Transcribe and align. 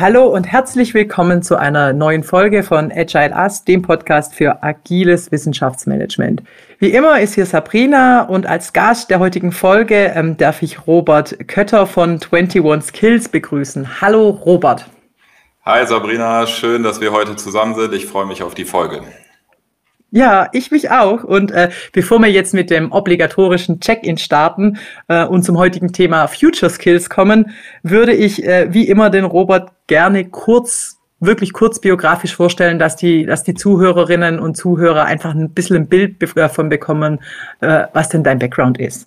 Hallo 0.00 0.28
und 0.28 0.44
herzlich 0.44 0.94
willkommen 0.94 1.42
zu 1.42 1.56
einer 1.56 1.92
neuen 1.92 2.22
Folge 2.22 2.62
von 2.62 2.92
Agile 2.92 3.34
Us, 3.34 3.64
dem 3.64 3.82
Podcast 3.82 4.32
für 4.32 4.62
agiles 4.62 5.32
Wissenschaftsmanagement. 5.32 6.40
Wie 6.78 6.90
immer 6.90 7.18
ist 7.18 7.34
hier 7.34 7.46
Sabrina 7.46 8.22
und 8.22 8.46
als 8.46 8.72
Gast 8.72 9.10
der 9.10 9.18
heutigen 9.18 9.50
Folge 9.50 10.12
ähm, 10.14 10.36
darf 10.36 10.62
ich 10.62 10.86
Robert 10.86 11.48
Kötter 11.48 11.88
von 11.88 12.20
21 12.30 12.94
Skills 12.94 13.28
begrüßen. 13.28 14.00
Hallo 14.00 14.28
Robert. 14.28 14.86
Hi 15.64 15.84
Sabrina, 15.84 16.46
schön, 16.46 16.84
dass 16.84 17.00
wir 17.00 17.10
heute 17.10 17.34
zusammen 17.34 17.74
sind. 17.74 17.92
Ich 17.92 18.06
freue 18.06 18.26
mich 18.26 18.44
auf 18.44 18.54
die 18.54 18.66
Folge. 18.66 19.02
Ja, 20.10 20.48
ich 20.52 20.70
mich 20.70 20.90
auch. 20.90 21.22
Und 21.22 21.50
äh, 21.50 21.70
bevor 21.92 22.18
wir 22.18 22.30
jetzt 22.30 22.54
mit 22.54 22.70
dem 22.70 22.92
obligatorischen 22.92 23.80
Check-in 23.80 24.16
starten 24.16 24.78
äh, 25.08 25.26
und 25.26 25.42
zum 25.42 25.58
heutigen 25.58 25.92
Thema 25.92 26.26
Future 26.28 26.70
Skills 26.70 27.10
kommen, 27.10 27.50
würde 27.82 28.14
ich 28.14 28.44
äh, 28.44 28.72
wie 28.72 28.88
immer 28.88 29.10
den 29.10 29.24
Robert 29.24 29.70
gerne 29.86 30.24
kurz 30.24 30.96
wirklich 31.20 31.52
kurz 31.52 31.80
biografisch 31.80 32.36
vorstellen, 32.36 32.78
dass 32.78 32.96
die, 32.96 33.26
dass 33.26 33.42
die 33.42 33.54
Zuhörerinnen 33.54 34.38
und 34.38 34.56
Zuhörer 34.56 35.04
einfach 35.04 35.34
ein 35.34 35.50
bisschen 35.50 35.76
ein 35.76 35.88
Bild 35.88 36.16
davon 36.36 36.68
bekommen, 36.68 37.18
äh, 37.60 37.84
was 37.92 38.08
denn 38.08 38.22
dein 38.22 38.38
Background 38.38 38.78
ist. 38.78 39.06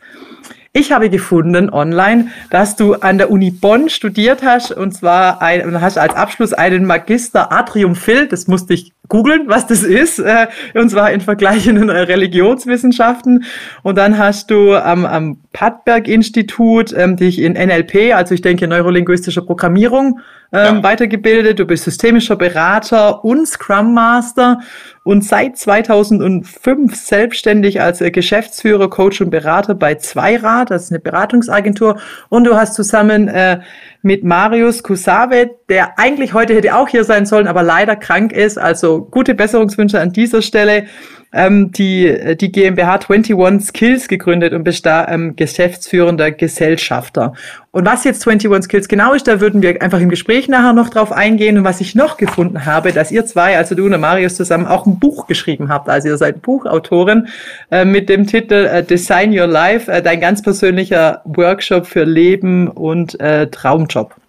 Ich 0.74 0.92
habe 0.94 1.10
gefunden 1.10 1.70
online, 1.70 2.28
dass 2.50 2.78
du 2.78 2.94
an 2.96 3.18
der 3.18 3.30
Uni 3.30 3.52
Bonn 3.52 3.90
studiert 3.90 4.42
hast 4.42 4.72
und 4.72 4.94
zwar 4.94 5.42
ein, 5.42 5.82
hast 5.82 5.98
als 5.98 6.16
Abschluss 6.16 6.54
einen 6.54 6.86
Magister 6.86 7.52
Atrium 7.52 7.96
Phil, 7.96 8.28
das 8.28 8.48
musste 8.48 8.74
ich 8.74 8.94
googeln, 9.12 9.44
was 9.48 9.68
das 9.68 9.84
ist, 9.84 10.20
äh, 10.20 10.48
und 10.74 10.90
zwar 10.90 11.12
in 11.12 11.20
vergleichenden 11.20 11.90
Religionswissenschaften. 11.90 13.44
Und 13.84 13.98
dann 13.98 14.18
hast 14.18 14.50
du 14.50 14.74
am, 14.74 15.06
am 15.06 15.38
Padberg-Institut 15.52 16.94
ähm, 16.98 17.18
dich 17.18 17.40
in 17.40 17.54
NLP, 17.54 18.16
also 18.16 18.34
ich 18.34 18.42
denke 18.42 18.70
neurolinguistische 18.70 19.42
Programmierung, 19.42 20.22
ähm, 20.54 20.78
ja. 20.78 20.84
weitergebildet. 20.84 21.60
Du 21.60 21.66
bist 21.66 21.84
systemischer 21.84 22.38
Berater 22.38 23.26
und 23.26 23.48
Scrum 23.48 23.94
Master 23.94 24.60
und 25.04 25.26
seit 25.26 25.58
2005 25.58 26.96
selbstständig 26.96 27.82
als 27.82 28.00
äh, 28.00 28.12
Geschäftsführer, 28.12 28.90
Coach 28.90 29.20
und 29.20 29.30
Berater 29.30 29.76
bei 29.76 29.96
Zweirad, 29.96 30.72
das 30.72 30.86
ist 30.86 30.92
eine 30.92 31.00
Beratungsagentur. 31.00 32.00
Und 32.30 32.46
du 32.46 32.56
hast 32.56 32.76
zusammen 32.76 33.28
äh, 33.28 33.60
mit 34.04 34.24
Marius 34.24 34.84
Kusave, 34.84 35.52
der 35.72 35.98
eigentlich 35.98 36.34
heute 36.34 36.54
hätte 36.54 36.76
auch 36.76 36.90
hier 36.90 37.06
sein 37.06 37.26
sollen, 37.26 37.48
aber 37.48 37.64
leider 37.64 37.96
krank 37.96 38.34
ist. 38.34 38.60
Also 38.60 39.08
gute 39.10 39.34
Besserungswünsche 39.34 40.02
an 40.02 40.12
dieser 40.12 40.42
Stelle 40.42 40.86
ähm, 41.34 41.72
die, 41.72 42.36
die 42.36 42.52
GmbH 42.52 43.00
21 43.08 43.66
Skills 43.66 44.08
gegründet 44.10 44.52
und 44.52 44.66
bist 44.66 44.86
da 44.86 45.08
ähm, 45.08 45.38
geschäftsführender 45.38 46.32
Gesellschafter. 46.32 47.34
Und 47.72 47.86
was 47.86 48.04
jetzt 48.04 48.28
21 48.28 48.66
Skills 48.66 48.88
genau 48.90 49.14
ist, 49.14 49.30
da 49.30 49.40
würden 49.40 49.62
wir 49.62 49.82
einfach 49.82 50.02
im 50.02 50.10
Gespräch 50.10 50.50
nachher 50.50 50.74
noch 50.74 50.90
drauf 50.90 51.14
eingehen. 51.14 51.58
Und 51.58 51.64
was 51.64 51.80
ich 51.80 51.96
noch 51.96 52.18
gefunden 52.18 52.66
habe, 52.66 52.92
dass 52.92 53.10
ihr 53.10 53.26
zwei, 53.26 53.56
also 53.56 53.74
du 53.74 53.86
und 53.86 53.98
Marius 53.98 54.36
zusammen, 54.36 54.66
auch 54.66 54.86
ein 54.86 55.00
Buch 55.00 55.26
geschrieben 55.26 55.70
habt. 55.70 55.88
Also 55.88 56.10
ihr 56.10 56.18
seid 56.18 56.42
Buchautorin 56.42 57.30
äh, 57.72 57.86
mit 57.86 58.10
dem 58.10 58.28
Titel 58.28 58.68
äh, 58.70 58.84
Design 58.84 59.32
Your 59.32 59.48
Life, 59.48 59.90
äh, 59.90 60.02
dein 60.02 60.20
ganz 60.20 60.42
persönlicher 60.42 61.22
Workshop 61.24 61.88
für 61.88 62.04
Leben 62.04 62.68
und 62.68 63.18
äh, 63.22 63.48
Traumjob. 63.48 64.21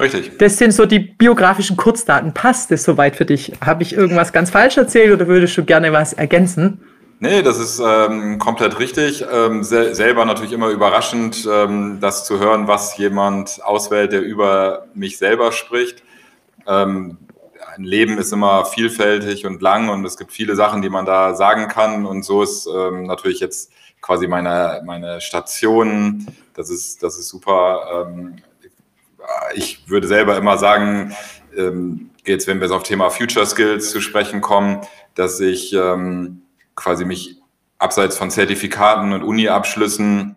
Richtig. 0.00 0.38
Das 0.38 0.56
sind 0.56 0.72
so 0.72 0.86
die 0.86 0.98
biografischen 0.98 1.76
Kurzdaten. 1.76 2.32
Passt 2.32 2.70
das 2.70 2.82
soweit 2.82 3.16
für 3.16 3.26
dich? 3.26 3.52
Habe 3.64 3.82
ich 3.82 3.92
irgendwas 3.92 4.32
ganz 4.32 4.48
falsch 4.50 4.78
erzählt 4.78 5.12
oder 5.12 5.26
würdest 5.26 5.56
du 5.58 5.64
gerne 5.64 5.92
was 5.92 6.14
ergänzen? 6.14 6.80
Nee, 7.22 7.42
das 7.42 7.58
ist 7.58 7.82
ähm, 7.84 8.38
komplett 8.38 8.78
richtig. 8.78 9.22
Ähm, 9.30 9.62
sel 9.62 9.94
selber 9.94 10.24
natürlich 10.24 10.52
immer 10.52 10.68
überraschend, 10.70 11.46
ähm, 11.50 11.98
das 12.00 12.24
zu 12.24 12.40
hören, 12.40 12.66
was 12.66 12.96
jemand 12.96 13.62
auswählt, 13.62 14.12
der 14.12 14.22
über 14.22 14.86
mich 14.94 15.18
selber 15.18 15.52
spricht. 15.52 16.02
Ähm, 16.66 17.18
ein 17.76 17.84
Leben 17.84 18.16
ist 18.16 18.32
immer 18.32 18.64
vielfältig 18.64 19.44
und 19.44 19.60
lang 19.60 19.90
und 19.90 20.02
es 20.06 20.16
gibt 20.16 20.32
viele 20.32 20.56
Sachen, 20.56 20.80
die 20.80 20.88
man 20.88 21.04
da 21.04 21.34
sagen 21.34 21.68
kann. 21.68 22.06
Und 22.06 22.24
so 22.24 22.42
ist 22.42 22.66
ähm, 22.66 23.02
natürlich 23.02 23.40
jetzt 23.40 23.70
quasi 24.00 24.26
meine, 24.26 24.80
meine 24.86 25.20
Station. 25.20 26.26
Das 26.54 26.70
ist, 26.70 27.02
das 27.02 27.18
ist 27.18 27.28
super 27.28 28.06
ähm, 28.08 28.36
ich 29.54 29.88
würde 29.88 30.06
selber 30.06 30.36
immer 30.36 30.58
sagen, 30.58 31.14
ähm, 31.56 32.10
jetzt 32.24 32.46
wenn 32.46 32.58
wir 32.58 32.66
jetzt 32.66 32.74
auf 32.74 32.82
Thema 32.82 33.10
Future 33.10 33.46
Skills 33.46 33.90
zu 33.90 34.00
sprechen 34.00 34.40
kommen, 34.40 34.80
dass 35.14 35.40
ich 35.40 35.72
ähm, 35.72 36.42
quasi 36.74 37.04
mich 37.04 37.36
abseits 37.78 38.16
von 38.16 38.30
Zertifikaten 38.30 39.12
und 39.12 39.22
Uni-Abschlüssen 39.22 40.36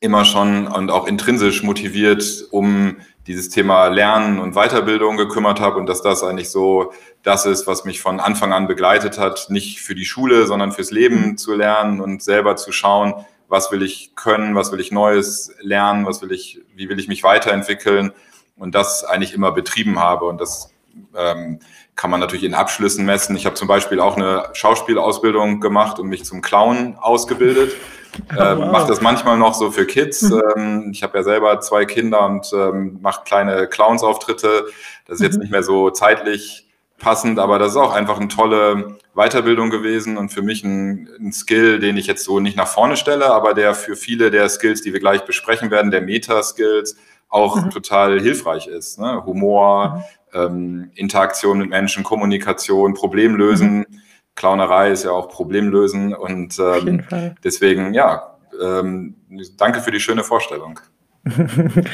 immer 0.00 0.24
schon 0.24 0.66
und 0.66 0.90
auch 0.90 1.06
intrinsisch 1.06 1.62
motiviert 1.62 2.46
um 2.50 2.96
dieses 3.28 3.50
Thema 3.50 3.86
Lernen 3.86 4.40
und 4.40 4.54
Weiterbildung 4.54 5.16
gekümmert 5.16 5.60
habe 5.60 5.78
und 5.78 5.86
dass 5.86 6.02
das 6.02 6.24
eigentlich 6.24 6.50
so 6.50 6.92
das 7.22 7.46
ist, 7.46 7.68
was 7.68 7.84
mich 7.84 8.00
von 8.00 8.18
Anfang 8.18 8.52
an 8.52 8.66
begleitet 8.66 9.16
hat, 9.16 9.46
nicht 9.48 9.80
für 9.80 9.94
die 9.94 10.04
Schule, 10.04 10.46
sondern 10.46 10.72
fürs 10.72 10.90
Leben 10.90 11.38
zu 11.38 11.54
lernen 11.54 12.00
und 12.00 12.20
selber 12.20 12.56
zu 12.56 12.72
schauen, 12.72 13.14
was 13.52 13.70
will 13.70 13.82
ich 13.82 14.16
können, 14.16 14.54
was 14.54 14.72
will 14.72 14.80
ich 14.80 14.92
Neues 14.92 15.54
lernen, 15.60 16.06
was 16.06 16.22
will 16.22 16.32
ich, 16.32 16.62
wie 16.74 16.88
will 16.88 16.98
ich 16.98 17.06
mich 17.06 17.22
weiterentwickeln 17.22 18.12
und 18.56 18.74
das 18.74 19.04
eigentlich 19.04 19.34
immer 19.34 19.52
betrieben 19.52 19.98
habe. 19.98 20.24
Und 20.24 20.40
das 20.40 20.70
ähm, 21.14 21.60
kann 21.94 22.10
man 22.10 22.18
natürlich 22.18 22.44
in 22.44 22.54
Abschlüssen 22.54 23.04
messen. 23.04 23.36
Ich 23.36 23.44
habe 23.44 23.54
zum 23.54 23.68
Beispiel 23.68 24.00
auch 24.00 24.16
eine 24.16 24.48
Schauspielausbildung 24.54 25.60
gemacht 25.60 25.98
und 25.98 26.08
mich 26.08 26.24
zum 26.24 26.40
Clown 26.40 26.96
ausgebildet. 26.98 27.72
Oh, 28.36 28.42
ähm, 28.42 28.58
wow. 28.58 28.72
Mache 28.72 28.88
das 28.88 29.00
manchmal 29.00 29.38
noch 29.38 29.54
so 29.54 29.70
für 29.70 29.86
Kids. 29.86 30.20
Mhm. 30.20 30.42
Ähm, 30.54 30.90
ich 30.92 31.02
habe 31.02 31.16
ja 31.16 31.24
selber 31.24 31.58
zwei 31.60 31.86
Kinder 31.86 32.26
und 32.26 32.46
ähm, 32.52 32.98
mache 33.00 33.24
kleine 33.24 33.68
Clownsauftritte. 33.68 34.66
Das 35.06 35.14
ist 35.14 35.22
jetzt 35.22 35.36
mhm. 35.36 35.40
nicht 35.40 35.50
mehr 35.50 35.62
so 35.62 35.88
zeitlich 35.88 36.68
passend, 36.98 37.38
aber 37.38 37.58
das 37.58 37.70
ist 37.70 37.78
auch 37.78 37.94
einfach 37.94 38.18
eine 38.18 38.28
tolle 38.28 38.98
Weiterbildung 39.14 39.70
gewesen 39.70 40.16
und 40.16 40.30
für 40.30 40.42
mich 40.42 40.64
ein, 40.64 41.08
ein, 41.20 41.32
Skill, 41.32 41.78
den 41.78 41.96
ich 41.96 42.06
jetzt 42.06 42.24
so 42.24 42.40
nicht 42.40 42.56
nach 42.56 42.68
vorne 42.68 42.96
stelle, 42.96 43.26
aber 43.30 43.52
der 43.52 43.74
für 43.74 43.94
viele 43.94 44.30
der 44.30 44.48
Skills, 44.48 44.80
die 44.80 44.92
wir 44.92 45.00
gleich 45.00 45.24
besprechen 45.24 45.70
werden, 45.70 45.90
der 45.90 46.00
Meta-Skills, 46.00 46.96
auch 47.28 47.56
mhm. 47.56 47.70
total 47.70 48.20
hilfreich 48.20 48.66
ist. 48.66 48.98
Ne? 48.98 49.24
Humor, 49.24 50.04
mhm. 50.32 50.38
ähm, 50.38 50.90
Interaktion 50.94 51.58
mit 51.58 51.70
Menschen, 51.70 52.04
Kommunikation, 52.04 52.94
Problemlösen. 52.94 53.78
Mhm. 53.78 53.86
Clownerei 54.34 54.90
ist 54.90 55.04
ja 55.04 55.10
auch 55.10 55.28
Problemlösen 55.28 56.14
und 56.14 56.58
ähm, 56.58 57.04
deswegen, 57.44 57.92
ja, 57.92 58.38
ähm, 58.62 59.16
danke 59.58 59.80
für 59.80 59.90
die 59.90 60.00
schöne 60.00 60.24
Vorstellung. 60.24 60.80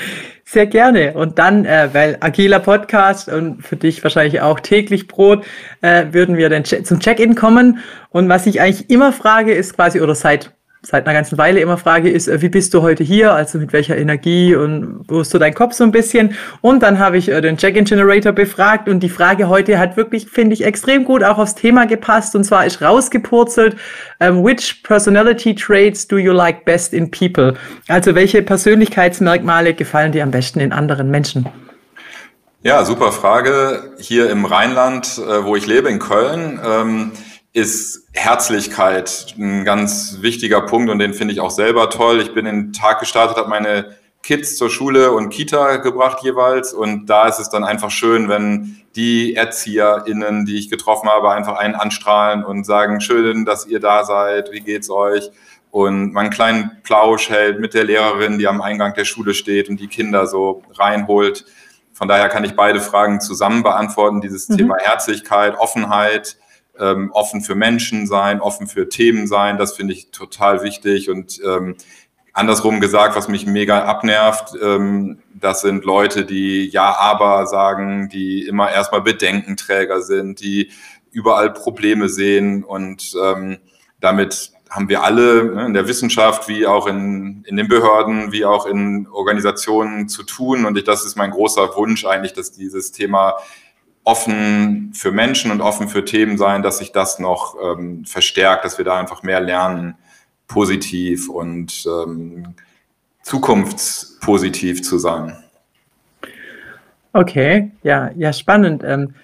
Sehr 0.44 0.66
gerne. 0.66 1.12
Und 1.14 1.38
dann, 1.38 1.64
äh, 1.64 1.90
weil 1.92 2.16
agiler 2.20 2.60
Podcast 2.60 3.28
und 3.28 3.62
für 3.62 3.76
dich 3.76 4.02
wahrscheinlich 4.02 4.40
auch 4.40 4.60
täglich 4.60 5.06
Brot, 5.06 5.44
äh, 5.82 6.06
würden 6.12 6.36
wir 6.36 6.48
dann 6.48 6.64
zum 6.64 7.00
Check-in 7.00 7.34
kommen. 7.34 7.78
Und 8.10 8.28
was 8.28 8.46
ich 8.46 8.60
eigentlich 8.60 8.88
immer 8.88 9.12
frage, 9.12 9.52
ist 9.52 9.74
quasi, 9.74 10.00
oder 10.00 10.14
seit 10.14 10.52
seit 10.82 11.06
einer 11.06 11.14
ganzen 11.14 11.38
Weile 11.38 11.60
immer 11.60 11.76
frage, 11.76 12.08
ist, 12.08 12.28
äh, 12.28 12.40
wie 12.40 12.48
bist 12.48 12.72
du 12.72 12.82
heute 12.82 13.02
hier? 13.02 13.32
Also 13.32 13.58
mit 13.58 13.72
welcher 13.72 13.96
Energie 13.96 14.54
und 14.54 15.04
wo 15.08 15.20
ist 15.20 15.30
so 15.30 15.38
dein 15.38 15.54
Kopf 15.54 15.74
so 15.74 15.84
ein 15.84 15.90
bisschen? 15.90 16.34
Und 16.60 16.82
dann 16.82 16.98
habe 16.98 17.18
ich 17.18 17.28
äh, 17.28 17.40
den 17.40 17.56
Check-in-Generator 17.56 18.32
befragt 18.32 18.88
und 18.88 19.00
die 19.00 19.08
Frage 19.08 19.48
heute 19.48 19.78
hat 19.78 19.96
wirklich, 19.96 20.28
finde 20.28 20.54
ich, 20.54 20.64
extrem 20.64 21.04
gut 21.04 21.24
auch 21.24 21.38
aufs 21.38 21.54
Thema 21.54 21.86
gepasst. 21.86 22.36
Und 22.36 22.44
zwar 22.44 22.64
ist 22.64 22.80
rausgepurzelt, 22.80 23.76
ähm, 24.20 24.44
which 24.44 24.82
personality 24.84 25.54
traits 25.54 26.06
do 26.06 26.16
you 26.16 26.32
like 26.32 26.64
best 26.64 26.94
in 26.94 27.10
people? 27.10 27.54
Also 27.88 28.14
welche 28.14 28.42
Persönlichkeitsmerkmale 28.42 29.74
gefallen 29.74 30.12
dir 30.12 30.22
am 30.22 30.30
besten 30.30 30.60
in 30.60 30.72
anderen 30.72 31.10
Menschen? 31.10 31.46
Ja, 32.62 32.84
super 32.84 33.12
Frage. 33.12 33.94
Hier 33.98 34.30
im 34.30 34.44
Rheinland, 34.44 35.18
äh, 35.18 35.44
wo 35.44 35.54
ich 35.54 35.66
lebe, 35.66 35.88
in 35.88 35.98
Köln, 35.98 36.60
ähm, 36.64 37.12
ist 37.58 38.06
Herzlichkeit 38.12 39.34
ein 39.36 39.64
ganz 39.64 40.18
wichtiger 40.20 40.60
Punkt 40.60 40.90
und 40.90 41.00
den 41.00 41.12
finde 41.12 41.34
ich 41.34 41.40
auch 41.40 41.50
selber 41.50 41.90
toll. 41.90 42.20
Ich 42.20 42.32
bin 42.32 42.46
in 42.46 42.66
den 42.66 42.72
Tag 42.72 43.00
gestartet, 43.00 43.36
habe 43.36 43.48
meine 43.48 43.96
Kids 44.22 44.56
zur 44.56 44.70
Schule 44.70 45.10
und 45.12 45.30
Kita 45.30 45.76
gebracht 45.76 46.22
jeweils 46.22 46.72
und 46.72 47.06
da 47.06 47.26
ist 47.26 47.40
es 47.40 47.50
dann 47.50 47.64
einfach 47.64 47.90
schön, 47.90 48.28
wenn 48.28 48.80
die 48.94 49.34
ErzieherInnen, 49.34 50.44
die 50.44 50.58
ich 50.58 50.70
getroffen 50.70 51.08
habe, 51.08 51.32
einfach 51.32 51.56
einen 51.56 51.74
anstrahlen 51.74 52.44
und 52.44 52.64
sagen, 52.64 53.00
schön, 53.00 53.44
dass 53.44 53.66
ihr 53.66 53.80
da 53.80 54.04
seid, 54.04 54.52
wie 54.52 54.60
geht's 54.60 54.90
euch? 54.90 55.30
Und 55.70 56.12
man 56.12 56.26
einen 56.26 56.30
kleinen 56.30 56.70
Plausch 56.82 57.28
hält 57.28 57.60
mit 57.60 57.74
der 57.74 57.84
Lehrerin, 57.84 58.38
die 58.38 58.46
am 58.46 58.60
Eingang 58.60 58.94
der 58.94 59.04
Schule 59.04 59.34
steht 59.34 59.68
und 59.68 59.80
die 59.80 59.88
Kinder 59.88 60.26
so 60.26 60.62
reinholt. 60.74 61.44
Von 61.92 62.08
daher 62.08 62.28
kann 62.28 62.44
ich 62.44 62.54
beide 62.54 62.80
Fragen 62.80 63.20
zusammen 63.20 63.62
beantworten, 63.62 64.20
dieses 64.20 64.48
mhm. 64.48 64.56
Thema 64.56 64.76
Herzlichkeit, 64.78 65.58
Offenheit, 65.58 66.38
ähm, 66.80 67.10
offen 67.12 67.40
für 67.40 67.54
Menschen 67.54 68.06
sein, 68.06 68.40
offen 68.40 68.66
für 68.66 68.88
Themen 68.88 69.26
sein. 69.26 69.58
Das 69.58 69.76
finde 69.76 69.94
ich 69.94 70.10
total 70.10 70.62
wichtig. 70.62 71.10
Und 71.10 71.40
ähm, 71.44 71.76
andersrum 72.32 72.80
gesagt, 72.80 73.16
was 73.16 73.28
mich 73.28 73.46
mega 73.46 73.84
abnervt, 73.84 74.54
ähm, 74.62 75.18
das 75.34 75.60
sind 75.60 75.84
Leute, 75.84 76.24
die 76.24 76.68
Ja, 76.68 76.96
aber 76.98 77.46
sagen, 77.46 78.08
die 78.08 78.46
immer 78.46 78.70
erstmal 78.70 79.02
Bedenkenträger 79.02 80.02
sind, 80.02 80.40
die 80.40 80.70
überall 81.10 81.52
Probleme 81.52 82.08
sehen 82.08 82.64
und 82.64 83.14
ähm, 83.22 83.58
damit 84.00 84.52
haben 84.70 84.88
wir 84.88 85.02
alle 85.02 85.44
ne, 85.44 85.66
in 85.66 85.74
der 85.74 85.88
Wissenschaft, 85.88 86.48
wie 86.48 86.66
auch 86.66 86.86
in, 86.86 87.42
in 87.46 87.56
den 87.56 87.68
Behörden, 87.68 88.32
wie 88.32 88.44
auch 88.44 88.66
in 88.66 89.08
Organisationen 89.08 90.08
zu 90.08 90.22
tun. 90.22 90.64
Und 90.66 90.76
ich, 90.76 90.84
das 90.84 91.04
ist 91.06 91.16
mein 91.16 91.30
großer 91.30 91.74
Wunsch 91.76 92.04
eigentlich, 92.04 92.34
dass 92.34 92.52
dieses 92.52 92.92
Thema 92.92 93.36
offen 94.08 94.92
für 94.94 95.12
Menschen 95.12 95.50
und 95.50 95.60
offen 95.60 95.86
für 95.86 96.02
Themen 96.02 96.38
sein, 96.38 96.62
dass 96.62 96.78
sich 96.78 96.92
das 96.92 97.18
noch 97.18 97.56
ähm, 97.62 98.06
verstärkt, 98.06 98.64
dass 98.64 98.78
wir 98.78 98.84
da 98.86 98.98
einfach 98.98 99.22
mehr 99.22 99.38
lernen, 99.38 99.96
positiv 100.46 101.28
und 101.28 101.86
ähm, 101.86 102.54
zukunftspositiv 103.22 104.82
zu 104.82 104.96
sein. 104.98 105.36
Okay, 107.12 107.70
ja, 107.82 108.10
ja, 108.16 108.32
spannend. 108.32 108.82
Ähm, 108.82 109.14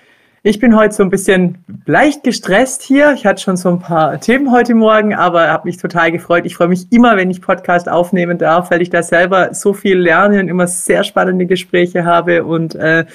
ich 0.43 0.59
bin 0.59 0.77
heute 0.77 0.95
so 0.95 1.03
ein 1.03 1.09
bisschen 1.09 1.65
leicht 1.87 2.23
gestresst 2.23 2.83
hier. 2.83 3.15
Ich 3.15 3.25
hatte 3.25 3.41
schon 3.43 3.57
so 3.57 3.71
ein 3.71 3.79
paar 3.79 4.21
Themen 4.21 4.53
heute 4.53 4.75
Morgen, 4.75 5.15
aber 5.15 5.49
habe 5.49 5.67
mich 5.67 5.79
total 5.79 6.13
gefreut. 6.13 6.45
Ich 6.45 6.57
freue 6.57 6.69
mich 6.69 6.93
immer, 6.93 7.17
wenn 7.17 7.31
ich 7.31 7.41
Podcast 7.41 7.89
aufnehmen 7.89 8.37
darf, 8.37 8.71
weil 8.71 8.83
ich 8.83 8.91
da 8.91 9.03
selber 9.03 9.55
so 9.55 9.73
viel 9.73 9.97
lerne 9.97 10.41
und 10.41 10.49
immer 10.49 10.67
sehr 10.67 11.05
spannende 11.05 11.47
Gespräche 11.47 12.05
habe 12.05 12.45
und 12.45 12.75
äh, 12.75 13.07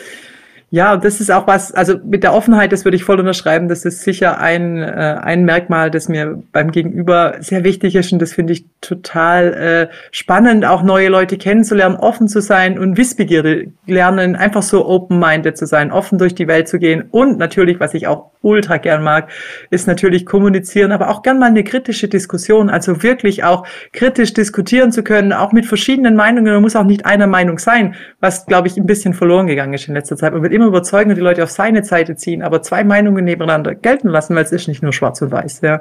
ja, 0.71 0.97
das 0.97 1.19
ist 1.19 1.31
auch 1.31 1.47
was, 1.47 1.71
also 1.71 1.95
mit 2.03 2.23
der 2.23 2.33
Offenheit, 2.33 2.71
das 2.71 2.85
würde 2.85 2.95
ich 2.95 3.03
voll 3.03 3.19
unterschreiben, 3.19 3.67
das 3.67 3.85
ist 3.85 4.03
sicher 4.03 4.39
ein, 4.39 4.77
äh, 4.77 5.17
ein 5.21 5.43
Merkmal, 5.43 5.89
das 5.89 6.09
mir 6.09 6.43
beim 6.51 6.71
Gegenüber 6.71 7.37
sehr 7.39 7.63
wichtig 7.63 7.95
ist. 7.95 8.13
Und 8.13 8.21
das 8.21 8.33
finde 8.33 8.53
ich 8.53 8.65
total 8.81 9.53
äh, 9.53 9.95
spannend, 10.11 10.65
auch 10.65 10.83
neue 10.83 11.09
Leute 11.09 11.37
kennenzulernen, 11.37 11.95
offen 11.95 12.27
zu 12.27 12.41
sein 12.41 12.77
und 12.77 12.97
Wissbegierde 12.97 13.71
lernen, 13.87 14.35
einfach 14.35 14.61
so 14.61 14.87
open-minded 14.87 15.57
zu 15.57 15.65
sein, 15.65 15.91
offen 15.91 16.19
durch 16.19 16.35
die 16.35 16.47
Welt 16.47 16.67
zu 16.67 16.77
gehen. 16.77 17.05
Und 17.09 17.39
natürlich, 17.39 17.79
was 17.79 17.95
ich 17.95 18.05
auch 18.05 18.29
ultra 18.41 18.77
gern 18.77 19.03
mag, 19.03 19.29
ist 19.69 19.87
natürlich 19.87 20.25
kommunizieren, 20.25 20.91
aber 20.91 21.09
auch 21.09 21.23
gern 21.23 21.39
mal 21.39 21.47
eine 21.47 21.63
kritische 21.63 22.07
Diskussion, 22.07 22.69
also 22.69 23.03
wirklich 23.03 23.43
auch 23.43 23.65
kritisch 23.91 24.33
diskutieren 24.33 24.91
zu 24.91 25.03
können, 25.03 25.33
auch 25.33 25.51
mit 25.51 25.65
verschiedenen 25.65 26.15
Meinungen, 26.15 26.53
man 26.53 26.61
muss 26.61 26.75
auch 26.75 26.85
nicht 26.85 27.05
einer 27.05 27.27
Meinung 27.27 27.59
sein, 27.59 27.95
was, 28.19 28.45
glaube 28.45 28.67
ich, 28.67 28.77
ein 28.77 28.85
bisschen 28.85 29.13
verloren 29.13 29.47
gegangen 29.47 29.73
ist 29.73 29.87
in 29.87 29.93
letzter 29.93 30.15
Zeit. 30.15 30.33
Immer 30.59 30.67
überzeugen 30.67 31.09
und 31.09 31.15
die 31.15 31.21
Leute 31.21 31.41
auf 31.41 31.51
seine 31.51 31.85
Seite 31.85 32.17
ziehen, 32.17 32.43
aber 32.43 32.61
zwei 32.61 32.83
Meinungen 32.83 33.23
nebeneinander 33.23 33.75
gelten 33.75 34.09
lassen, 34.09 34.35
weil 34.35 34.43
es 34.43 34.51
ist 34.51 34.67
nicht 34.67 34.83
nur 34.83 34.91
schwarz 34.91 35.21
und 35.21 35.31
weiß. 35.31 35.61
Ja. 35.61 35.79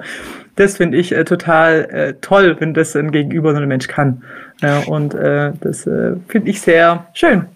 Das 0.55 0.77
finde 0.77 0.99
ich 0.99 1.11
äh, 1.11 1.25
total 1.25 1.89
äh, 1.91 2.15
toll, 2.21 2.55
wenn 2.61 2.75
das 2.75 2.95
ein 2.95 3.11
Gegenüber 3.11 3.51
so 3.55 3.61
ein 3.61 3.67
Mensch 3.67 3.89
kann. 3.89 4.23
Ja, 4.63 4.85
und 4.87 5.15
äh, 5.15 5.51
das 5.61 5.85
äh, 5.89 6.13
finde 6.29 6.49
ich 6.49 6.61
sehr 6.61 7.09
schön. 7.13 7.47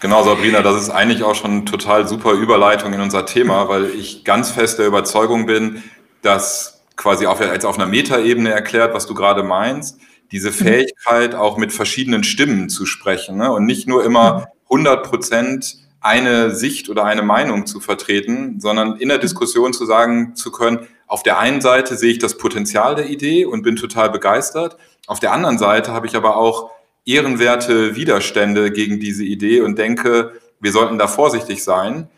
Genau, 0.00 0.22
Sabrina, 0.22 0.60
das 0.60 0.82
ist 0.82 0.90
eigentlich 0.90 1.22
auch 1.22 1.34
schon 1.34 1.64
total 1.64 2.06
super 2.06 2.32
Überleitung 2.32 2.92
in 2.92 3.00
unser 3.00 3.24
Thema, 3.24 3.70
weil 3.70 3.86
ich 3.86 4.22
ganz 4.26 4.50
fest 4.50 4.78
der 4.78 4.86
Überzeugung 4.86 5.46
bin, 5.46 5.82
dass 6.20 6.82
quasi 6.94 7.24
auf, 7.24 7.40
als 7.40 7.64
auf 7.64 7.78
einer 7.78 7.86
Metaebene 7.86 8.50
erklärt, 8.50 8.92
was 8.92 9.06
du 9.06 9.14
gerade 9.14 9.42
meinst, 9.42 9.98
diese 10.30 10.50
mhm. 10.50 10.54
Fähigkeit 10.54 11.34
auch 11.34 11.56
mit 11.56 11.72
verschiedenen 11.72 12.22
Stimmen 12.22 12.68
zu 12.68 12.84
sprechen 12.84 13.38
ne? 13.38 13.50
und 13.50 13.64
nicht 13.64 13.88
nur 13.88 14.04
immer 14.04 14.48
100 14.64 15.06
mhm. 15.06 15.08
Prozent 15.08 15.89
eine 16.00 16.54
Sicht 16.54 16.88
oder 16.88 17.04
eine 17.04 17.22
Meinung 17.22 17.66
zu 17.66 17.80
vertreten, 17.80 18.58
sondern 18.60 18.96
in 18.96 19.08
der 19.08 19.18
Diskussion 19.18 19.72
zu 19.72 19.84
sagen 19.84 20.34
zu 20.34 20.50
können, 20.50 20.86
auf 21.06 21.22
der 21.22 21.38
einen 21.38 21.60
Seite 21.60 21.96
sehe 21.96 22.12
ich 22.12 22.18
das 22.18 22.38
Potenzial 22.38 22.94
der 22.94 23.10
Idee 23.10 23.44
und 23.44 23.62
bin 23.62 23.76
total 23.76 24.10
begeistert. 24.10 24.76
Auf 25.06 25.20
der 25.20 25.32
anderen 25.32 25.58
Seite 25.58 25.92
habe 25.92 26.06
ich 26.06 26.16
aber 26.16 26.36
auch 26.36 26.70
ehrenwerte 27.04 27.96
Widerstände 27.96 28.70
gegen 28.70 29.00
diese 29.00 29.24
Idee 29.24 29.60
und 29.60 29.76
denke, 29.78 30.32
wir 30.60 30.72
sollten 30.72 30.98
da 30.98 31.08
vorsichtig 31.08 31.64
sein. 31.64 32.08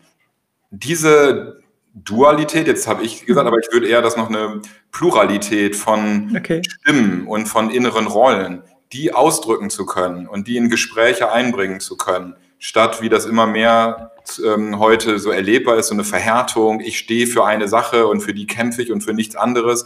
Diese 0.69 1.61
Dualität, 1.93 2.67
jetzt 2.67 2.87
habe 2.87 3.03
ich 3.03 3.25
gesagt, 3.25 3.47
aber 3.47 3.57
ich 3.57 3.71
würde 3.71 3.87
eher 3.87 4.01
das 4.01 4.15
noch 4.15 4.29
eine 4.29 4.61
Pluralität 4.91 5.75
von 5.75 6.35
okay. 6.37 6.61
Stimmen 6.67 7.27
und 7.27 7.47
von 7.47 7.69
inneren 7.69 8.07
Rollen, 8.07 8.63
die 8.91 9.13
ausdrücken 9.13 9.69
zu 9.69 9.85
können 9.85 10.27
und 10.27 10.47
die 10.47 10.57
in 10.57 10.69
Gespräche 10.69 11.31
einbringen 11.31 11.79
zu 11.79 11.97
können 11.97 12.35
statt 12.63 13.01
wie 13.01 13.09
das 13.09 13.25
immer 13.25 13.45
mehr 13.45 14.13
ähm, 14.41 14.79
heute 14.79 15.19
so 15.19 15.31
erlebbar 15.31 15.75
ist, 15.75 15.87
so 15.87 15.93
eine 15.93 16.05
Verhärtung, 16.05 16.79
ich 16.79 16.97
stehe 16.97 17.27
für 17.27 17.45
eine 17.45 17.67
Sache 17.67 18.07
und 18.07 18.21
für 18.21 18.33
die 18.33 18.47
kämpfe 18.47 18.81
ich 18.81 18.89
und 18.93 19.01
für 19.01 19.13
nichts 19.13 19.35
anderes. 19.35 19.85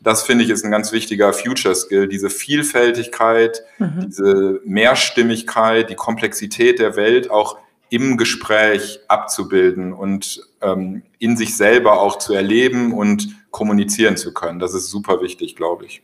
Das 0.00 0.24
finde 0.24 0.42
ich 0.42 0.50
ist 0.50 0.64
ein 0.64 0.72
ganz 0.72 0.90
wichtiger 0.90 1.32
Future 1.32 1.76
Skill, 1.76 2.08
diese 2.08 2.28
Vielfältigkeit, 2.28 3.62
mhm. 3.78 4.06
diese 4.08 4.60
Mehrstimmigkeit, 4.64 5.88
die 5.88 5.94
Komplexität 5.94 6.80
der 6.80 6.96
Welt 6.96 7.30
auch 7.30 7.58
im 7.90 8.16
Gespräch 8.16 8.98
abzubilden 9.06 9.92
und 9.92 10.40
ähm, 10.62 11.04
in 11.20 11.36
sich 11.36 11.56
selber 11.56 12.00
auch 12.00 12.18
zu 12.18 12.34
erleben 12.34 12.92
und 12.92 13.28
kommunizieren 13.52 14.16
zu 14.16 14.34
können. 14.34 14.58
Das 14.58 14.74
ist 14.74 14.90
super 14.90 15.22
wichtig, 15.22 15.54
glaube 15.54 15.86
ich. 15.86 16.02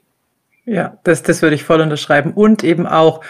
Ja, 0.66 0.98
das, 1.02 1.24
das 1.24 1.42
würde 1.42 1.56
ich 1.56 1.64
voll 1.64 1.80
unterschreiben. 1.80 2.32
Und 2.32 2.62
eben 2.62 2.86
auch 2.86 3.22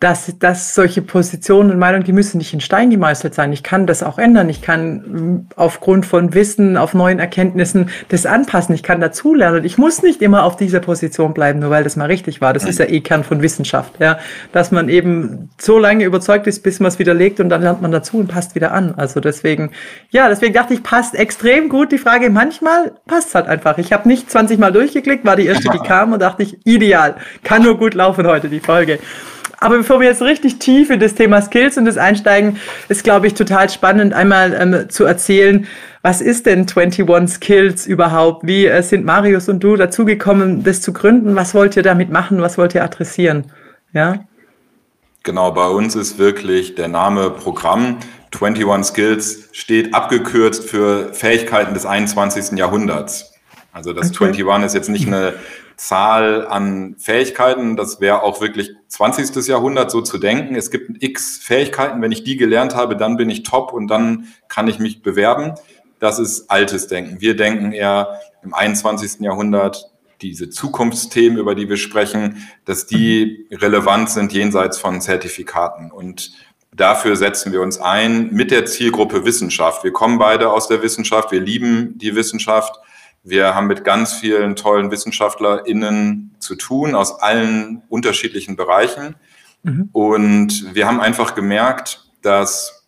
dass, 0.00 0.32
dass 0.38 0.76
solche 0.76 1.02
Positionen 1.02 1.72
und 1.72 1.78
Meinungen, 1.78 2.04
die 2.04 2.12
müssen 2.12 2.38
nicht 2.38 2.54
in 2.54 2.60
Stein 2.60 2.90
gemeißelt 2.90 3.34
sein. 3.34 3.52
Ich 3.52 3.64
kann 3.64 3.84
das 3.84 4.04
auch 4.04 4.18
ändern. 4.18 4.48
Ich 4.48 4.62
kann 4.62 4.94
mm, 4.96 5.48
aufgrund 5.56 6.06
von 6.06 6.34
Wissen, 6.34 6.76
auf 6.76 6.94
neuen 6.94 7.18
Erkenntnissen 7.18 7.90
das 8.08 8.24
anpassen. 8.24 8.76
Ich 8.76 8.84
kann 8.84 9.00
dazulernen. 9.00 9.64
Ich 9.64 9.76
muss 9.76 10.04
nicht 10.04 10.22
immer 10.22 10.44
auf 10.44 10.54
dieser 10.54 10.78
Position 10.78 11.34
bleiben, 11.34 11.58
nur 11.58 11.70
weil 11.70 11.82
das 11.82 11.96
mal 11.96 12.04
richtig 12.04 12.40
war. 12.40 12.52
Das 12.52 12.64
ist 12.64 12.78
ja 12.78 12.84
eh 12.84 13.00
Kern 13.00 13.24
von 13.24 13.42
Wissenschaft, 13.42 13.98
ja. 13.98 14.20
Dass 14.52 14.70
man 14.70 14.88
eben 14.88 15.50
so 15.60 15.80
lange 15.80 16.04
überzeugt 16.04 16.46
ist, 16.46 16.62
bis 16.62 16.78
man 16.78 16.92
es 16.92 17.00
widerlegt 17.00 17.40
und 17.40 17.48
dann 17.48 17.62
lernt 17.62 17.82
man 17.82 17.90
dazu 17.90 18.18
und 18.18 18.28
passt 18.28 18.54
wieder 18.54 18.70
an. 18.70 18.94
Also 18.96 19.18
deswegen, 19.18 19.72
ja, 20.10 20.28
deswegen 20.28 20.54
dachte 20.54 20.74
ich, 20.74 20.84
passt 20.84 21.16
extrem 21.16 21.68
gut 21.68 21.90
die 21.90 21.98
Frage. 21.98 22.30
Manchmal 22.30 22.92
passt 23.08 23.34
halt 23.34 23.48
einfach. 23.48 23.78
Ich 23.78 23.92
habe 23.92 24.06
nicht 24.06 24.30
20 24.30 24.60
Mal 24.60 24.70
durchgeklickt, 24.70 25.24
war 25.24 25.34
die 25.34 25.46
erste, 25.46 25.70
die 25.70 25.78
kam 25.84 26.12
und 26.12 26.22
dachte 26.22 26.44
ich, 26.44 26.64
ideal. 26.64 27.16
Kann 27.42 27.64
nur 27.64 27.76
gut 27.76 27.94
laufen 27.94 28.28
heute, 28.28 28.48
die 28.48 28.60
Folge. 28.60 29.00
Aber 29.60 29.78
bevor 29.78 30.00
wir 30.00 30.08
jetzt 30.08 30.22
richtig 30.22 30.58
tief 30.58 30.90
in 30.90 31.00
das 31.00 31.14
Thema 31.14 31.42
Skills 31.42 31.76
und 31.76 31.84
das 31.84 31.98
einsteigen, 31.98 32.58
ist, 32.88 33.02
glaube 33.02 33.26
ich, 33.26 33.34
total 33.34 33.68
spannend, 33.68 34.14
einmal 34.14 34.54
ähm, 34.54 34.88
zu 34.88 35.04
erzählen, 35.04 35.66
was 36.02 36.20
ist 36.20 36.46
denn 36.46 36.66
21 36.68 37.34
Skills 37.34 37.86
überhaupt? 37.86 38.46
Wie 38.46 38.66
äh, 38.66 38.82
sind 38.82 39.04
Marius 39.04 39.48
und 39.48 39.60
du 39.60 39.74
dazugekommen, 39.74 40.62
das 40.62 40.80
zu 40.80 40.92
gründen? 40.92 41.34
Was 41.34 41.54
wollt 41.54 41.76
ihr 41.76 41.82
damit 41.82 42.10
machen? 42.10 42.40
Was 42.40 42.56
wollt 42.56 42.74
ihr 42.74 42.84
adressieren? 42.84 43.46
Ja? 43.92 44.24
Genau, 45.24 45.50
bei 45.50 45.66
uns 45.66 45.96
ist 45.96 46.18
wirklich 46.18 46.76
der 46.76 46.88
Name 46.88 47.30
Programm 47.30 47.98
21 48.40 48.84
Skills 48.84 49.48
steht 49.52 49.94
abgekürzt 49.94 50.68
für 50.68 51.12
Fähigkeiten 51.12 51.74
des 51.74 51.86
21. 51.86 52.56
Jahrhunderts. 52.58 53.32
Also 53.72 53.92
das 53.92 54.10
okay. 54.10 54.42
21 54.42 54.66
ist 54.66 54.74
jetzt 54.74 54.88
nicht 54.88 55.06
eine 55.06 55.34
Zahl 55.78 56.46
an 56.46 56.96
Fähigkeiten. 56.98 57.76
Das 57.76 58.00
wäre 58.00 58.22
auch 58.22 58.40
wirklich 58.40 58.72
20. 58.88 59.46
Jahrhundert 59.46 59.90
so 59.90 60.02
zu 60.02 60.18
denken. 60.18 60.56
Es 60.56 60.70
gibt 60.70 61.02
x 61.02 61.38
Fähigkeiten. 61.38 62.02
Wenn 62.02 62.12
ich 62.12 62.24
die 62.24 62.36
gelernt 62.36 62.74
habe, 62.74 62.96
dann 62.96 63.16
bin 63.16 63.30
ich 63.30 63.44
top 63.44 63.72
und 63.72 63.86
dann 63.86 64.26
kann 64.48 64.68
ich 64.68 64.80
mich 64.80 65.02
bewerben. 65.02 65.54
Das 66.00 66.18
ist 66.18 66.50
altes 66.50 66.88
Denken. 66.88 67.20
Wir 67.20 67.36
denken 67.36 67.72
eher 67.72 68.20
im 68.42 68.54
21. 68.54 69.20
Jahrhundert 69.20 69.90
diese 70.20 70.50
Zukunftsthemen, 70.50 71.38
über 71.38 71.54
die 71.54 71.68
wir 71.68 71.76
sprechen, 71.76 72.48
dass 72.64 72.86
die 72.86 73.46
relevant 73.52 74.10
sind 74.10 74.32
jenseits 74.32 74.78
von 74.78 75.00
Zertifikaten. 75.00 75.92
Und 75.92 76.32
dafür 76.74 77.14
setzen 77.14 77.52
wir 77.52 77.62
uns 77.62 77.80
ein 77.80 78.32
mit 78.32 78.50
der 78.50 78.66
Zielgruppe 78.66 79.24
Wissenschaft. 79.24 79.84
Wir 79.84 79.92
kommen 79.92 80.18
beide 80.18 80.50
aus 80.50 80.66
der 80.66 80.82
Wissenschaft. 80.82 81.30
Wir 81.30 81.40
lieben 81.40 81.98
die 81.98 82.16
Wissenschaft. 82.16 82.80
Wir 83.22 83.54
haben 83.54 83.66
mit 83.66 83.84
ganz 83.84 84.14
vielen 84.14 84.56
tollen 84.56 84.90
WissenschaftlerInnen 84.90 86.34
zu 86.38 86.54
tun 86.54 86.94
aus 86.94 87.20
allen 87.20 87.82
unterschiedlichen 87.88 88.56
Bereichen. 88.56 89.16
Mhm. 89.62 89.88
Und 89.92 90.74
wir 90.74 90.86
haben 90.86 91.00
einfach 91.00 91.34
gemerkt, 91.34 92.06
dass 92.22 92.86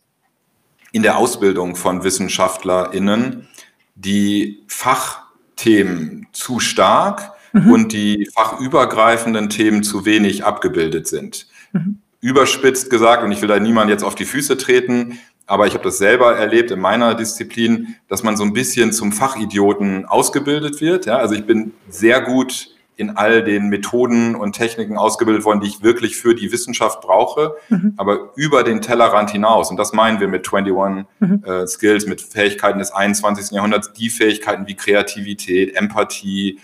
in 0.92 1.02
der 1.02 1.16
Ausbildung 1.16 1.76
von 1.76 2.04
WissenschaftlerInnen 2.04 3.48
die 3.94 4.64
Fachthemen 4.66 6.26
zu 6.32 6.58
stark 6.60 7.32
mhm. 7.52 7.70
und 7.70 7.92
die 7.92 8.28
fachübergreifenden 8.34 9.50
Themen 9.50 9.82
zu 9.82 10.04
wenig 10.04 10.44
abgebildet 10.44 11.06
sind. 11.06 11.48
Mhm. 11.72 11.98
Überspitzt 12.20 12.90
gesagt, 12.90 13.22
und 13.22 13.32
ich 13.32 13.40
will 13.40 13.48
da 13.48 13.58
niemand 13.58 13.90
jetzt 13.90 14.02
auf 14.02 14.14
die 14.14 14.26
Füße 14.26 14.58
treten, 14.58 15.18
aber 15.50 15.66
ich 15.66 15.74
habe 15.74 15.82
das 15.82 15.98
selber 15.98 16.36
erlebt 16.36 16.70
in 16.70 16.78
meiner 16.78 17.16
Disziplin, 17.16 17.96
dass 18.06 18.22
man 18.22 18.36
so 18.36 18.44
ein 18.44 18.52
bisschen 18.52 18.92
zum 18.92 19.10
Fachidioten 19.10 20.06
ausgebildet 20.06 20.80
wird. 20.80 21.06
Ja? 21.06 21.16
Also 21.16 21.34
ich 21.34 21.44
bin 21.44 21.72
sehr 21.88 22.20
gut 22.20 22.68
in 22.94 23.16
all 23.16 23.42
den 23.42 23.68
Methoden 23.68 24.36
und 24.36 24.52
Techniken 24.52 24.96
ausgebildet 24.96 25.44
worden, 25.44 25.60
die 25.60 25.66
ich 25.66 25.82
wirklich 25.82 26.16
für 26.16 26.36
die 26.36 26.52
Wissenschaft 26.52 27.00
brauche, 27.00 27.56
mhm. 27.68 27.94
aber 27.96 28.30
über 28.36 28.62
den 28.62 28.80
Tellerrand 28.80 29.30
hinaus. 29.30 29.72
Und 29.72 29.76
das 29.76 29.92
meinen 29.92 30.20
wir 30.20 30.28
mit 30.28 30.46
21 30.46 31.06
mhm. 31.18 31.42
äh, 31.44 31.66
Skills, 31.66 32.06
mit 32.06 32.20
Fähigkeiten 32.20 32.78
des 32.78 32.92
21. 32.92 33.50
Jahrhunderts, 33.50 33.92
die 33.92 34.08
Fähigkeiten 34.08 34.68
wie 34.68 34.76
Kreativität, 34.76 35.74
Empathie, 35.74 36.60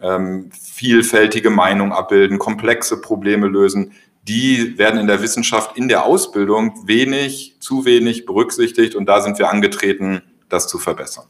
ähm, 0.00 0.48
vielfältige 0.52 1.50
Meinung 1.50 1.92
abbilden, 1.92 2.38
komplexe 2.38 3.02
Probleme 3.02 3.48
lösen, 3.48 3.92
die 4.22 4.78
werden 4.78 5.00
in 5.00 5.06
der 5.06 5.22
Wissenschaft 5.22 5.76
in 5.76 5.88
der 5.88 6.04
Ausbildung 6.04 6.86
wenig, 6.86 7.56
zu 7.60 7.84
wenig 7.84 8.26
berücksichtigt 8.26 8.94
und 8.94 9.06
da 9.06 9.20
sind 9.20 9.38
wir 9.38 9.50
angetreten, 9.50 10.22
das 10.48 10.68
zu 10.68 10.78
verbessern. 10.78 11.24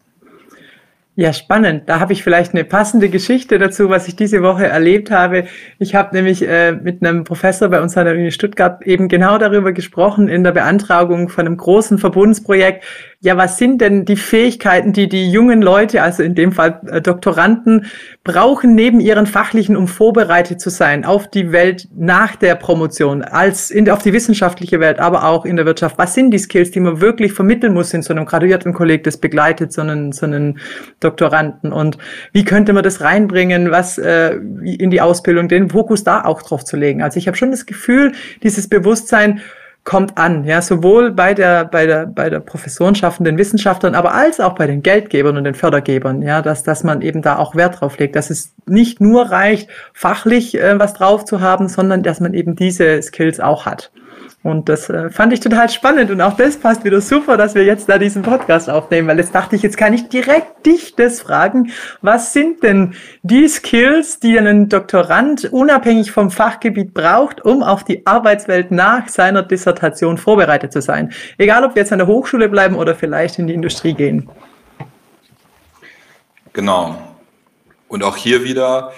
Ja, 1.16 1.32
spannend. 1.32 1.88
Da 1.88 2.00
habe 2.00 2.12
ich 2.12 2.22
vielleicht 2.22 2.54
eine 2.54 2.64
passende 2.64 3.10
Geschichte 3.10 3.58
dazu, 3.58 3.90
was 3.90 4.08
ich 4.08 4.16
diese 4.16 4.42
Woche 4.42 4.66
erlebt 4.66 5.10
habe. 5.10 5.44
Ich 5.78 5.94
habe 5.94 6.14
nämlich 6.14 6.40
äh, 6.40 6.72
mit 6.72 7.04
einem 7.04 7.24
Professor 7.24 7.68
bei 7.68 7.82
uns 7.82 7.96
an 7.96 8.06
der 8.06 8.14
Uni 8.14 8.30
Stuttgart 8.30 8.80
eben 8.86 9.08
genau 9.08 9.36
darüber 9.36 9.72
gesprochen 9.72 10.28
in 10.28 10.44
der 10.44 10.52
Beantragung 10.52 11.28
von 11.28 11.46
einem 11.46 11.56
großen 11.58 11.98
Verbundsprojekt, 11.98 12.84
ja, 13.22 13.36
was 13.36 13.58
sind 13.58 13.82
denn 13.82 14.06
die 14.06 14.16
Fähigkeiten, 14.16 14.94
die 14.94 15.06
die 15.06 15.30
jungen 15.30 15.60
Leute, 15.60 16.02
also 16.02 16.22
in 16.22 16.34
dem 16.34 16.52
Fall 16.52 16.80
äh, 16.86 17.02
Doktoranden, 17.02 17.84
brauchen 18.24 18.74
neben 18.74 18.98
ihren 18.98 19.26
fachlichen, 19.26 19.76
um 19.76 19.88
vorbereitet 19.88 20.58
zu 20.58 20.70
sein 20.70 21.04
auf 21.04 21.28
die 21.28 21.52
Welt 21.52 21.86
nach 21.94 22.34
der 22.34 22.54
Promotion, 22.54 23.20
als 23.20 23.70
in, 23.70 23.90
auf 23.90 24.02
die 24.02 24.14
wissenschaftliche 24.14 24.80
Welt, 24.80 25.00
aber 25.00 25.24
auch 25.24 25.44
in 25.44 25.56
der 25.56 25.66
Wirtschaft. 25.66 25.98
Was 25.98 26.14
sind 26.14 26.30
die 26.30 26.38
Skills, 26.38 26.70
die 26.70 26.80
man 26.80 27.02
wirklich 27.02 27.34
vermitteln 27.34 27.74
muss 27.74 27.92
in 27.92 28.00
so 28.00 28.14
einem 28.14 28.24
graduierten 28.24 28.72
Kolleg, 28.72 29.04
das 29.04 29.18
begleitet 29.18 29.70
so 29.70 29.82
einen, 29.82 30.12
so 30.12 30.24
einen 30.24 30.58
Doktoranden? 31.00 31.74
Und 31.74 31.98
wie 32.32 32.46
könnte 32.46 32.72
man 32.72 32.84
das 32.84 33.02
reinbringen, 33.02 33.70
was 33.70 33.98
äh, 33.98 34.36
in 34.64 34.90
die 34.90 35.02
Ausbildung, 35.02 35.48
den 35.48 35.68
Fokus 35.68 36.04
da 36.04 36.24
auch 36.24 36.40
drauf 36.40 36.64
zu 36.64 36.78
legen? 36.78 37.02
Also 37.02 37.18
ich 37.18 37.26
habe 37.26 37.36
schon 37.36 37.50
das 37.50 37.66
Gefühl, 37.66 38.12
dieses 38.42 38.66
Bewusstsein, 38.66 39.42
kommt 39.84 40.18
an, 40.18 40.44
ja, 40.44 40.60
sowohl 40.60 41.10
bei 41.10 41.32
der, 41.32 41.64
bei 41.64 41.86
der, 41.86 42.06
bei 42.06 42.28
der 42.28 42.40
professorenschaffenden 42.40 43.38
Wissenschaftlern, 43.38 43.94
aber 43.94 44.14
als 44.14 44.38
auch 44.38 44.54
bei 44.54 44.66
den 44.66 44.82
Geldgebern 44.82 45.36
und 45.38 45.44
den 45.44 45.54
Fördergebern, 45.54 46.22
ja, 46.22 46.42
dass, 46.42 46.62
dass 46.62 46.84
man 46.84 47.00
eben 47.00 47.22
da 47.22 47.38
auch 47.38 47.54
Wert 47.54 47.80
drauf 47.80 47.98
legt, 47.98 48.14
dass 48.14 48.30
es 48.30 48.54
nicht 48.66 49.00
nur 49.00 49.30
reicht, 49.30 49.70
fachlich 49.94 50.54
äh, 50.56 50.78
was 50.78 50.94
drauf 50.94 51.24
zu 51.24 51.40
haben, 51.40 51.68
sondern 51.68 52.02
dass 52.02 52.20
man 52.20 52.34
eben 52.34 52.56
diese 52.56 53.00
Skills 53.02 53.40
auch 53.40 53.64
hat. 53.64 53.90
Und 54.42 54.70
das 54.70 54.88
äh, 54.88 55.10
fand 55.10 55.34
ich 55.34 55.40
total 55.40 55.68
spannend 55.68 56.10
und 56.10 56.20
auch 56.22 56.34
das 56.34 56.56
passt 56.56 56.82
wieder 56.82 57.02
super, 57.02 57.36
dass 57.36 57.54
wir 57.54 57.62
jetzt 57.64 57.90
da 57.90 57.98
diesen 57.98 58.22
Podcast 58.22 58.70
aufnehmen, 58.70 59.06
weil 59.06 59.18
jetzt 59.18 59.34
dachte 59.34 59.54
ich, 59.54 59.62
jetzt 59.62 59.76
kann 59.76 59.92
ich 59.92 60.08
direkt 60.08 60.64
dich 60.64 60.96
das 60.96 61.20
fragen. 61.20 61.72
Was 62.00 62.32
sind 62.32 62.62
denn 62.62 62.94
die 63.22 63.46
Skills, 63.48 64.18
die 64.18 64.38
ein 64.38 64.70
Doktorand 64.70 65.52
unabhängig 65.52 66.10
vom 66.10 66.30
Fachgebiet 66.30 66.94
braucht, 66.94 67.44
um 67.44 67.62
auf 67.62 67.84
die 67.84 68.06
Arbeitswelt 68.06 68.70
nach 68.70 69.08
seiner 69.08 69.42
Dissertation 69.42 70.16
vorbereitet 70.16 70.72
zu 70.72 70.80
sein? 70.80 71.12
Egal, 71.36 71.62
ob 71.62 71.74
wir 71.74 71.82
jetzt 71.82 71.92
an 71.92 71.98
der 71.98 72.06
Hochschule 72.06 72.48
bleiben 72.48 72.76
oder 72.76 72.94
vielleicht 72.94 73.38
in 73.38 73.46
die 73.46 73.54
Industrie 73.54 73.92
gehen. 73.92 74.26
Genau. 76.54 76.96
Und 77.88 78.02
auch 78.04 78.16
hier 78.16 78.42
wieder, 78.42 78.92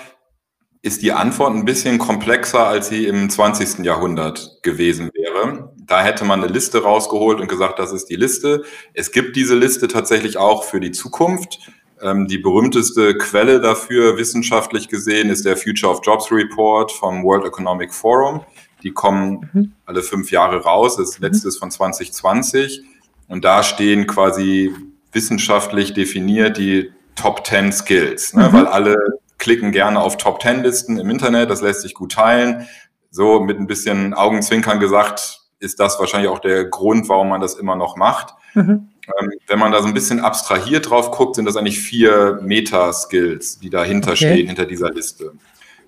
ist 0.83 1.03
die 1.03 1.13
Antwort 1.13 1.55
ein 1.55 1.65
bisschen 1.65 1.99
komplexer, 1.99 2.67
als 2.67 2.89
sie 2.89 3.07
im 3.07 3.31
20. 3.31 3.85
Jahrhundert 3.85 4.59
gewesen 4.63 5.11
wäre. 5.35 5.73
Da 5.87 6.03
hätte 6.03 6.25
man 6.25 6.43
eine 6.43 6.53
Liste 6.53 6.83
rausgeholt 6.83 7.41
und 7.41 7.49
gesagt, 7.49 7.79
das 7.79 7.93
ist 7.93 8.07
die 8.07 8.17
Liste. 8.17 8.65
Es 8.95 9.12
gibt 9.12 9.37
diese 9.37 9.55
Liste 9.55 9.89
tatsächlich 9.89 10.37
auch 10.37 10.65
für 10.65 10.81
die 10.81 10.93
Zukunft. 10.93 11.59
Ähm, 12.01 12.27
die 12.27 12.39
berühmteste 12.39 13.17
Quelle 13.17 13.61
dafür, 13.61 14.17
wissenschaftlich 14.17 14.89
gesehen, 14.89 15.31
ist 15.31 15.45
der 15.45 15.57
Future 15.57 15.93
of 15.93 16.01
Jobs 16.05 16.31
Report 16.33 16.91
vom 16.91 17.23
World 17.23 17.45
Economic 17.45 17.93
Forum. 17.93 18.45
Die 18.83 18.93
kommen 18.93 19.51
mhm. 19.53 19.73
alle 19.87 20.03
fünf 20.03 20.31
Jahre 20.31 20.62
raus. 20.62 20.97
Das 20.97 21.19
mhm. 21.19 21.27
letzte 21.27 21.49
ist 21.49 21.59
von 21.59 21.71
2020. 21.71 22.83
Und 23.29 23.45
da 23.45 23.62
stehen 23.62 24.07
quasi 24.07 24.75
wissenschaftlich 25.12 25.93
definiert 25.93 26.57
die 26.57 26.91
Top 27.15 27.47
10 27.47 27.73
Skills, 27.73 28.35
ne? 28.35 28.49
mhm. 28.49 28.53
weil 28.53 28.67
alle 28.67 28.97
klicken 29.39 29.73
gerne 29.73 30.01
auf 30.01 30.17
Top-10-Listen 30.17 30.99
im 30.99 31.11
Internet, 31.11 31.51
das 31.51 31.62
lässt 31.62 31.83
sich 31.83 31.95
gut 31.95 32.12
teilen. 32.12 32.69
So 33.12 33.40
mit 33.40 33.61
ein 33.61 33.66
bisschen 33.66 34.14
Augenzwinkern 34.14 34.81
gesagt, 34.81 35.42
ist 35.61 35.78
das 35.78 36.00
wahrscheinlich 36.00 36.31
auch 36.31 36.40
der 36.40 36.64
Grund, 36.64 37.09
warum 37.09 37.28
man 37.28 37.40
das 37.40 37.54
immer 37.54 37.76
noch 37.76 37.97
macht. 37.97 38.35
Mhm. 38.54 38.88
Ähm, 39.21 39.33
wenn 39.47 39.59
man 39.59 39.71
da 39.71 39.81
so 39.83 39.87
ein 39.87 39.95
bisschen 39.95 40.21
abstrahiert 40.21 40.90
drauf 40.90 41.11
guckt, 41.11 41.37
sind 41.37 41.45
das 41.45 41.57
eigentlich 41.57 41.81
vier 41.81 42.40
Meta-Skills, 42.42 43.61
die 43.61 43.71
dahinter 43.71 44.12
okay. 44.12 44.33
stehen, 44.33 44.47
hinter 44.47 44.64
dieser 44.64 44.90
Liste. 44.90 45.33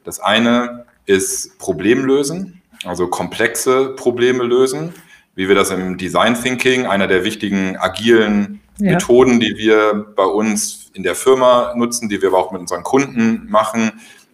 Das 0.05 0.21
eine 0.21 0.85
ist 1.07 1.59
Problemlösen, 1.59 2.61
also 2.85 3.09
komplexe 3.09 3.91
Probleme 3.91 4.45
lösen, 4.45 4.93
wie 5.35 5.49
wir 5.49 5.55
das 5.55 5.71
im 5.71 5.97
Design 5.97 6.41
Thinking, 6.41 6.87
einer 6.87 7.07
der 7.07 7.25
wichtigen 7.25 7.77
agilen 7.77 8.61
ja. 8.79 8.93
Methoden, 8.93 9.41
die 9.41 9.57
wir 9.57 10.07
bei 10.15 10.25
uns 10.25 10.91
in 10.93 11.03
der 11.03 11.15
Firma 11.15 11.73
nutzen, 11.75 12.09
die 12.09 12.21
wir 12.21 12.29
aber 12.29 12.39
auch 12.39 12.53
mit 12.53 12.61
unseren 12.61 12.83
Kunden 12.83 13.47
machen, 13.49 13.93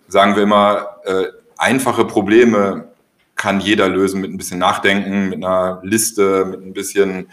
sagen 0.09 0.37
wir 0.37 0.43
immer, 0.43 0.97
äh, 1.05 1.25
einfache 1.61 2.05
Probleme 2.05 2.93
kann 3.37 3.61
jeder 3.61 3.89
lösen 3.89 4.21
mit 4.21 4.31
ein 4.31 4.37
bisschen 4.37 4.59
Nachdenken, 4.59 5.31
mit 5.31 5.45
einer 5.45 5.81
Liste, 5.83 6.45
mit 6.45 6.63
ein 6.63 6.73
bisschen 6.73 7.29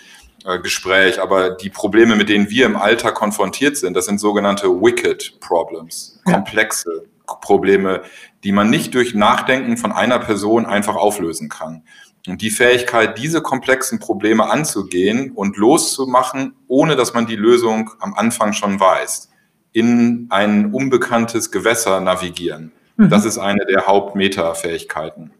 äh, 0.46 0.60
Gespräch. 0.60 1.22
Aber 1.22 1.52
die 1.52 1.70
Probleme, 1.70 2.16
mit 2.16 2.30
denen 2.30 2.50
wir 2.50 2.66
im 2.66 2.78
Alltag 2.78 3.16
konfrontiert 3.16 3.78
sind, 3.78 3.94
das 3.94 4.06
sind 4.06 4.20
sogenannte 4.20 4.68
Wicked 4.70 5.40
Problems, 5.40 6.22
komplexe 6.24 7.04
Probleme, 7.42 8.04
die 8.44 8.54
man 8.54 8.70
nicht 8.70 8.94
durch 8.94 9.14
Nachdenken 9.14 9.76
von 9.76 9.92
einer 9.92 10.20
Person 10.20 10.66
einfach 10.66 10.96
auflösen 10.96 11.50
kann. 11.50 11.84
Und 12.26 12.42
die 12.42 12.52
Fähigkeit, 12.52 13.18
diese 13.18 13.42
komplexen 13.42 14.00
Probleme 14.00 14.50
anzugehen 14.50 15.32
und 15.32 15.58
loszumachen, 15.58 16.56
ohne 16.68 16.96
dass 16.96 17.14
man 17.14 17.26
die 17.26 17.36
Lösung 17.36 17.92
am 18.00 18.14
Anfang 18.14 18.54
schon 18.54 18.80
weiß, 18.80 19.30
in 19.72 20.28
ein 20.30 20.74
unbekanntes 20.74 21.52
Gewässer 21.52 22.00
navigieren. 22.00 22.72
Mhm. 22.98 23.10
Das 23.10 23.26
ist 23.26 23.38
eine 23.38 23.66
der 23.66 23.86
Hauptmeta-Fähigkeiten. 23.88 25.32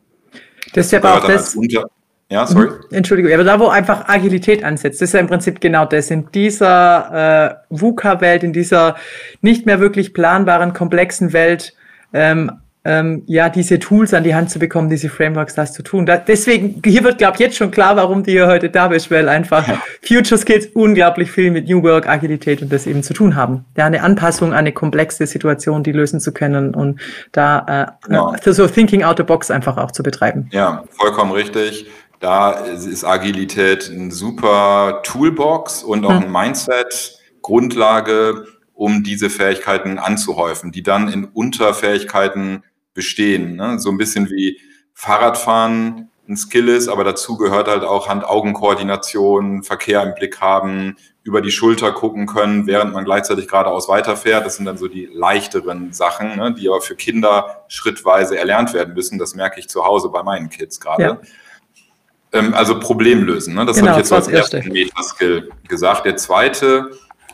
Das 0.74 0.88
ist 0.88 0.92
ja 0.92 1.00
aber 1.00 1.16
auch 1.16 1.28
das. 1.28 1.58
Ja, 2.30 2.46
sorry. 2.46 2.68
Mhm. 2.68 2.74
Entschuldigung, 2.92 3.32
aber 3.32 3.44
da, 3.46 3.60
wo 3.60 3.68
einfach 3.68 4.10
Agilität 4.10 4.64
ansetzt, 4.64 5.02
das 5.02 5.10
ist 5.10 5.14
ja 5.14 5.22
im 5.22 5.28
Prinzip 5.28 5.62
genau 5.62 5.86
das. 5.86 6.12
In 6.12 6.30
dieser 6.32 7.62
äh, 7.70 7.76
VUCA-Welt, 7.76 8.44
in 8.44 8.52
dieser 8.52 8.96
nicht 9.42 9.66
mehr 9.66 9.80
wirklich 9.80 10.14
planbaren, 10.14 10.74
komplexen 10.74 11.32
Welt, 11.32 11.74
ähm, 12.14 12.52
ähm, 12.88 13.24
ja, 13.26 13.50
diese 13.50 13.80
Tools 13.80 14.14
an 14.14 14.24
die 14.24 14.34
Hand 14.34 14.50
zu 14.50 14.60
bekommen, 14.60 14.90
diese 14.90 15.10
Frameworks, 15.10 15.56
das 15.56 15.74
zu 15.74 15.84
tun. 15.84 16.06
Da, 16.06 16.16
deswegen, 16.16 16.82
hier 16.86 17.04
wird, 17.04 17.18
glaube 17.18 17.34
ich, 17.34 17.42
jetzt 17.42 17.58
schon 17.58 17.70
klar, 17.70 17.98
warum 17.98 18.24
du 18.24 18.32
hier 18.32 18.48
heute 18.48 18.70
da 18.70 18.88
bist, 18.88 19.12
weil 19.12 19.28
einfach 19.28 19.68
ja. 19.68 19.82
Future 20.02 20.40
Skills 20.40 20.68
unglaublich 20.74 21.30
viel 21.30 21.52
mit 21.52 21.68
New 21.68 21.84
Work, 21.84 22.08
Agilität 22.08 22.62
und 22.62 22.72
das 22.72 22.88
eben 22.88 23.04
zu 23.04 23.14
tun 23.14 23.36
haben. 23.36 23.66
Ja, 23.76 23.88
eine 23.88 24.04
Anpassung 24.04 24.54
an 24.54 24.60
eine 24.60 24.72
komplexe 24.72 25.28
Situation, 25.28 25.84
die 25.84 25.92
lösen 25.92 26.22
zu 26.22 26.32
können 26.32 26.74
und 26.74 27.02
da 27.34 27.98
äh, 28.10 28.42
für 28.42 28.54
so 28.54 28.66
Thinking 28.68 29.04
out 29.04 29.18
the 29.18 29.24
box 29.24 29.52
einfach 29.52 29.76
auch 29.76 29.92
zu 29.92 30.02
betreiben. 30.02 30.48
Ja, 30.54 30.86
vollkommen 30.92 31.34
richtig. 31.34 31.88
Da 32.22 32.52
ist 32.52 33.04
Agilität 33.04 33.90
ein 33.90 34.12
super 34.12 35.02
Toolbox 35.04 35.84
und 35.84 36.06
auch 36.06 36.22
hm. 36.22 36.24
ein 36.24 36.32
Mindset, 36.32 37.20
Grundlage, 37.42 38.46
um 38.74 39.04
diese 39.04 39.30
Fähigkeiten 39.30 40.00
anzuhäufen, 40.00 40.72
die 40.72 40.84
dann 40.84 41.10
in 41.10 41.26
Unterfähigkeiten 41.26 42.64
bestehen. 42.98 43.56
Ne? 43.56 43.80
So 43.80 43.90
ein 43.90 43.98
bisschen 43.98 44.30
wie 44.30 44.60
Fahrradfahren 44.94 46.10
ein 46.28 46.36
Skill 46.36 46.68
ist, 46.68 46.90
aber 46.90 47.06
dazu 47.06 47.38
gehört 47.38 47.70
halt 47.70 47.84
auch 47.84 48.10
Hand-Augen-Koordination, 48.10 49.64
Verkehr 49.64 50.04
im 50.04 50.14
Blick 50.14 50.42
haben, 50.42 50.98
über 51.24 51.42
die 51.42 51.52
Schulter 51.52 51.94
gucken 51.94 52.26
können, 52.26 52.68
während 52.68 52.94
man 52.94 53.06
gleichzeitig 53.06 53.48
geradeaus 53.48 53.88
weiterfährt. 53.88 54.46
Das 54.46 54.58
sind 54.58 54.66
dann 54.66 54.78
so 54.78 54.88
die 54.88 55.06
leichteren 55.06 55.94
Sachen, 55.94 56.36
ne, 56.36 56.54
die 56.54 56.68
aber 56.68 56.82
für 56.82 56.96
Kinder 56.96 57.64
schrittweise 57.70 58.38
erlernt 58.38 58.74
werden 58.74 58.94
müssen. 58.94 59.18
Das 59.20 59.36
merke 59.36 59.60
ich 59.60 59.70
zu 59.70 59.86
Hause 59.86 60.10
bei 60.10 60.24
meinen 60.24 60.50
Kids 60.50 60.80
gerade. 60.80 61.04
Ja. 61.04 61.20
Ähm, 62.34 62.54
also 62.54 62.80
Problem 62.80 63.24
lösen. 63.24 63.56
Ne? 63.56 63.66
Das 63.66 63.78
genau, 63.78 63.90
habe 63.90 64.02
ich 64.02 64.06
jetzt 64.06 64.12
als 64.12 64.28
ersten 64.28 64.68
Metaskill 64.70 65.50
gesagt. 65.68 66.06
Der 66.06 66.18
zweite, 66.18 66.92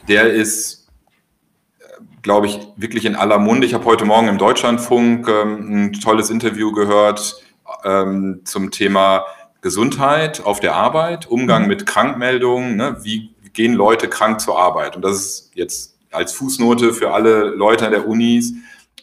der 0.08 0.32
ist 0.32 0.83
glaube 2.24 2.48
ich, 2.48 2.60
wirklich 2.78 3.06
in 3.06 3.16
aller 3.16 3.38
Munde. 3.38 3.68
Ich 3.68 3.74
habe 3.74 3.86
heute 3.86 4.06
Morgen 4.06 4.30
im 4.30 4.38
Deutschlandfunk 4.38 5.28
ähm, 5.28 5.86
ein 5.86 5.94
tolles 5.94 6.30
Interview 6.30 6.72
gehört 6.72 7.36
ähm, 7.84 8.42
zum 8.46 8.72
Thema 8.72 9.26
Gesundheit 9.62 10.44
auf 10.44 10.60
der 10.60 10.76
Arbeit, 10.76 11.28
Umgang 11.28 11.64
mhm. 11.64 11.68
mit 11.68 11.86
Krankmeldungen, 11.86 12.78
ne? 12.78 12.98
wie 13.02 13.34
gehen 13.54 13.74
Leute 13.74 14.08
krank 14.08 14.42
zur 14.42 14.58
Arbeit. 14.58 14.96
Und 14.96 15.04
das 15.04 15.18
ist 15.18 15.52
jetzt 15.54 15.98
als 16.12 16.34
Fußnote 16.34 16.94
für 16.94 17.14
alle 17.14 17.50
Leute 17.50 17.90
der 17.90 18.08
Unis 18.08 18.54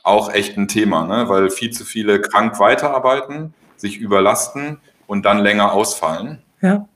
auch 0.02 0.32
echt 0.32 0.56
ein 0.56 0.66
Thema, 0.66 1.06
ne? 1.06 1.28
weil 1.28 1.50
viel 1.50 1.70
zu 1.70 1.84
viele 1.84 2.20
krank 2.20 2.58
weiterarbeiten, 2.58 3.54
sich 3.76 3.98
überlasten 3.98 4.80
und 5.06 5.24
dann 5.24 5.38
länger 5.38 5.72
ausfallen. 5.72 6.42
Ja. 6.62 6.88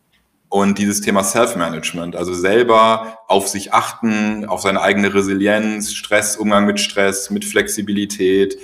Und 0.54 0.78
dieses 0.78 1.00
Thema 1.00 1.24
Self-Management, 1.24 2.14
also 2.14 2.32
selber 2.32 3.18
auf 3.26 3.48
sich 3.48 3.74
achten, 3.74 4.44
auf 4.44 4.60
seine 4.60 4.82
eigene 4.82 5.12
Resilienz, 5.12 5.92
Stress, 5.92 6.36
Umgang 6.36 6.64
mit 6.64 6.78
Stress, 6.78 7.28
mit 7.30 7.44
Flexibilität, 7.44 8.56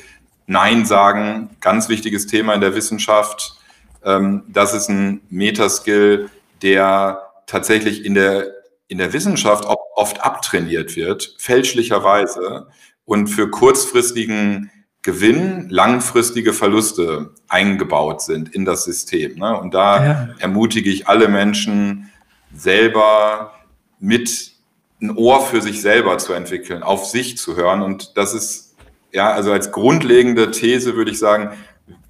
Nein 0.47 0.87
sagen, 0.87 1.51
ganz 1.61 1.89
wichtiges 1.89 2.29
Thema 2.29 2.55
in 2.55 2.61
der 2.61 2.77
Wissenschaft. 2.77 3.57
Ähm, 4.05 4.45
das 4.47 4.73
ist 4.73 4.89
ein 4.89 5.23
Metaskill, 5.31 6.31
der 6.63 7.23
tatsächlich 7.49 8.05
in 8.05 8.15
der, 8.15 8.47
in 8.87 8.99
der 8.99 9.13
Wissenschaft 9.13 9.65
oft 9.97 10.21
abtrainiert 10.21 10.95
wird, 10.95 11.35
fälschlicherweise 11.39 12.69
und 13.05 13.27
für 13.27 13.51
kurzfristigen 13.51 14.71
Gewinn 15.03 15.69
langfristige 15.71 16.53
Verluste 16.53 17.31
eingebaut 17.49 18.21
sind 18.21 18.55
in 18.55 18.65
das 18.65 18.85
System. 18.85 19.39
Ne? 19.39 19.59
Und 19.59 19.73
da 19.73 20.05
ja. 20.05 20.29
ermutige 20.39 20.91
ich 20.91 21.09
alle 21.09 21.29
Menschen, 21.29 22.11
selber 22.55 23.55
mit 23.99 24.53
ein 25.01 25.17
Ohr 25.17 25.45
für 25.45 25.63
sich 25.63 25.81
selber 25.81 26.19
zu 26.19 26.33
entwickeln, 26.33 26.83
auf 26.83 27.07
sich 27.07 27.39
zu 27.39 27.57
hören. 27.57 27.83
Und 27.83 28.17
das 28.17 28.35
ist, 28.35 28.77
ja, 29.13 29.33
also 29.33 29.53
als 29.53 29.73
grundlegende 29.73 30.51
These 30.51 30.95
würde 30.95 31.11
ich 31.11 31.19
sagen, 31.19 31.51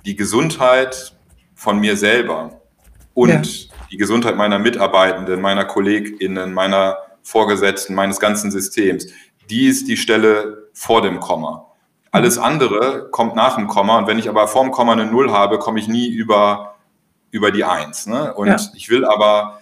die 0.04 0.16
Gesundheit 0.16 1.14
von 1.54 1.78
mir 1.78 1.96
selber 1.96 2.60
und 3.14 3.28
ja. 3.28 3.74
die 3.90 3.96
Gesundheit 3.96 4.36
meiner 4.36 4.58
Mitarbeitenden, 4.58 5.40
meiner 5.40 5.64
KollegInnen, 5.64 6.52
meiner 6.52 6.96
Vorgesetzten, 7.22 7.94
meines 7.94 8.18
ganzen 8.18 8.50
Systems, 8.50 9.06
die 9.50 9.66
ist 9.66 9.88
die 9.88 9.96
Stelle 9.96 10.68
vor 10.72 11.02
dem 11.02 11.20
Komma. 11.20 11.69
Alles 12.12 12.38
andere 12.38 13.08
kommt 13.10 13.36
nach 13.36 13.56
dem 13.56 13.68
Komma 13.68 13.98
und 13.98 14.06
wenn 14.06 14.18
ich 14.18 14.28
aber 14.28 14.48
vor 14.48 14.62
dem 14.62 14.72
Komma 14.72 14.92
eine 14.92 15.06
Null 15.06 15.30
habe, 15.30 15.58
komme 15.58 15.78
ich 15.78 15.86
nie 15.86 16.08
über, 16.08 16.76
über 17.30 17.52
die 17.52 17.64
Eins. 17.64 18.06
Ne? 18.06 18.34
Und 18.34 18.48
ja. 18.48 18.56
ich 18.74 18.90
will 18.90 19.04
aber 19.04 19.60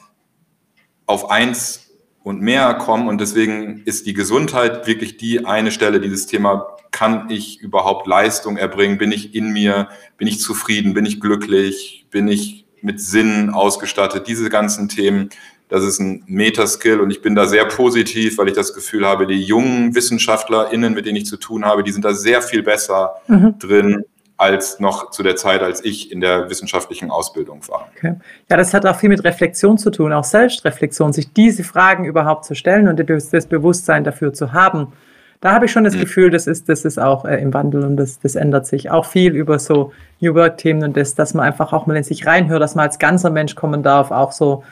auf 1.07 1.31
Eins 1.31 1.90
und 2.23 2.40
mehr 2.40 2.75
kommen 2.75 3.09
und 3.09 3.21
deswegen 3.21 3.83
ist 3.85 4.07
die 4.07 4.14
Gesundheit 4.14 4.87
wirklich 4.87 5.17
die 5.17 5.47
eine 5.47 5.71
Stelle, 5.71 6.00
dieses 6.00 6.26
Thema, 6.26 6.76
kann 6.90 7.31
ich 7.31 7.61
überhaupt 7.61 8.07
Leistung 8.07 8.57
erbringen, 8.57 8.99
bin 8.99 9.12
ich 9.12 9.35
in 9.35 9.52
mir, 9.52 9.88
bin 10.17 10.26
ich 10.26 10.40
zufrieden, 10.40 10.95
bin 10.95 11.07
ich 11.07 11.21
glücklich, 11.21 12.07
bin 12.11 12.28
ich 12.28 12.67
mit 12.81 13.00
Sinn 13.00 13.50
ausgestattet, 13.50 14.26
diese 14.26 14.49
ganzen 14.49 14.88
Themen, 14.88 15.31
das 15.69 15.85
ist 15.85 16.01
ein 16.01 16.25
Metaskill 16.27 17.01
und 17.01 17.11
ich 17.11 17.21
bin 17.21 17.35
da 17.35 17.47
sehr 17.47 17.67
positiv, 17.67 18.39
weil 18.39 18.49
ich 18.49 18.55
das 18.55 18.75
Gefühl 18.75 19.07
habe, 19.07 19.27
die 19.27 19.43
jungen 19.43 19.95
WissenschaftlerInnen, 19.95 20.95
mit 20.95 21.07
denen 21.07 21.17
ich 21.17 21.27
zu 21.27 21.37
tun 21.37 21.65
habe, 21.65 21.83
die 21.83 21.93
sind 21.93 22.05
da 22.05 22.15
sehr 22.15 22.41
viel 22.41 22.63
besser 22.63 23.17
mhm. 23.27 23.59
drin 23.59 24.05
als 24.39 24.79
noch 24.79 25.11
zu 25.11 25.25
der 25.25 25.35
Zeit, 25.35 25.63
als 25.63 25.85
ich 25.85 26.13
in 26.13 26.21
der 26.21 26.49
wissenschaftlichen 26.49 27.11
Ausbildung 27.11 27.61
war. 27.69 27.89
Okay. 27.97 28.15
Ja, 28.49 28.57
das 28.57 28.73
hat 28.73 28.87
auch 28.87 28.97
viel 28.97 29.09
mit 29.09 29.25
Reflexion 29.25 29.77
zu 29.79 29.91
tun, 29.91 30.13
auch 30.13 30.25
Selbstreflexion, 30.25 31.13
sich 31.13 31.33
diese 31.33 31.65
Fragen 31.65 32.05
überhaupt 32.05 32.45
zu 32.45 32.55
stellen 32.55 32.87
und 32.87 33.05
das 33.11 33.47
Bewusstsein 33.47 34.05
dafür 34.05 34.33
zu 34.33 34.53
haben. 34.53 34.93
Da 35.41 35.53
habe 35.53 35.67
ich 35.67 35.73
schon 35.73 35.85
das 35.85 35.97
mhm. 35.97 36.01
Gefühl, 36.01 36.31
das 36.31 36.47
ist, 36.47 36.69
das 36.69 36.85
ist 36.85 36.99
auch 36.99 37.25
äh, 37.25 37.37
im 37.41 37.53
Wandel 37.53 37.85
und 37.85 37.97
das, 37.97 38.21
das 38.21 38.37
ändert 38.37 38.67
sich 38.67 38.91
auch 38.91 39.07
viel 39.07 39.35
über 39.35 39.59
so 39.59 39.93
New 40.21 40.35
Work-Themen 40.35 40.85
und 40.85 40.97
das, 40.97 41.15
dass 41.15 41.35
man 41.35 41.45
einfach 41.45 41.73
auch 41.73 41.87
mal 41.87 41.97
in 41.97 42.05
sich 42.05 42.25
reinhört, 42.25 42.63
dass 42.63 42.75
man 42.75 42.87
als 42.87 42.99
ganzer 42.99 43.31
Mensch 43.31 43.55
kommen 43.55 43.83
darf, 43.83 44.11
auch 44.11 44.33
so 44.33 44.65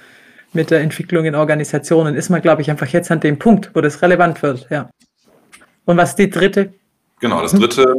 mit 0.57 0.71
der 0.71 0.81
Entwicklung 0.81 1.25
in 1.25 1.37
Organisationen, 1.37 2.17
ist 2.17 2.31
man, 2.31 2.43
glaube 2.43 2.63
ich, 2.63 2.71
einfach 2.71 2.89
jetzt 2.89 3.11
an 3.13 3.21
dem 3.21 3.39
Punkt, 3.39 3.71
wo 3.75 3.81
das 3.81 4.03
relevant 4.03 4.43
wird. 4.43 4.67
Ja. 4.71 4.91
Und 5.85 5.97
was 5.97 6.11
ist 6.11 6.19
die 6.19 6.31
dritte? 6.31 6.75
Genau, 7.21 7.41
das 7.41 7.53
dritte, 7.53 7.95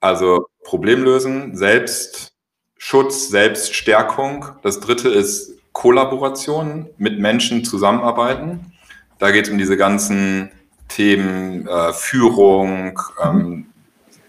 also 0.00 0.46
Problemlösen, 0.64 1.56
Selbstschutz, 1.56 3.28
Selbststärkung. 3.30 4.44
Das 4.62 4.80
dritte 4.80 5.08
ist 5.08 5.54
Kollaboration, 5.72 6.90
mit 6.98 7.18
Menschen 7.18 7.64
zusammenarbeiten. 7.64 8.72
Da 9.18 9.30
geht 9.30 9.46
es 9.46 9.50
um 9.50 9.58
diese 9.58 9.76
ganzen 9.76 10.50
Themen 10.88 11.66
äh, 11.66 11.92
Führung, 11.92 13.00
ähm, 13.22 13.66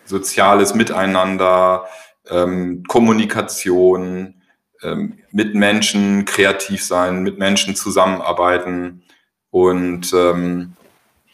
soziales 0.06 0.74
Miteinander, 0.74 1.86
ähm, 2.30 2.84
Kommunikation, 2.88 4.37
ähm, 4.84 5.20
mit 5.32 5.56
Menschen 5.56 6.26
kreativ 6.26 6.84
sein, 6.84 7.24
mit 7.24 7.38
Menschen 7.40 7.76
zusammenarbeiten. 7.76 9.04
Und 9.50 10.14
ähm, 10.14 10.74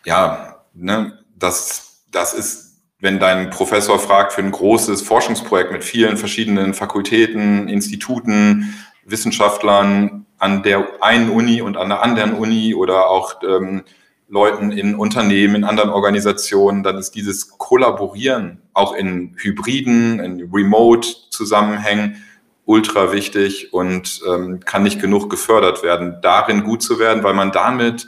ja, 0.05 0.63
ne, 0.73 1.19
das, 1.37 2.05
das 2.11 2.33
ist, 2.33 2.81
wenn 2.99 3.19
dein 3.19 3.49
Professor 3.49 3.99
fragt 3.99 4.33
für 4.33 4.41
ein 4.41 4.51
großes 4.51 5.01
Forschungsprojekt 5.01 5.71
mit 5.71 5.83
vielen 5.83 6.17
verschiedenen 6.17 6.73
Fakultäten, 6.73 7.67
Instituten, 7.67 8.73
Wissenschaftlern 9.05 10.25
an 10.37 10.63
der 10.63 10.87
einen 11.01 11.29
Uni 11.29 11.61
und 11.61 11.77
an 11.77 11.89
der 11.89 12.01
anderen 12.01 12.33
Uni 12.33 12.75
oder 12.75 13.09
auch 13.09 13.41
ähm, 13.43 13.83
Leuten 14.27 14.71
in 14.71 14.95
Unternehmen, 14.95 15.55
in 15.55 15.63
anderen 15.63 15.89
Organisationen, 15.89 16.83
dann 16.83 16.97
ist 16.97 17.11
dieses 17.11 17.57
Kollaborieren 17.57 18.61
auch 18.73 18.93
in 18.93 19.35
Hybriden, 19.37 20.19
in 20.19 20.49
Remote-Zusammenhängen 20.51 22.23
ultra 22.65 23.11
wichtig 23.11 23.73
und 23.73 24.21
ähm, 24.27 24.61
kann 24.61 24.83
nicht 24.83 25.01
genug 25.01 25.29
gefördert 25.29 25.83
werden, 25.83 26.17
darin 26.21 26.63
gut 26.63 26.81
zu 26.81 26.99
werden, 26.99 27.23
weil 27.23 27.33
man 27.33 27.51
damit 27.51 28.07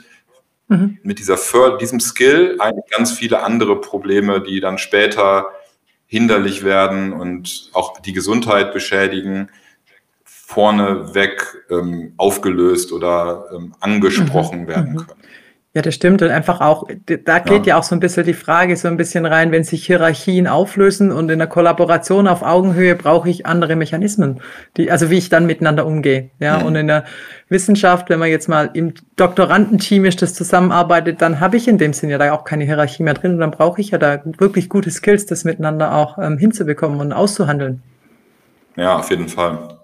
mhm. 0.68 0.98
mit 1.02 1.18
dieser 1.18 1.36
För 1.36 1.78
diesem 1.78 2.00
Skill 2.00 2.56
eigentlich 2.58 2.90
ganz 2.90 3.12
viele 3.12 3.42
andere 3.42 3.80
Probleme, 3.80 4.40
die 4.40 4.60
dann 4.60 4.78
später 4.78 5.50
hinderlich 6.06 6.64
werden 6.64 7.12
und 7.12 7.70
auch 7.72 8.00
die 8.00 8.12
Gesundheit 8.12 8.72
beschädigen, 8.72 9.50
vorneweg 10.24 11.66
ähm, 11.70 12.14
aufgelöst 12.16 12.92
oder 12.92 13.46
ähm, 13.52 13.74
angesprochen 13.80 14.62
mhm. 14.62 14.68
werden 14.68 14.92
mhm. 14.92 14.96
können. 14.98 15.22
Ja, 15.76 15.82
das 15.82 15.94
stimmt. 15.94 16.22
Und 16.22 16.30
einfach 16.30 16.62
auch, 16.62 16.84
da 17.04 17.38
geht 17.38 17.66
ja. 17.66 17.74
ja. 17.74 17.78
auch 17.78 17.82
so 17.82 17.94
ein 17.94 18.00
bisschen 18.00 18.24
die 18.24 18.32
Frage 18.32 18.78
so 18.78 18.88
ein 18.88 18.96
bisschen 18.96 19.26
rein, 19.26 19.52
wenn 19.52 19.62
sich 19.62 19.84
Hierarchien 19.84 20.46
auflösen 20.46 21.12
und 21.12 21.30
in 21.30 21.38
der 21.38 21.48
Kollaboration 21.48 22.28
auf 22.28 22.40
Augenhöhe 22.40 22.94
brauche 22.94 23.28
ich 23.28 23.44
andere 23.44 23.76
Mechanismen, 23.76 24.40
die, 24.78 24.90
also 24.90 25.10
wie 25.10 25.18
ich 25.18 25.28
dann 25.28 25.44
miteinander 25.44 25.84
umgehe. 25.84 26.30
Ja, 26.38 26.60
mhm. 26.60 26.64
und 26.64 26.76
in 26.76 26.86
der 26.86 27.04
Wissenschaft, 27.50 28.08
wenn 28.08 28.18
man 28.18 28.30
jetzt 28.30 28.48
mal 28.48 28.70
im 28.72 28.94
Doktorandenteam 29.16 30.06
ist, 30.06 30.22
das 30.22 30.32
zusammenarbeitet, 30.32 31.20
dann 31.20 31.40
habe 31.40 31.58
ich 31.58 31.68
in 31.68 31.76
dem 31.76 31.92
Sinne 31.92 32.12
ja 32.12 32.18
da 32.18 32.32
auch 32.32 32.44
keine 32.44 32.64
Hierarchie 32.64 33.02
mehr 33.02 33.12
drin 33.12 33.34
und 33.34 33.40
dann 33.40 33.50
brauche 33.50 33.78
ich 33.78 33.90
ja 33.90 33.98
da 33.98 34.22
wirklich 34.38 34.70
gute 34.70 34.90
Skills, 34.90 35.26
das 35.26 35.44
miteinander 35.44 35.94
auch 35.94 36.16
ähm, 36.16 36.38
hinzubekommen 36.38 37.00
und 37.00 37.12
auszuhandeln. 37.12 37.82
Ja, 38.76 38.96
auf 38.96 39.10
jeden 39.10 39.28
Fall. 39.28 39.75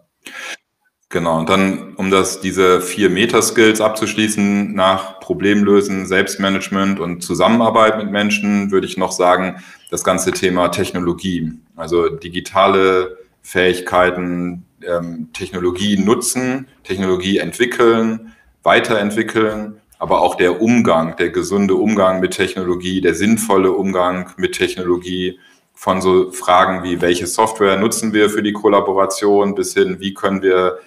Genau, 1.12 1.38
und 1.38 1.50
dann, 1.50 1.92
um 1.96 2.10
das, 2.10 2.40
diese 2.40 2.80
vier 2.80 3.10
Meta-Skills 3.10 3.82
abzuschließen, 3.82 4.74
nach 4.74 5.20
Problemlösen, 5.20 6.06
Selbstmanagement 6.06 6.98
und 7.00 7.22
Zusammenarbeit 7.22 7.98
mit 7.98 8.10
Menschen, 8.10 8.70
würde 8.70 8.86
ich 8.86 8.96
noch 8.96 9.12
sagen, 9.12 9.62
das 9.90 10.04
ganze 10.04 10.32
Thema 10.32 10.68
Technologie, 10.68 11.52
also 11.76 12.08
digitale 12.08 13.18
Fähigkeiten, 13.42 14.64
ähm, 14.88 15.28
Technologie 15.34 15.98
nutzen, 15.98 16.66
Technologie 16.82 17.36
entwickeln, 17.36 18.32
weiterentwickeln, 18.62 19.82
aber 19.98 20.22
auch 20.22 20.36
der 20.36 20.62
Umgang, 20.62 21.14
der 21.16 21.28
gesunde 21.28 21.74
Umgang 21.74 22.20
mit 22.20 22.30
Technologie, 22.30 23.02
der 23.02 23.14
sinnvolle 23.14 23.72
Umgang 23.72 24.30
mit 24.38 24.52
Technologie, 24.52 25.38
von 25.74 26.00
so 26.00 26.30
Fragen 26.30 26.84
wie, 26.84 27.02
welche 27.02 27.26
Software 27.26 27.76
nutzen 27.76 28.14
wir 28.14 28.30
für 28.30 28.42
die 28.42 28.52
Kollaboration, 28.54 29.54
bis 29.54 29.74
hin, 29.74 29.96
wie 30.00 30.14
können 30.14 30.40
wir 30.40 30.78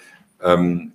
ähm, 0.43 0.91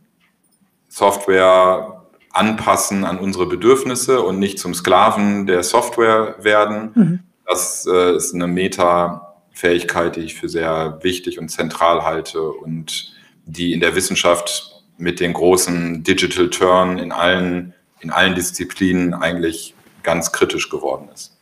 Software 0.89 2.03
anpassen 2.33 3.05
an 3.05 3.19
unsere 3.19 3.47
Bedürfnisse 3.47 4.23
und 4.23 4.39
nicht 4.39 4.59
zum 4.59 4.75
Sklaven 4.75 5.47
der 5.47 5.63
Software 5.63 6.37
werden. 6.41 6.91
Mhm. 6.95 7.21
Das 7.47 7.87
äh, 7.87 8.17
ist 8.17 8.35
eine 8.35 8.47
Meta-Fähigkeit, 8.47 10.17
die 10.17 10.21
ich 10.21 10.35
für 10.35 10.49
sehr 10.49 10.99
wichtig 11.03 11.39
und 11.39 11.49
zentral 11.49 12.05
halte 12.05 12.43
und 12.43 13.13
die 13.47 13.73
in 13.73 13.81
der 13.81 13.97
Wissenschaft 13.97 14.85
mit 14.97 15.19
den 15.19 15.33
großen 15.33 16.05
Digital 16.05 16.51
Turn 16.51 16.99
in 16.99 17.11
allen, 17.11 17.75
in 18.01 18.11
allen 18.11 18.35
Disziplinen 18.35 19.15
eigentlich 19.15 19.75
ganz 20.03 20.31
kritisch 20.31 20.71
geworden 20.71 21.09
ist. 21.13 21.37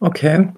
Okay. 0.00 0.48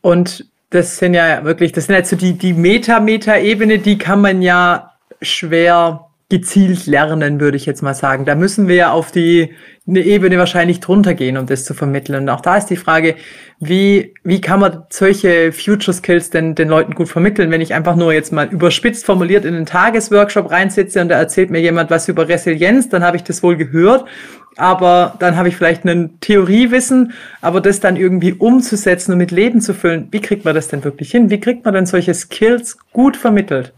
Und 0.00 0.46
das 0.70 0.98
sind 0.98 1.14
ja 1.14 1.44
wirklich, 1.44 1.72
das 1.72 1.86
sind 1.86 1.94
halt 1.94 2.06
so 2.06 2.16
die, 2.16 2.34
die 2.34 2.52
Meta-Meta-Ebene, 2.52 3.78
die 3.78 3.98
kann 3.98 4.20
man 4.20 4.42
ja 4.42 4.92
schwer 5.22 6.06
gezielt 6.28 6.86
lernen, 6.86 7.38
würde 7.40 7.56
ich 7.56 7.66
jetzt 7.66 7.82
mal 7.82 7.94
sagen. 7.94 8.24
Da 8.24 8.34
müssen 8.34 8.66
wir 8.66 8.74
ja 8.74 8.90
auf 8.90 9.12
die 9.12 9.54
eine 9.86 10.00
Ebene 10.00 10.38
wahrscheinlich 10.38 10.80
drunter 10.80 11.14
gehen, 11.14 11.36
um 11.36 11.46
das 11.46 11.64
zu 11.64 11.72
vermitteln. 11.72 12.22
Und 12.22 12.28
auch 12.28 12.40
da 12.40 12.56
ist 12.56 12.66
die 12.66 12.76
Frage, 12.76 13.14
wie, 13.60 14.12
wie 14.24 14.40
kann 14.40 14.58
man 14.58 14.82
solche 14.90 15.52
Future 15.52 15.94
Skills 15.94 16.30
denn 16.30 16.56
den 16.56 16.68
Leuten 16.68 16.94
gut 16.96 17.08
vermitteln, 17.08 17.52
wenn 17.52 17.60
ich 17.60 17.74
einfach 17.74 17.94
nur 17.94 18.12
jetzt 18.12 18.32
mal 18.32 18.48
überspitzt 18.48 19.06
formuliert 19.06 19.44
in 19.44 19.54
einen 19.54 19.66
Tagesworkshop 19.66 20.50
reinsitze 20.50 21.00
und 21.00 21.10
da 21.10 21.16
erzählt 21.16 21.50
mir 21.50 21.60
jemand 21.60 21.90
was 21.90 22.08
über 22.08 22.28
Resilienz, 22.28 22.88
dann 22.88 23.04
habe 23.04 23.16
ich 23.16 23.22
das 23.22 23.44
wohl 23.44 23.56
gehört 23.56 24.06
aber 24.56 25.14
dann 25.18 25.36
habe 25.36 25.48
ich 25.48 25.56
vielleicht 25.56 25.84
ein 25.84 26.18
Theoriewissen, 26.20 27.12
aber 27.40 27.60
das 27.60 27.80
dann 27.80 27.96
irgendwie 27.96 28.32
umzusetzen 28.32 29.12
und 29.12 29.18
mit 29.18 29.30
Leben 29.30 29.60
zu 29.60 29.74
füllen, 29.74 30.08
wie 30.10 30.20
kriegt 30.20 30.44
man 30.44 30.54
das 30.54 30.68
denn 30.68 30.82
wirklich 30.82 31.10
hin? 31.10 31.30
Wie 31.30 31.40
kriegt 31.40 31.64
man 31.64 31.74
denn 31.74 31.86
solche 31.86 32.14
Skills 32.14 32.78
gut 32.92 33.16
vermittelt? 33.16 33.72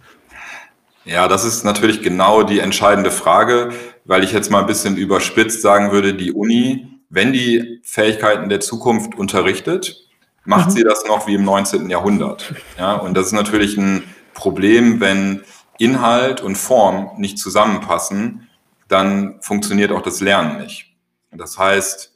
Ja, 1.05 1.27
das 1.27 1.45
ist 1.45 1.65
natürlich 1.65 2.03
genau 2.03 2.43
die 2.43 2.61
entscheidende 2.61 3.11
Frage, 3.11 3.71
weil 4.05 4.23
ich 4.23 4.33
jetzt 4.33 4.51
mal 4.51 4.61
ein 4.61 4.67
bisschen 4.67 4.97
überspitzt 4.97 5.63
sagen 5.63 5.91
würde, 5.91 6.15
die 6.15 6.33
Uni, 6.33 6.87
wenn 7.09 7.33
die 7.33 7.81
Fähigkeiten 7.83 8.49
der 8.49 8.61
Zukunft 8.61 9.15
unterrichtet, 9.17 10.07
macht 10.45 10.69
mhm. 10.69 10.73
sie 10.73 10.85
das 10.85 11.05
noch 11.07 11.27
wie 11.27 11.35
im 11.35 11.45
19. 11.45 11.91
Jahrhundert. 11.91 12.55
Ja, 12.79 12.95
und 12.95 13.17
das 13.17 13.27
ist 13.27 13.33
natürlich 13.33 13.77
ein 13.77 14.05
Problem, 14.35 15.01
wenn 15.01 15.43
Inhalt 15.79 16.41
und 16.41 16.57
Form 16.57 17.11
nicht 17.17 17.39
zusammenpassen 17.39 18.48
dann 18.89 19.41
funktioniert 19.41 19.93
auch 19.93 20.03
das 20.03 20.21
Lernen 20.21 20.59
nicht. 20.63 20.97
Das 21.31 21.59
heißt, 21.59 22.15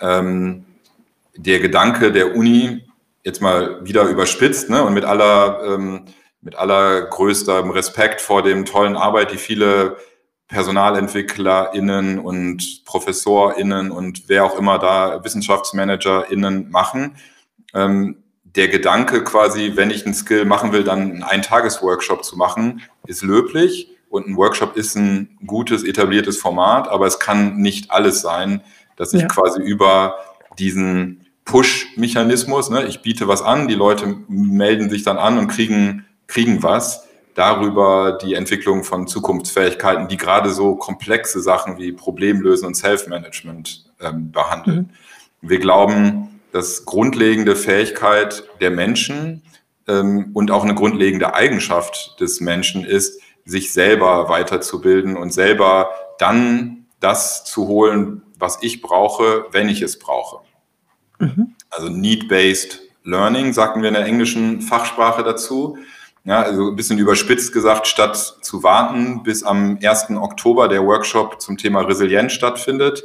ähm, 0.00 0.64
der 1.36 1.60
Gedanke 1.60 2.12
der 2.12 2.34
Uni, 2.36 2.84
jetzt 3.24 3.40
mal 3.40 3.84
wieder 3.84 4.04
überspitzt 4.04 4.70
ne, 4.70 4.82
und 4.82 4.94
mit 4.94 5.04
aller, 5.04 5.62
ähm, 5.66 6.04
mit 6.40 6.56
allergrößtem 6.56 7.70
Respekt 7.70 8.20
vor 8.20 8.42
dem 8.42 8.64
tollen 8.64 8.96
Arbeit, 8.96 9.32
die 9.32 9.38
viele 9.38 9.96
PersonalentwicklerInnen 10.48 12.18
und 12.18 12.84
ProfessorInnen 12.84 13.90
und 13.90 14.28
wer 14.28 14.44
auch 14.44 14.58
immer 14.58 14.78
da 14.78 15.24
WissenschaftsmanagerInnen 15.24 16.70
machen. 16.70 17.16
Ähm, 17.74 18.22
der 18.44 18.68
Gedanke 18.68 19.24
quasi, 19.24 19.72
wenn 19.76 19.90
ich 19.90 20.04
einen 20.04 20.14
Skill 20.14 20.44
machen 20.44 20.72
will, 20.72 20.84
dann 20.84 21.00
einen 21.00 21.22
Eintages-Workshop 21.22 22.24
zu 22.24 22.36
machen, 22.36 22.82
ist 23.06 23.22
löblich. 23.22 23.91
Und 24.12 24.26
ein 24.26 24.36
Workshop 24.36 24.76
ist 24.76 24.94
ein 24.94 25.38
gutes, 25.46 25.84
etabliertes 25.84 26.36
Format, 26.36 26.86
aber 26.86 27.06
es 27.06 27.18
kann 27.18 27.56
nicht 27.56 27.90
alles 27.90 28.20
sein, 28.20 28.60
dass 28.96 29.14
ich 29.14 29.22
ja. 29.22 29.26
quasi 29.26 29.62
über 29.62 30.16
diesen 30.58 31.24
Push-Mechanismus, 31.46 32.68
ne, 32.68 32.84
ich 32.84 33.00
biete 33.00 33.26
was 33.26 33.40
an, 33.40 33.68
die 33.68 33.74
Leute 33.74 34.18
melden 34.28 34.90
sich 34.90 35.02
dann 35.02 35.16
an 35.16 35.38
und 35.38 35.48
kriegen, 35.48 36.04
kriegen 36.26 36.62
was, 36.62 37.08
darüber 37.34 38.18
die 38.22 38.34
Entwicklung 38.34 38.84
von 38.84 39.06
Zukunftsfähigkeiten, 39.06 40.08
die 40.08 40.18
gerade 40.18 40.50
so 40.50 40.76
komplexe 40.76 41.40
Sachen 41.40 41.78
wie 41.78 41.92
Problemlösen 41.92 42.66
und 42.66 42.74
Self-Management 42.74 43.86
ähm, 43.98 44.30
behandeln. 44.30 44.90
Mhm. 45.40 45.48
Wir 45.48 45.58
glauben, 45.58 46.38
dass 46.52 46.84
grundlegende 46.84 47.56
Fähigkeit 47.56 48.44
der 48.60 48.72
Menschen 48.72 49.40
ähm, 49.88 50.32
und 50.34 50.50
auch 50.50 50.64
eine 50.64 50.74
grundlegende 50.74 51.32
Eigenschaft 51.32 52.20
des 52.20 52.42
Menschen 52.42 52.84
ist, 52.84 53.22
sich 53.44 53.72
selber 53.72 54.28
weiterzubilden 54.28 55.16
und 55.16 55.32
selber 55.32 55.90
dann 56.18 56.86
das 57.00 57.44
zu 57.44 57.66
holen, 57.66 58.22
was 58.38 58.58
ich 58.62 58.82
brauche, 58.82 59.46
wenn 59.50 59.68
ich 59.68 59.82
es 59.82 59.98
brauche. 59.98 60.40
Mhm. 61.18 61.54
Also 61.70 61.88
Need-Based 61.88 62.80
Learning, 63.04 63.52
sagten 63.52 63.82
wir 63.82 63.88
in 63.88 63.94
der 63.94 64.06
englischen 64.06 64.60
Fachsprache 64.60 65.22
dazu. 65.22 65.76
Ja, 66.24 66.42
also 66.42 66.68
ein 66.68 66.76
bisschen 66.76 66.98
überspitzt 66.98 67.52
gesagt, 67.52 67.88
statt 67.88 68.16
zu 68.42 68.62
warten, 68.62 69.24
bis 69.24 69.42
am 69.42 69.78
1. 69.82 70.10
Oktober 70.10 70.68
der 70.68 70.84
Workshop 70.84 71.40
zum 71.40 71.56
Thema 71.56 71.80
Resilienz 71.80 72.32
stattfindet, 72.32 73.02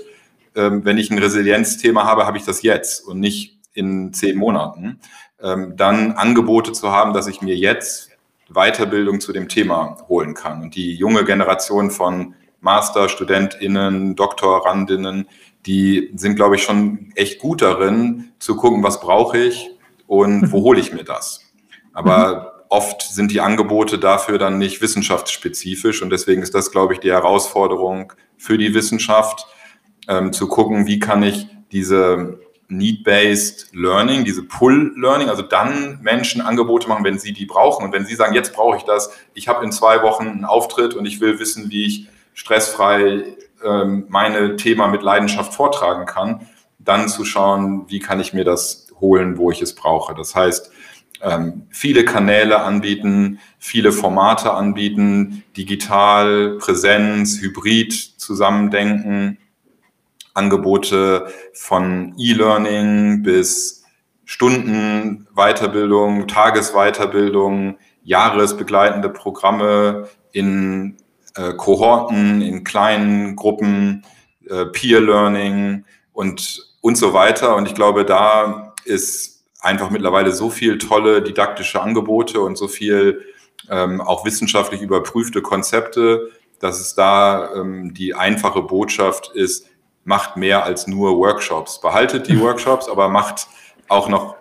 ähm, 0.55 0.85
wenn 0.85 0.99
ich 0.99 1.09
ein 1.09 1.17
Resilienzthema 1.17 2.03
habe, 2.03 2.27
habe 2.27 2.37
ich 2.37 2.43
das 2.43 2.61
jetzt 2.61 3.07
und 3.07 3.19
nicht 3.19 3.57
in 3.73 4.13
zehn 4.13 4.37
Monaten. 4.37 4.99
Ähm, 5.41 5.75
dann 5.75 6.11
Angebote 6.13 6.73
zu 6.73 6.91
haben, 6.91 7.13
dass 7.13 7.27
ich 7.27 7.41
mir 7.41 7.55
jetzt 7.55 8.11
Weiterbildung 8.49 9.19
zu 9.19 9.33
dem 9.33 9.49
Thema 9.49 9.97
holen 10.07 10.33
kann. 10.33 10.61
Und 10.61 10.75
die 10.75 10.95
junge 10.95 11.25
Generation 11.25 11.91
von 11.91 12.35
Master, 12.59 13.09
StudentInnen, 13.09 14.15
Doktorandinnen, 14.15 15.27
die 15.65 16.11
sind, 16.15 16.35
glaube 16.35 16.55
ich, 16.55 16.63
schon 16.63 17.11
echt 17.15 17.39
gut 17.39 17.61
darin, 17.61 18.31
zu 18.39 18.55
gucken, 18.55 18.83
was 18.83 18.99
brauche 18.99 19.37
ich 19.37 19.71
und 20.07 20.51
wo 20.51 20.61
hole 20.63 20.79
ich 20.79 20.93
mir 20.93 21.03
das. 21.03 21.41
Aber 21.93 22.35
mhm. 22.35 22.63
oft 22.69 23.01
sind 23.01 23.31
die 23.31 23.41
Angebote 23.41 23.99
dafür 23.99 24.37
dann 24.37 24.57
nicht 24.57 24.81
wissenschaftsspezifisch 24.81 26.01
und 26.01 26.09
deswegen 26.09 26.41
ist 26.41 26.55
das, 26.55 26.71
glaube 26.71 26.93
ich, 26.93 26.99
die 26.99 27.11
Herausforderung 27.11 28.13
für 28.37 28.57
die 28.57 28.73
Wissenschaft, 28.73 29.45
ähm, 30.07 30.31
zu 30.31 30.47
gucken, 30.47 30.87
wie 30.87 30.99
kann 30.99 31.21
ich 31.21 31.47
diese 31.71 32.39
Need-Based 32.69 33.69
Learning, 33.73 34.25
diese 34.25 34.43
Pull-Learning, 34.43 35.29
also 35.29 35.41
dann 35.41 35.99
Menschen 36.01 36.41
Angebote 36.41 36.89
machen, 36.89 37.03
wenn 37.03 37.17
sie 37.17 37.33
die 37.33 37.45
brauchen. 37.45 37.85
Und 37.85 37.93
wenn 37.93 38.05
sie 38.05 38.15
sagen, 38.15 38.33
jetzt 38.33 38.53
brauche 38.53 38.77
ich 38.77 38.83
das, 38.83 39.09
ich 39.33 39.47
habe 39.47 39.63
in 39.63 39.71
zwei 39.71 40.01
Wochen 40.01 40.27
einen 40.27 40.45
Auftritt 40.45 40.93
und 40.93 41.05
ich 41.05 41.21
will 41.21 41.39
wissen, 41.39 41.71
wie 41.71 41.85
ich 41.85 42.07
stressfrei 42.33 43.23
ähm, 43.63 44.05
meine 44.09 44.57
Thema 44.57 44.87
mit 44.87 45.01
Leidenschaft 45.01 45.53
vortragen 45.53 46.05
kann, 46.05 46.47
dann 46.79 47.07
zu 47.07 47.25
schauen, 47.25 47.85
wie 47.87 47.99
kann 47.99 48.19
ich 48.19 48.33
mir 48.33 48.43
das 48.43 48.87
holen, 48.99 49.37
wo 49.37 49.51
ich 49.51 49.61
es 49.61 49.73
brauche. 49.73 50.13
Das 50.13 50.35
heißt, 50.35 50.71
ähm, 51.21 51.67
viele 51.69 52.05
Kanäle 52.05 52.61
anbieten, 52.61 53.39
viele 53.57 53.91
Formate 53.91 54.53
anbieten, 54.53 55.43
digital, 55.55 56.57
Präsenz, 56.59 57.39
Hybrid 57.41 57.93
zusammendenken, 57.93 59.37
Angebote 60.37 61.27
von 61.53 62.13
E-Learning 62.17 63.23
bis 63.23 63.83
Stunden 64.25 65.27
Weiterbildung, 65.35 66.27
Tagesweiterbildung, 66.27 67.77
jahresbegleitende 68.03 69.09
Programme 69.09 70.09
in 70.31 70.97
äh, 71.35 71.53
Kohorten, 71.53 72.41
in 72.41 72.63
kleinen 72.63 73.35
Gruppen, 73.35 74.05
äh, 74.49 74.65
Peer 74.65 75.01
Learning 75.01 75.85
und, 76.13 76.73
und 76.81 76.97
so 76.97 77.13
weiter. 77.13 77.55
Und 77.55 77.67
ich 77.67 77.75
glaube, 77.75 78.05
da 78.05 78.73
ist 78.85 79.45
einfach 79.59 79.89
mittlerweile 79.89 80.31
so 80.31 80.49
viel 80.49 80.77
tolle 80.77 81.21
didaktische 81.21 81.81
Angebote 81.81 82.41
und 82.41 82.57
so 82.57 82.67
viel 82.67 83.21
ähm, 83.69 84.01
auch 84.01 84.25
wissenschaftlich 84.25 84.81
überprüfte 84.81 85.41
Konzepte, 85.41 86.29
dass 86.59 86.79
es 86.79 86.95
da 86.95 87.53
ähm, 87.55 87.93
die 87.93 88.13
einfache 88.13 88.61
Botschaft 88.61 89.31
ist, 89.33 89.67
macht 90.07 90.37
mehr 90.37 90.63
als 90.63 90.87
nur 90.87 91.17
Workshops. 91.17 91.79
Behaltet 91.81 92.27
die. 92.27 92.39
Workshops, 92.47 92.87
aber 92.87 93.09
macht 93.09 93.47
auch 93.89 94.07
noch 94.07 94.35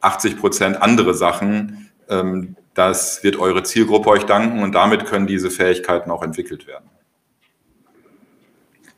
80 0.00 0.38
Prozent 0.38 0.80
andere 0.80 1.14
Sachen. 1.14 1.90
Ähm, 2.08 2.56
das 2.74 3.22
wird 3.24 3.36
eure 3.38 3.64
Zielgruppe 3.64 4.08
euch 4.08 4.24
danken 4.24 4.62
und 4.62 4.74
damit 4.74 5.04
können 5.06 5.26
diese 5.26 5.50
Fähigkeiten 5.50 6.10
auch 6.10 6.22
entwickelt 6.22 6.66
werden. 6.66 6.88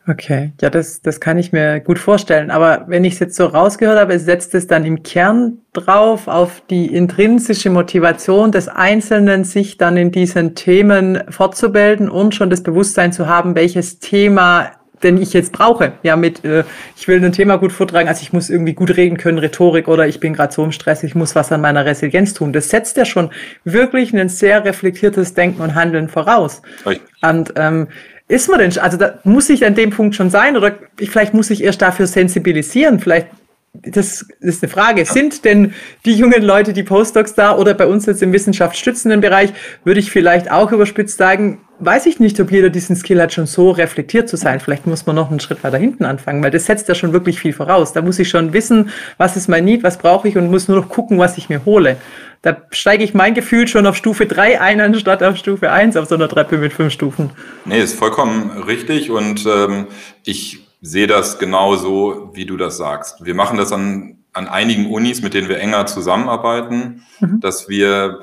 Okay, 0.07 0.53
ja, 0.61 0.69
das, 0.69 1.01
das 1.01 1.21
kann 1.21 1.39
ich 1.39 1.53
mir 1.53 1.79
gut 1.81 1.99
vorstellen. 1.99 2.51
Aber 2.51 2.85
wenn 2.89 3.05
ich 3.05 3.15
es 3.15 3.21
jetzt 3.21 3.37
so 3.37 3.47
rausgehört 3.47 3.99
habe, 3.99 4.19
setzt 4.19 4.53
es 4.55 4.67
dann 4.67 4.85
im 4.85 5.05
Kern 5.05 5.59
drauf 5.73 6.27
auf 6.27 6.61
die 6.69 6.93
intrinsische 6.93 7.71
Motivation 7.71 8.51
des 8.51 8.67
Einzelnen, 8.67 9.45
sich 9.45 9.79
dann 9.79 9.97
in 9.97 10.11
diesen 10.11 10.57
Themen 10.57 11.23
fortzubilden 11.31 12.11
und 12.11 12.35
schon 12.35 12.51
das 12.51 12.65
Bewusstsein 12.65 13.13
zu 13.13 13.29
haben, 13.29 13.55
welches 13.55 14.01
Thema 14.01 14.73
denn 15.03 15.21
ich 15.21 15.33
jetzt 15.33 15.53
brauche. 15.53 15.93
Ja, 16.03 16.17
mit, 16.17 16.45
äh, 16.45 16.65
ich 16.97 17.09
will 17.09 17.25
ein 17.25 17.33
Thema 17.33 17.57
gut 17.57 17.73
vortragen, 17.73 18.09
also 18.09 18.23
ich 18.23 18.33
muss 18.33 18.51
irgendwie 18.51 18.75
gut 18.75 18.97
reden 18.97 19.17
können, 19.17 19.39
Rhetorik 19.39 19.89
oder 19.89 20.07
ich 20.07 20.21
bin 20.21 20.33
gerade 20.33 20.53
so 20.53 20.65
im 20.65 20.73
Stress, 20.73 21.03
ich 21.03 21.15
muss 21.15 21.35
was 21.35 21.53
an 21.53 21.61
meiner 21.61 21.85
Resilienz 21.85 22.35
tun. 22.35 22.53
Das 22.53 22.71
setzt 22.71 22.97
ja 22.97 23.05
schon 23.05 23.31
wirklich 23.65 24.15
ein 24.15 24.29
sehr 24.29 24.65
reflektiertes 24.65 25.35
Denken 25.35 25.63
und 25.63 25.75
Handeln 25.75 26.09
voraus. 26.09 26.63
Richtig. 26.87 27.09
Und 27.23 27.53
ähm, 27.57 27.89
ist 28.29 28.49
man 28.49 28.61
denn, 28.61 28.79
also 28.79 28.97
da 28.97 29.19
muss 29.25 29.51
ich 29.51 29.67
an 29.67 29.75
dem 29.75 29.91
Punkt 29.91 30.15
schon 30.15 30.31
sein 30.31 30.57
oder 30.57 30.75
vielleicht 30.97 31.35
muss 31.35 31.51
ich 31.51 31.63
erst 31.63 31.83
dafür 31.83 32.07
sensibilisieren, 32.07 32.99
vielleicht 32.99 33.27
das 33.75 34.27
ist 34.41 34.63
eine 34.63 34.71
Frage. 34.71 35.07
Sind 35.07 35.45
denn 35.47 35.73
die 36.05 36.13
jungen 36.13 36.43
Leute, 36.43 36.75
die 36.75 36.83
Postdocs 36.83 37.35
da 37.35 37.57
oder 37.57 37.73
bei 37.73 37.87
uns 37.87 38.05
jetzt 38.05 38.23
im 38.23 38.33
wissenschaftsstützenden 38.33 39.21
Bereich, 39.23 39.53
würde 39.83 39.99
ich 39.99 40.11
vielleicht 40.11 40.51
auch 40.51 40.73
überspitzt 40.73 41.17
sagen, 41.17 41.63
weiß 41.79 42.05
ich 42.07 42.21
nicht, 42.21 42.39
ob 42.39 42.53
jeder 42.53 42.69
diesen 42.69 42.95
Skill 42.97 43.21
hat, 43.21 43.33
schon 43.33 43.47
so 43.47 43.71
reflektiert 43.71 44.29
zu 44.29 44.37
sein. 44.37 44.61
Vielleicht 44.61 44.87
muss 44.87 45.07
man 45.07 45.17
noch 45.17 45.31
einen 45.31 45.41
Schritt 45.41 45.65
weiter 45.65 45.79
hinten 45.79 46.05
anfangen, 46.05 46.43
weil 46.45 46.51
das 46.51 46.67
setzt 46.67 46.89
ja 46.89 46.95
schon 46.95 47.15
wirklich 47.15 47.41
viel 47.41 47.55
voraus. 47.55 47.95
Da 47.95 48.03
muss 48.03 48.19
ich 48.19 48.29
schon 48.29 48.53
wissen, 48.53 48.91
was 49.17 49.37
ist 49.37 49.49
mein 49.49 49.65
Need, 49.65 49.83
was 49.83 49.97
brauche 49.97 50.29
ich 50.29 50.37
und 50.37 50.51
muss 50.51 50.69
nur 50.69 50.77
noch 50.77 50.89
gucken, 50.91 51.19
was 51.19 51.39
ich 51.39 51.49
mir 51.49 51.65
hole. 51.65 51.97
Da 52.43 52.63
steige 52.71 53.03
ich 53.05 53.15
mein 53.15 53.35
Gefühl 53.35 53.69
schon 53.69 53.87
auf 53.87 53.97
Stufe 53.97 54.27
3 54.27 54.61
ein, 54.61 54.81
anstatt 54.81 55.23
auf 55.23 55.37
Stufe 55.37 55.73
1 55.73 55.97
auf 55.97 56.09
so 56.09 56.15
einer 56.15 56.29
Treppe 56.29 56.59
mit 56.59 56.75
fünf 56.75 56.93
Stufen. 56.93 57.31
Nee, 57.65 57.81
ist 57.81 57.95
vollkommen 57.95 58.65
richtig 58.65 59.11
und 59.11 59.47
ähm, 59.47 59.87
ich 60.25 60.61
sehe 60.83 61.07
das 61.07 61.39
genauso, 61.39 62.31
wie 62.35 62.45
du 62.45 62.57
das 62.57 62.77
sagst. 62.77 63.25
Wir 63.25 63.35
machen 63.35 63.57
das 63.57 63.73
an, 63.73 64.19
an 64.33 64.49
einigen 64.49 64.91
Unis, 64.91 65.23
mit 65.23 65.33
denen 65.33 65.49
wir 65.49 65.61
enger 65.61 65.87
zusammenarbeiten, 65.87 67.05
mhm. 67.21 67.41
dass 67.41 67.69
wir 67.69 68.23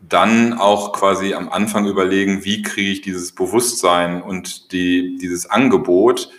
dann 0.00 0.54
auch 0.54 0.92
quasi 0.92 1.34
am 1.34 1.50
Anfang 1.50 1.86
überlegen, 1.86 2.44
wie 2.44 2.62
kriege 2.62 2.90
ich 2.90 3.00
dieses 3.02 3.34
Bewusstsein 3.34 4.22
und 4.22 4.72
die, 4.72 5.18
dieses 5.20 5.50
Angebot 5.50 6.30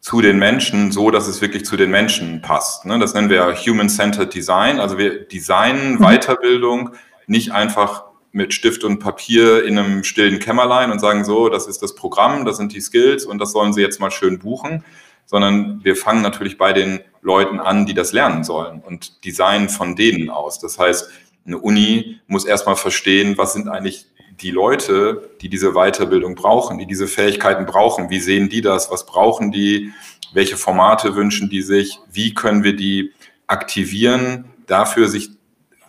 zu 0.00 0.20
den 0.20 0.38
Menschen 0.38 0.92
so, 0.92 1.10
dass 1.10 1.26
es 1.26 1.40
wirklich 1.40 1.64
zu 1.64 1.76
den 1.76 1.90
Menschen 1.90 2.40
passt. 2.40 2.86
Ne? 2.86 2.98
Das 3.00 3.14
nennen 3.14 3.28
wir 3.28 3.56
Human-Centered 3.56 4.32
Design. 4.32 4.78
Also 4.78 4.98
wir 4.98 5.24
designen 5.24 5.94
mhm. 5.94 5.98
Weiterbildung 5.98 6.90
nicht 7.26 7.50
einfach 7.50 8.04
mit 8.30 8.54
Stift 8.54 8.84
und 8.84 9.00
Papier 9.00 9.64
in 9.64 9.78
einem 9.78 10.04
stillen 10.04 10.38
Kämmerlein 10.38 10.92
und 10.92 11.00
sagen 11.00 11.24
so, 11.24 11.48
das 11.48 11.66
ist 11.66 11.82
das 11.82 11.96
Programm, 11.96 12.44
das 12.44 12.58
sind 12.58 12.72
die 12.72 12.80
Skills 12.80 13.24
und 13.24 13.38
das 13.38 13.50
sollen 13.52 13.72
sie 13.72 13.80
jetzt 13.80 14.00
mal 14.00 14.10
schön 14.10 14.38
buchen, 14.38 14.84
sondern 15.28 15.84
wir 15.84 15.94
fangen 15.94 16.22
natürlich 16.22 16.56
bei 16.56 16.72
den 16.72 17.00
Leuten 17.20 17.60
an, 17.60 17.84
die 17.84 17.92
das 17.92 18.12
lernen 18.12 18.44
sollen 18.44 18.80
und 18.80 19.24
designen 19.26 19.68
von 19.68 19.94
denen 19.94 20.30
aus. 20.30 20.58
Das 20.58 20.78
heißt, 20.78 21.10
eine 21.46 21.58
Uni 21.58 22.18
muss 22.26 22.46
erstmal 22.46 22.76
verstehen, 22.76 23.36
was 23.36 23.52
sind 23.52 23.68
eigentlich 23.68 24.06
die 24.40 24.50
Leute, 24.50 25.30
die 25.42 25.50
diese 25.50 25.72
Weiterbildung 25.72 26.34
brauchen, 26.34 26.78
die 26.78 26.86
diese 26.86 27.06
Fähigkeiten 27.06 27.66
brauchen. 27.66 28.08
Wie 28.08 28.20
sehen 28.20 28.48
die 28.48 28.62
das? 28.62 28.90
Was 28.90 29.04
brauchen 29.04 29.52
die? 29.52 29.92
Welche 30.32 30.56
Formate 30.56 31.14
wünschen 31.14 31.50
die 31.50 31.62
sich? 31.62 31.98
Wie 32.10 32.32
können 32.32 32.64
wir 32.64 32.74
die 32.74 33.12
aktivieren, 33.46 34.46
dafür 34.66 35.08
sich 35.08 35.30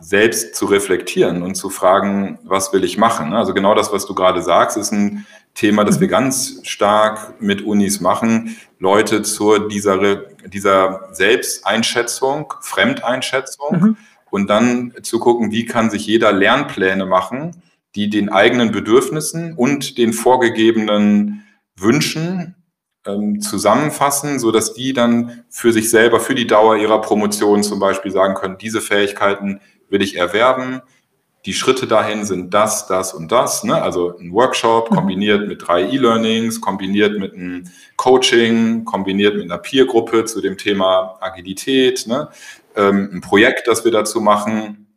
selbst 0.02 0.56
zu 0.56 0.66
reflektieren 0.66 1.44
und 1.44 1.56
zu 1.56 1.70
fragen, 1.70 2.40
was 2.44 2.74
will 2.74 2.84
ich 2.84 2.98
machen? 2.98 3.34
Also 3.34 3.54
genau 3.54 3.76
das, 3.76 3.94
was 3.94 4.06
du 4.06 4.16
gerade 4.16 4.42
sagst, 4.42 4.78
ist 4.78 4.92
ein 4.92 5.26
Thema, 5.60 5.84
das 5.84 6.00
wir 6.00 6.08
ganz 6.08 6.62
stark 6.64 7.42
mit 7.42 7.64
Unis 7.64 8.00
machen, 8.00 8.56
Leute 8.80 9.24
zur 9.24 9.68
dieser, 9.68 10.22
dieser 10.48 11.10
Selbsteinschätzung, 11.12 12.54
Fremdeinschätzung 12.62 13.82
mhm. 13.82 13.98
und 14.32 14.50
dann 14.50 14.94
zu 15.04 15.20
gucken, 15.20 15.52
wie 15.52 15.66
kann 15.66 15.90
sich 15.90 16.08
jeder 16.08 16.32
Lernpläne 16.32 17.06
machen, 17.06 17.62
die 17.96 18.10
den 18.10 18.30
eigenen 18.30 18.72
Bedürfnissen 18.72 19.54
und 19.54 19.98
den 19.98 20.14
vorgegebenen 20.14 21.44
Wünschen 21.76 22.56
ähm, 23.06 23.42
zusammenfassen, 23.42 24.40
so 24.40 24.52
dass 24.52 24.74
die 24.74 24.94
dann 24.94 25.44
für 25.50 25.74
sich 25.74 25.90
selber, 25.90 26.22
für 26.22 26.36
die 26.36 26.48
Dauer 26.48 26.78
ihrer 26.78 27.02
Promotion 27.02 27.64
zum 27.64 27.82
Beispiel 27.82 28.12
sagen 28.12 28.36
können, 28.36 28.58
diese 28.58 28.80
Fähigkeiten 28.80 29.60
will 29.90 30.02
ich 30.02 30.16
erwerben. 30.16 30.82
Die 31.46 31.54
Schritte 31.54 31.88
dahin 31.88 32.26
sind 32.26 32.54
das, 32.54 32.88
das 32.88 33.14
und 33.14 33.32
das. 33.32 33.64
Ne? 33.64 33.82
Also 33.82 34.18
ein 34.18 34.32
Workshop 34.32 34.92
mhm. 34.92 34.96
kombiniert 34.96 35.48
mit 35.48 35.68
drei 35.68 35.84
E-Learnings, 35.84 36.60
kombiniert 36.60 37.18
mit 37.18 37.34
einem 37.34 37.70
Coaching, 37.96 38.86
kombiniert 38.86 39.36
mit 39.36 39.44
einer 39.44 39.58
Peer-Gruppe 39.58 40.26
zu 40.26 40.42
dem 40.42 40.58
Thema 40.58 41.18
Agilität, 41.22 42.08
ne? 42.08 42.30
ähm, 42.76 43.10
ein 43.14 43.22
Projekt, 43.22 43.68
das 43.68 43.86
wir 43.86 43.92
dazu 43.92 44.22
machen 44.22 44.88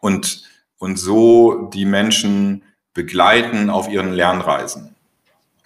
und, 0.00 0.44
und 0.78 0.98
so 0.98 1.70
die 1.74 1.84
Menschen 1.84 2.62
begleiten 2.92 3.70
auf 3.70 3.88
ihren 3.88 4.12
Lernreisen. 4.12 4.94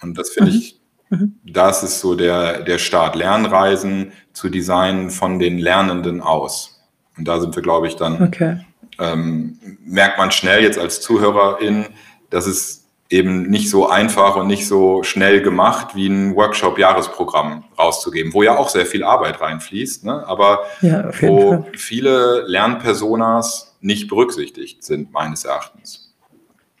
Und 0.01 0.17
das 0.17 0.31
finde 0.31 0.51
mhm. 0.51 0.57
ich 0.57 0.79
Mhm. 1.09 1.39
Das 1.43 1.83
ist 1.83 1.99
so 1.99 2.15
der, 2.15 2.61
der 2.61 2.77
Start. 2.77 3.15
Lernreisen 3.15 4.11
zu 4.33 4.49
designen 4.49 5.09
von 5.09 5.39
den 5.39 5.57
Lernenden 5.57 6.21
aus. 6.21 6.81
Und 7.17 7.27
da 7.27 7.39
sind 7.39 7.55
wir, 7.55 7.63
glaube 7.63 7.87
ich, 7.87 7.95
dann, 7.95 8.21
okay. 8.21 8.65
Ähm, 8.99 9.57
merkt 9.85 10.17
man 10.17 10.31
schnell 10.31 10.63
jetzt 10.63 10.77
als 10.77 11.01
Zuhörerin, 11.01 11.85
dass 12.29 12.45
es 12.45 12.79
eben 13.09 13.49
nicht 13.49 13.69
so 13.69 13.89
einfach 13.89 14.35
und 14.35 14.47
nicht 14.47 14.67
so 14.67 15.01
schnell 15.03 15.41
gemacht, 15.41 15.95
wie 15.95 16.07
ein 16.07 16.35
Workshop-Jahresprogramm 16.35 17.63
rauszugeben, 17.77 18.33
wo 18.33 18.43
ja 18.43 18.55
auch 18.57 18.69
sehr 18.69 18.85
viel 18.85 19.03
Arbeit 19.03 19.41
reinfließt, 19.41 20.05
ne? 20.05 20.27
aber 20.27 20.65
ja, 20.81 21.09
wo 21.21 21.49
Fall. 21.49 21.65
viele 21.73 22.43
Lernpersonas 22.45 23.75
nicht 23.81 24.09
berücksichtigt 24.09 24.83
sind, 24.83 25.11
meines 25.11 25.43
Erachtens. 25.43 26.13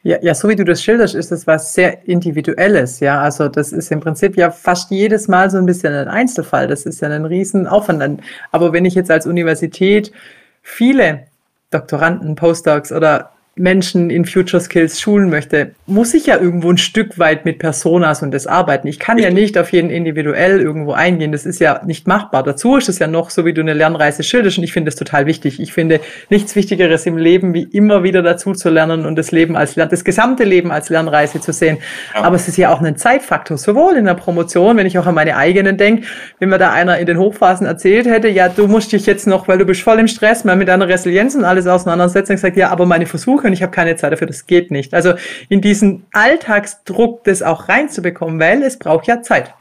Ja, 0.03 0.17
ja, 0.21 0.33
so 0.33 0.47
wie 0.47 0.55
du 0.55 0.63
das 0.63 0.81
schilderst, 0.81 1.15
ist 1.15 1.31
das 1.31 1.45
was 1.45 1.73
sehr 1.73 2.07
Individuelles. 2.07 3.01
Ja, 3.01 3.21
also 3.21 3.49
das 3.49 3.73
ist 3.73 3.91
im 3.91 3.99
Prinzip 3.99 4.37
ja 4.37 4.49
fast 4.49 4.91
jedes 4.91 5.27
Mal 5.27 5.49
so 5.49 5.57
ein 5.57 5.65
bisschen 5.65 5.93
ein 5.93 6.07
Einzelfall. 6.07 6.67
Das 6.67 6.85
ist 6.85 7.01
ja 7.01 7.09
ein 7.09 7.25
Riesenaufwand. 7.25 8.21
Aber 8.51 8.71
wenn 8.71 8.85
ich 8.85 8.95
jetzt 8.95 9.11
als 9.11 9.27
Universität 9.27 10.13
viele 10.61 11.25
Doktoranden, 11.71 12.35
Postdocs 12.35 12.91
oder 12.91 13.31
Menschen 13.59 14.09
in 14.09 14.25
Future 14.25 14.61
Skills 14.61 14.99
schulen 14.99 15.29
möchte, 15.29 15.71
muss 15.85 16.13
ich 16.13 16.27
ja 16.27 16.37
irgendwo 16.37 16.71
ein 16.71 16.77
Stück 16.77 17.19
weit 17.19 17.43
mit 17.43 17.59
Personas 17.59 18.23
und 18.23 18.31
das 18.31 18.47
arbeiten. 18.47 18.87
Ich 18.87 18.99
kann 18.99 19.17
ja 19.17 19.29
nicht 19.29 19.57
auf 19.57 19.73
jeden 19.73 19.89
individuell 19.89 20.61
irgendwo 20.61 20.93
eingehen. 20.93 21.31
Das 21.33 21.45
ist 21.45 21.59
ja 21.59 21.81
nicht 21.85 22.07
machbar. 22.07 22.43
Dazu 22.43 22.77
ist 22.77 22.87
es 22.87 22.99
ja 22.99 23.07
noch 23.07 23.29
so, 23.29 23.45
wie 23.45 23.53
du 23.53 23.61
eine 23.61 23.73
Lernreise 23.73 24.23
schilderst 24.23 24.57
und 24.57 24.63
ich 24.63 24.71
finde 24.71 24.89
das 24.89 24.95
total 24.95 25.25
wichtig. 25.25 25.59
Ich 25.59 25.73
finde 25.73 25.99
nichts 26.29 26.55
Wichtigeres 26.55 27.05
im 27.05 27.17
Leben, 27.17 27.53
wie 27.53 27.63
immer 27.63 28.03
wieder 28.03 28.21
dazu 28.21 28.53
zu 28.53 28.69
lernen 28.69 29.05
und 29.05 29.17
das 29.17 29.31
Leben 29.31 29.57
als 29.57 29.75
das 29.75 30.03
gesamte 30.05 30.45
Leben 30.45 30.71
als 30.71 30.89
Lernreise 30.89 31.41
zu 31.41 31.51
sehen. 31.51 31.79
Ja. 32.15 32.23
Aber 32.23 32.37
es 32.37 32.47
ist 32.47 32.57
ja 32.57 32.73
auch 32.73 32.81
ein 32.81 32.95
Zeitfaktor, 32.95 33.57
sowohl 33.57 33.95
in 33.95 34.05
der 34.05 34.13
Promotion, 34.13 34.77
wenn 34.77 34.87
ich 34.87 34.97
auch 34.97 35.05
an 35.05 35.15
meine 35.15 35.35
eigenen 35.35 35.77
denke, 35.77 36.07
wenn 36.39 36.49
mir 36.49 36.57
da 36.57 36.71
einer 36.71 36.97
in 36.97 37.05
den 37.05 37.17
Hochphasen 37.17 37.67
erzählt 37.67 38.07
hätte, 38.07 38.29
ja, 38.29 38.47
du 38.47 38.67
musst 38.67 38.93
dich 38.93 39.05
jetzt 39.05 39.27
noch, 39.27 39.49
weil 39.49 39.57
du 39.57 39.65
bist 39.65 39.81
voll 39.81 39.99
im 39.99 40.07
Stress, 40.07 40.45
mal 40.45 40.55
mit 40.55 40.69
deiner 40.69 40.87
Resilienz 40.87 41.35
und 41.35 41.43
alles 41.43 41.67
auseinandersetzen, 41.67 42.31
und 42.31 42.37
gesagt, 42.37 42.55
ja, 42.55 42.69
aber 42.69 42.85
meine 42.85 43.05
Versuche 43.05 43.48
und 43.49 43.53
ich 43.53 43.61
habe 43.61 43.71
keine 43.71 43.95
Zeit 43.95 44.13
dafür, 44.13 44.27
das 44.27 44.47
geht 44.47 44.71
nicht. 44.71 44.93
Also 44.93 45.13
in 45.49 45.61
diesen 45.61 46.05
Alltagsdruck 46.13 47.23
das 47.23 47.41
auch 47.41 47.67
reinzubekommen, 47.67 48.39
weil 48.39 48.63
es 48.63 48.79
braucht 48.79 49.07
ja 49.07 49.21
Zeit. 49.21 49.53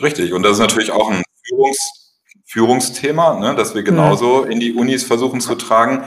Richtig, 0.00 0.32
und 0.32 0.42
das 0.42 0.52
ist 0.52 0.58
natürlich 0.58 0.90
auch 0.90 1.10
ein 1.10 1.22
Führungs 1.48 1.78
Führungsthema, 2.48 3.40
ne, 3.40 3.54
dass 3.56 3.74
wir 3.74 3.82
genauso 3.82 4.44
in 4.44 4.60
die 4.60 4.72
Unis 4.72 5.02
versuchen 5.02 5.40
zu 5.40 5.56
tragen, 5.56 6.04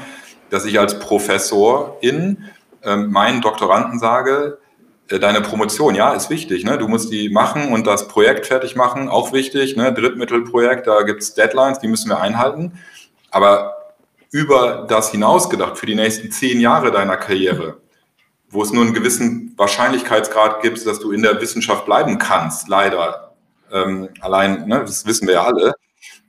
dass 0.49 0.65
ich 0.65 0.79
als 0.79 0.97
Professorin 0.97 2.45
äh, 2.81 2.95
meinen 2.95 3.41
Doktoranden 3.41 3.99
sage, 3.99 4.57
äh, 5.09 5.19
deine 5.19 5.41
Promotion, 5.41 5.95
ja, 5.95 6.13
ist 6.13 6.29
wichtig. 6.29 6.63
Ne? 6.63 6.77
Du 6.77 6.87
musst 6.87 7.11
die 7.11 7.29
machen 7.29 7.73
und 7.73 7.85
das 7.85 8.07
Projekt 8.07 8.47
fertig 8.47 8.75
machen, 8.75 9.09
auch 9.09 9.33
wichtig. 9.33 9.75
Ne? 9.75 9.93
Drittmittelprojekt, 9.93 10.87
da 10.87 11.01
gibt 11.01 11.21
es 11.21 11.33
Deadlines, 11.33 11.79
die 11.79 11.87
müssen 11.87 12.09
wir 12.09 12.21
einhalten. 12.21 12.79
Aber 13.31 13.78
über 14.31 14.85
das 14.87 15.11
hinausgedacht 15.11 15.77
für 15.77 15.85
die 15.85 15.95
nächsten 15.95 16.31
zehn 16.31 16.59
Jahre 16.59 16.91
deiner 16.91 17.17
Karriere, 17.17 17.77
wo 18.49 18.61
es 18.61 18.71
nur 18.71 18.83
einen 18.83 18.93
gewissen 18.93 19.53
Wahrscheinlichkeitsgrad 19.57 20.61
gibt, 20.61 20.85
dass 20.85 20.99
du 20.99 21.11
in 21.11 21.23
der 21.23 21.41
Wissenschaft 21.41 21.85
bleiben 21.85 22.17
kannst, 22.17 22.67
leider. 22.67 23.33
Ähm, 23.71 24.09
allein, 24.21 24.67
ne, 24.67 24.81
das 24.81 25.05
wissen 25.05 25.27
wir 25.27 25.35
ja 25.35 25.43
alle. 25.43 25.73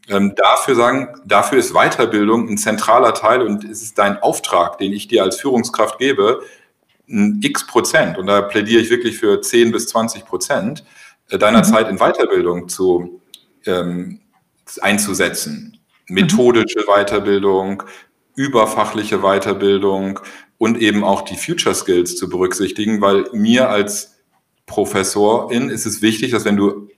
Ähm, 0.08 0.34
dafür 0.34 0.74
sagen, 0.74 1.20
dafür 1.24 1.58
ist 1.58 1.72
Weiterbildung 1.72 2.48
ein 2.48 2.58
zentraler 2.58 3.14
Teil 3.14 3.42
und 3.42 3.64
es 3.64 3.82
ist 3.82 3.98
dein 3.98 4.20
Auftrag, 4.22 4.78
den 4.78 4.92
ich 4.92 5.08
dir 5.08 5.22
als 5.22 5.40
Führungskraft 5.40 5.98
gebe, 5.98 6.42
ein 7.08 7.40
x 7.42 7.66
Prozent, 7.66 8.18
und 8.18 8.26
da 8.26 8.40
plädiere 8.40 8.80
ich 8.80 8.90
wirklich 8.90 9.18
für 9.18 9.40
10 9.40 9.72
bis 9.72 9.88
20 9.88 10.24
Prozent 10.24 10.84
äh, 11.28 11.38
deiner 11.38 11.58
mhm. 11.58 11.64
Zeit 11.64 11.88
in 11.88 11.98
Weiterbildung 11.98 12.68
zu, 12.68 13.20
ähm, 13.66 14.20
einzusetzen 14.80 15.79
methodische 16.10 16.84
Weiterbildung, 16.86 17.82
überfachliche 18.36 19.18
Weiterbildung 19.18 20.20
und 20.58 20.80
eben 20.80 21.04
auch 21.04 21.22
die 21.22 21.36
Future 21.36 21.74
Skills 21.74 22.16
zu 22.16 22.28
berücksichtigen, 22.28 23.00
weil 23.00 23.26
mir 23.32 23.70
als 23.70 24.16
Professorin 24.66 25.70
ist 25.70 25.86
es 25.86 26.02
wichtig, 26.02 26.32
dass 26.32 26.44
wenn 26.44 26.56
du 26.56 26.88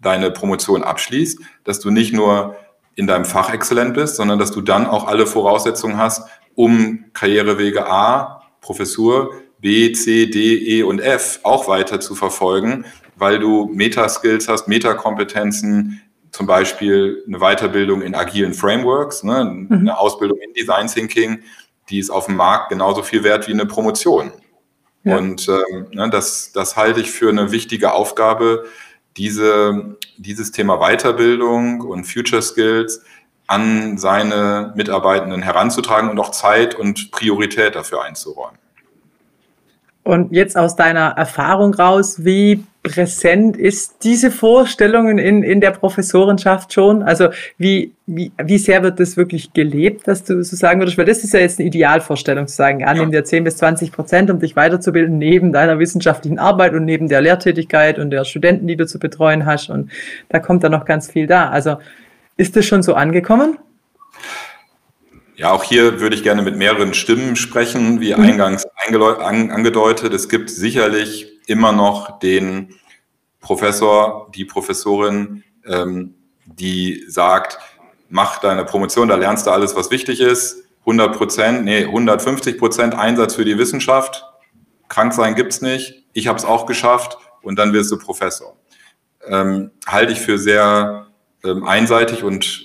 deine 0.00 0.30
Promotion 0.30 0.82
abschließt, 0.82 1.40
dass 1.64 1.78
du 1.80 1.90
nicht 1.90 2.12
nur 2.12 2.56
in 2.94 3.06
deinem 3.06 3.24
Fach 3.24 3.52
exzellent 3.52 3.94
bist, 3.94 4.16
sondern 4.16 4.38
dass 4.38 4.50
du 4.50 4.60
dann 4.60 4.86
auch 4.86 5.06
alle 5.06 5.26
Voraussetzungen 5.26 5.96
hast, 5.96 6.28
um 6.54 7.04
Karrierewege 7.12 7.86
A, 7.86 8.42
Professur, 8.60 9.32
B, 9.60 9.92
C, 9.92 10.26
D, 10.26 10.78
E 10.78 10.82
und 10.82 10.98
F 10.98 11.40
auch 11.44 11.68
weiter 11.68 12.00
zu 12.00 12.14
verfolgen, 12.14 12.84
weil 13.16 13.38
du 13.38 13.70
Meta-Skills 13.72 14.48
hast, 14.48 14.66
Metakompetenzen, 14.66 16.02
zum 16.32 16.46
Beispiel 16.46 17.22
eine 17.26 17.38
Weiterbildung 17.38 18.02
in 18.02 18.14
agilen 18.14 18.54
Frameworks, 18.54 19.22
ne, 19.22 19.44
mhm. 19.44 19.68
eine 19.70 19.98
Ausbildung 19.98 20.38
in 20.38 20.52
Design 20.54 20.88
Thinking, 20.88 21.42
die 21.90 21.98
ist 21.98 22.10
auf 22.10 22.26
dem 22.26 22.36
Markt 22.36 22.70
genauso 22.70 23.02
viel 23.02 23.22
wert 23.22 23.46
wie 23.48 23.52
eine 23.52 23.66
Promotion. 23.66 24.32
Ja. 25.04 25.18
Und 25.18 25.48
ähm, 25.48 25.86
ne, 25.92 26.08
das, 26.10 26.52
das 26.52 26.76
halte 26.76 27.00
ich 27.00 27.10
für 27.10 27.28
eine 27.28 27.52
wichtige 27.52 27.92
Aufgabe, 27.92 28.64
diese, 29.18 29.96
dieses 30.16 30.52
Thema 30.52 30.78
Weiterbildung 30.78 31.82
und 31.82 32.04
Future 32.04 32.40
Skills 32.40 33.02
an 33.46 33.98
seine 33.98 34.72
Mitarbeitenden 34.74 35.42
heranzutragen 35.42 36.08
und 36.08 36.18
auch 36.18 36.30
Zeit 36.30 36.74
und 36.74 37.10
Priorität 37.10 37.74
dafür 37.74 38.02
einzuräumen. 38.02 38.58
Und 40.04 40.32
jetzt 40.32 40.56
aus 40.56 40.76
deiner 40.76 41.10
Erfahrung 41.10 41.74
raus, 41.74 42.24
wie 42.24 42.64
präsent 42.82 43.56
ist 43.56 44.02
diese 44.02 44.30
Vorstellungen 44.30 45.18
in, 45.18 45.42
in 45.42 45.60
der 45.60 45.70
Professorenschaft 45.70 46.72
schon? 46.72 47.02
Also 47.02 47.28
wie, 47.56 47.92
wie, 48.06 48.32
wie 48.42 48.58
sehr 48.58 48.82
wird 48.82 48.98
das 48.98 49.16
wirklich 49.16 49.52
gelebt, 49.52 50.08
dass 50.08 50.24
du 50.24 50.42
so 50.42 50.56
sagen 50.56 50.80
würdest? 50.80 50.98
Weil 50.98 51.04
das 51.04 51.22
ist 51.22 51.32
ja 51.32 51.40
jetzt 51.40 51.60
eine 51.60 51.68
Idealvorstellung 51.68 52.48
zu 52.48 52.56
sagen, 52.56 52.80
ja, 52.80 52.92
nimm 52.92 53.12
dir 53.12 53.24
10 53.24 53.44
bis 53.44 53.56
20 53.58 53.92
Prozent, 53.92 54.30
um 54.30 54.40
dich 54.40 54.56
weiterzubilden, 54.56 55.16
neben 55.16 55.52
deiner 55.52 55.78
wissenschaftlichen 55.78 56.40
Arbeit 56.40 56.74
und 56.74 56.84
neben 56.84 57.08
der 57.08 57.20
Lehrtätigkeit 57.20 57.98
und 57.98 58.10
der 58.10 58.24
Studenten, 58.24 58.66
die 58.66 58.76
du 58.76 58.86
zu 58.86 58.98
betreuen 58.98 59.46
hast. 59.46 59.70
Und 59.70 59.90
da 60.28 60.40
kommt 60.40 60.64
dann 60.64 60.72
noch 60.72 60.84
ganz 60.84 61.10
viel 61.10 61.28
da. 61.28 61.50
Also 61.50 61.76
ist 62.36 62.56
das 62.56 62.66
schon 62.66 62.82
so 62.82 62.94
angekommen? 62.94 63.58
Ja, 65.42 65.50
auch 65.50 65.64
hier 65.64 65.98
würde 65.98 66.14
ich 66.14 66.22
gerne 66.22 66.40
mit 66.40 66.56
mehreren 66.56 66.94
Stimmen 66.94 67.34
sprechen, 67.34 68.00
wie 68.00 68.14
mhm. 68.14 68.22
eingangs 68.22 68.64
angedeutet. 68.86 70.14
Es 70.14 70.28
gibt 70.28 70.48
sicherlich 70.48 71.32
immer 71.48 71.72
noch 71.72 72.20
den 72.20 72.76
Professor, 73.40 74.30
die 74.32 74.44
Professorin, 74.44 75.42
ähm, 75.66 76.14
die 76.46 77.02
sagt, 77.08 77.58
mach 78.08 78.38
deine 78.38 78.64
Promotion, 78.64 79.08
da 79.08 79.16
lernst 79.16 79.48
du 79.48 79.50
alles, 79.50 79.74
was 79.74 79.90
wichtig 79.90 80.20
ist. 80.20 80.62
100 80.82 81.16
Prozent, 81.16 81.64
nee, 81.64 81.86
150 81.86 82.56
Prozent 82.56 82.94
Einsatz 82.94 83.34
für 83.34 83.44
die 83.44 83.58
Wissenschaft. 83.58 84.24
Krank 84.88 85.12
sein 85.12 85.34
gibt's 85.34 85.60
nicht. 85.60 86.04
Ich 86.12 86.28
habe 86.28 86.38
es 86.38 86.44
auch 86.44 86.66
geschafft 86.66 87.18
und 87.42 87.58
dann 87.58 87.72
wirst 87.72 87.90
du 87.90 87.98
Professor. 87.98 88.56
Ähm, 89.26 89.72
halte 89.88 90.12
ich 90.12 90.20
für 90.20 90.38
sehr 90.38 91.08
ähm, 91.42 91.64
einseitig 91.64 92.22
und 92.22 92.64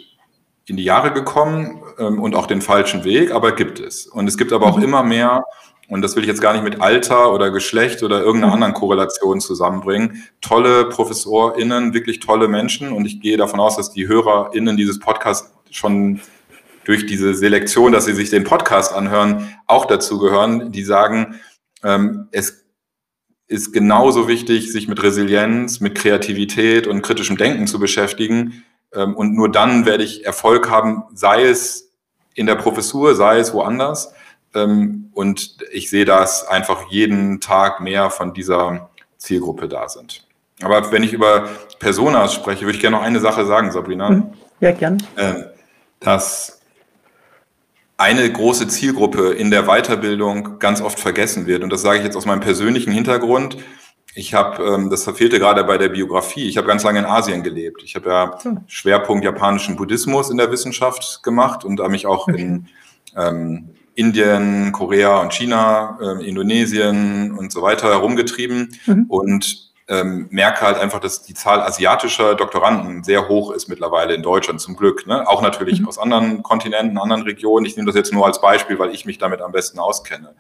in 0.67 0.77
die 0.77 0.83
Jahre 0.83 1.11
gekommen 1.11 1.81
ähm, 1.97 2.19
und 2.21 2.35
auch 2.35 2.45
den 2.45 2.61
falschen 2.61 3.03
Weg, 3.03 3.31
aber 3.31 3.53
gibt 3.53 3.79
es. 3.79 4.07
Und 4.07 4.27
es 4.27 4.37
gibt 4.37 4.53
aber 4.53 4.67
auch 4.67 4.77
mhm. 4.77 4.83
immer 4.83 5.03
mehr, 5.03 5.43
und 5.89 6.01
das 6.01 6.15
will 6.15 6.23
ich 6.23 6.27
jetzt 6.27 6.41
gar 6.41 6.53
nicht 6.53 6.63
mit 6.63 6.81
Alter 6.81 7.33
oder 7.33 7.49
Geschlecht 7.49 8.03
oder 8.03 8.19
irgendeiner 8.19 8.47
mhm. 8.47 8.53
anderen 8.53 8.73
Korrelation 8.73 9.39
zusammenbringen, 9.39 10.23
tolle 10.41 10.85
ProfessorInnen, 10.89 11.93
wirklich 11.93 12.19
tolle 12.19 12.47
Menschen. 12.47 12.91
Und 12.91 13.05
ich 13.05 13.21
gehe 13.21 13.37
davon 13.37 13.59
aus, 13.59 13.77
dass 13.77 13.91
die 13.91 14.07
HörerInnen 14.07 14.75
dieses 14.75 14.99
Podcasts 14.99 15.51
schon 15.71 16.19
durch 16.83 17.05
diese 17.05 17.33
Selektion, 17.33 17.91
dass 17.91 18.05
sie 18.05 18.13
sich 18.13 18.29
den 18.29 18.43
Podcast 18.43 18.93
anhören, 18.93 19.53
auch 19.65 19.85
dazu 19.85 20.19
gehören, 20.19 20.71
die 20.71 20.83
sagen, 20.83 21.35
ähm, 21.83 22.27
es 22.31 22.65
ist 23.47 23.71
genauso 23.73 24.27
wichtig, 24.27 24.71
sich 24.71 24.87
mit 24.87 25.01
Resilienz, 25.01 25.79
mit 25.79 25.95
Kreativität 25.95 26.85
und 26.85 27.01
kritischem 27.01 27.37
Denken 27.37 27.67
zu 27.67 27.79
beschäftigen, 27.79 28.63
ähm, 28.93 29.15
und 29.15 29.35
nur 29.35 29.51
dann 29.51 29.85
werde 29.85 30.03
ich 30.03 30.25
Erfolg 30.25 30.69
haben, 30.69 31.03
sei 31.13 31.43
es 31.43 31.86
in 32.37 32.45
der 32.45 32.55
Professur, 32.55 33.15
sei 33.15 33.39
es 33.39 33.53
woanders. 33.53 34.13
Ähm, 34.53 35.09
und 35.13 35.57
ich 35.71 35.89
sehe, 35.89 36.05
dass 36.05 36.47
einfach 36.47 36.89
jeden 36.89 37.41
Tag 37.41 37.81
mehr 37.81 38.09
von 38.11 38.33
dieser 38.33 38.89
Zielgruppe 39.17 39.67
da 39.67 39.89
sind. 39.89 40.23
Aber 40.61 40.91
wenn 40.91 41.03
ich 41.03 41.13
über 41.13 41.49
Personas 41.79 42.33
spreche, 42.33 42.61
würde 42.61 42.75
ich 42.75 42.81
gerne 42.81 42.95
noch 42.95 43.03
eine 43.03 43.19
Sache 43.19 43.45
sagen, 43.45 43.71
Sabrina. 43.71 44.09
Mhm. 44.09 44.33
Ja, 44.59 44.71
gern. 44.71 45.01
Äh, 45.15 45.45
dass 45.99 46.61
eine 47.97 48.31
große 48.31 48.67
Zielgruppe 48.67 49.33
in 49.33 49.49
der 49.49 49.63
Weiterbildung 49.63 50.59
ganz 50.59 50.81
oft 50.81 50.99
vergessen 50.99 51.47
wird. 51.47 51.63
Und 51.63 51.71
das 51.71 51.81
sage 51.81 51.97
ich 51.97 52.03
jetzt 52.03 52.15
aus 52.15 52.27
meinem 52.27 52.41
persönlichen 52.41 52.93
Hintergrund. 52.93 53.57
Ich 54.17 54.33
habe, 54.33 54.63
ähm, 54.63 54.89
das 54.89 55.03
verfehlte 55.03 55.37
gerade 55.37 55.63
bei 55.63 55.77
der 55.77 55.89
Biografie, 55.89 56.49
ich 56.49 56.57
habe 56.57 56.65
ganz 56.65 56.83
lange 56.83 56.97
in 56.97 57.05
Asien 57.05 57.43
gelebt. 57.43 57.83
Ich 57.83 57.95
habe 57.95 58.09
ja 58.09 58.39
hm. 58.41 58.61
Schwerpunkt 58.65 59.23
japanischen 59.23 59.75
Buddhismus 59.75 60.31
in 60.31 60.37
der 60.37 60.51
Wissenschaft 60.51 61.21
gemacht 61.21 61.63
und 61.63 61.79
habe 61.79 61.91
mich 61.91 62.07
auch 62.07 62.27
okay. 62.27 62.41
in 62.41 62.67
ähm, 63.15 63.69
Indien, 63.93 64.71
Korea 64.71 65.21
und 65.21 65.33
China, 65.33 65.99
äh, 66.01 66.27
Indonesien 66.27 67.31
und 67.37 67.51
so 67.51 67.61
weiter 67.61 67.89
herumgetrieben 67.89 68.75
mhm. 68.87 69.05
und 69.07 69.71
ähm, 69.87 70.27
merke 70.31 70.61
halt 70.61 70.77
einfach, 70.77 70.99
dass 70.99 71.21
die 71.21 71.35
Zahl 71.35 71.61
asiatischer 71.61 72.33
Doktoranden 72.33 73.03
sehr 73.03 73.27
hoch 73.27 73.51
ist 73.51 73.67
mittlerweile 73.69 74.15
in 74.15 74.23
Deutschland, 74.23 74.59
zum 74.61 74.75
Glück. 74.75 75.05
Ne? 75.05 75.27
Auch 75.27 75.43
natürlich 75.43 75.81
mhm. 75.81 75.87
aus 75.87 75.99
anderen 75.99 76.41
Kontinenten, 76.41 76.97
anderen 76.97 77.21
Regionen. 77.21 77.67
Ich 77.67 77.75
nehme 77.77 77.85
das 77.85 77.95
jetzt 77.95 78.11
nur 78.11 78.25
als 78.25 78.41
Beispiel, 78.41 78.79
weil 78.79 78.95
ich 78.95 79.05
mich 79.05 79.19
damit 79.19 79.41
am 79.41 79.51
besten 79.51 79.77
auskenne. 79.77 80.33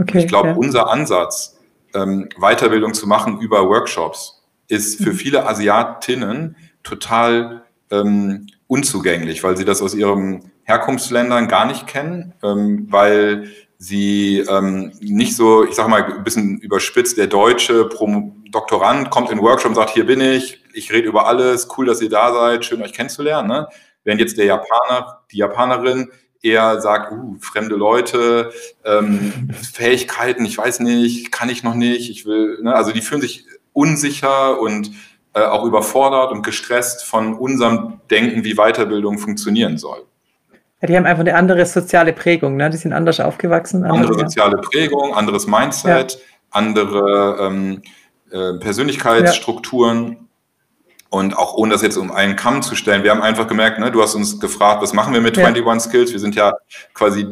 Okay, 0.00 0.18
ich 0.18 0.26
glaube, 0.26 0.48
ja. 0.48 0.54
unser 0.54 0.90
Ansatz, 0.90 1.59
ähm, 1.94 2.28
Weiterbildung 2.38 2.94
zu 2.94 3.06
machen 3.06 3.40
über 3.40 3.68
Workshops, 3.68 4.42
ist 4.68 5.02
für 5.02 5.10
mhm. 5.10 5.16
viele 5.16 5.46
Asiatinnen 5.46 6.56
total 6.82 7.64
ähm, 7.90 8.46
unzugänglich, 8.66 9.42
weil 9.42 9.56
sie 9.56 9.64
das 9.64 9.82
aus 9.82 9.94
ihren 9.94 10.52
Herkunftsländern 10.64 11.48
gar 11.48 11.66
nicht 11.66 11.86
kennen, 11.86 12.34
ähm, 12.42 12.86
weil 12.90 13.50
sie 13.78 14.40
ähm, 14.40 14.92
nicht 15.00 15.34
so, 15.34 15.66
ich 15.66 15.74
sage 15.74 15.88
mal, 15.88 16.04
ein 16.04 16.22
bisschen 16.22 16.58
überspitzt, 16.58 17.16
der 17.16 17.26
deutsche 17.26 17.86
Pro 17.86 18.32
Doktorand 18.50 19.10
kommt 19.10 19.30
in 19.30 19.38
den 19.38 19.44
Workshop 19.44 19.70
und 19.70 19.74
sagt, 19.76 19.90
hier 19.90 20.04
bin 20.04 20.20
ich, 20.20 20.62
ich 20.74 20.92
rede 20.92 21.08
über 21.08 21.26
alles, 21.26 21.68
cool, 21.76 21.86
dass 21.86 22.02
ihr 22.02 22.10
da 22.10 22.32
seid, 22.32 22.64
schön 22.64 22.82
euch 22.82 22.92
kennenzulernen. 22.92 23.48
Ne? 23.48 23.68
Während 24.04 24.20
jetzt 24.20 24.36
der 24.38 24.44
Japaner, 24.44 25.20
die 25.30 25.38
Japanerin 25.38 26.10
eher 26.42 26.80
sagt, 26.80 27.12
uh, 27.12 27.36
fremde 27.40 27.76
Leute, 27.76 28.52
ähm, 28.84 29.50
Fähigkeiten, 29.72 30.44
ich 30.44 30.56
weiß 30.56 30.80
nicht, 30.80 31.32
kann 31.32 31.48
ich 31.48 31.62
noch 31.62 31.74
nicht, 31.74 32.10
ich 32.10 32.26
will, 32.26 32.58
ne? 32.62 32.74
also 32.74 32.92
die 32.92 33.02
fühlen 33.02 33.20
sich 33.20 33.44
unsicher 33.72 34.60
und 34.60 34.90
äh, 35.34 35.42
auch 35.42 35.64
überfordert 35.64 36.32
und 36.32 36.42
gestresst 36.42 37.04
von 37.04 37.34
unserem 37.34 38.00
Denken, 38.10 38.44
wie 38.44 38.54
Weiterbildung 38.54 39.18
funktionieren 39.18 39.78
soll. 39.78 40.04
Ja, 40.80 40.88
die 40.88 40.96
haben 40.96 41.06
einfach 41.06 41.20
eine 41.20 41.34
andere 41.34 41.66
soziale 41.66 42.12
Prägung, 42.12 42.56
ne? 42.56 42.70
die 42.70 42.78
sind 42.78 42.92
anders 42.92 43.20
aufgewachsen. 43.20 43.84
Andere, 43.84 44.08
andere 44.08 44.20
soziale 44.20 44.56
Prägung, 44.56 45.14
anderes 45.14 45.46
Mindset, 45.46 46.14
ja. 46.14 46.20
andere 46.50 47.36
ähm, 47.40 47.82
äh, 48.30 48.54
Persönlichkeitsstrukturen. 48.58 50.28
Und 51.10 51.36
auch 51.36 51.54
ohne 51.54 51.72
das 51.72 51.82
jetzt 51.82 51.96
um 51.96 52.12
einen 52.12 52.36
Kamm 52.36 52.62
zu 52.62 52.76
stellen, 52.76 53.02
wir 53.02 53.10
haben 53.10 53.20
einfach 53.20 53.48
gemerkt, 53.48 53.80
ne, 53.80 53.90
du 53.90 54.00
hast 54.00 54.14
uns 54.14 54.38
gefragt, 54.38 54.80
was 54.80 54.92
machen 54.92 55.12
wir 55.12 55.20
mit 55.20 55.36
ja. 55.36 55.44
21 55.44 55.90
Skills? 55.90 56.12
Wir 56.12 56.20
sind 56.20 56.36
ja 56.36 56.54
quasi 56.94 57.26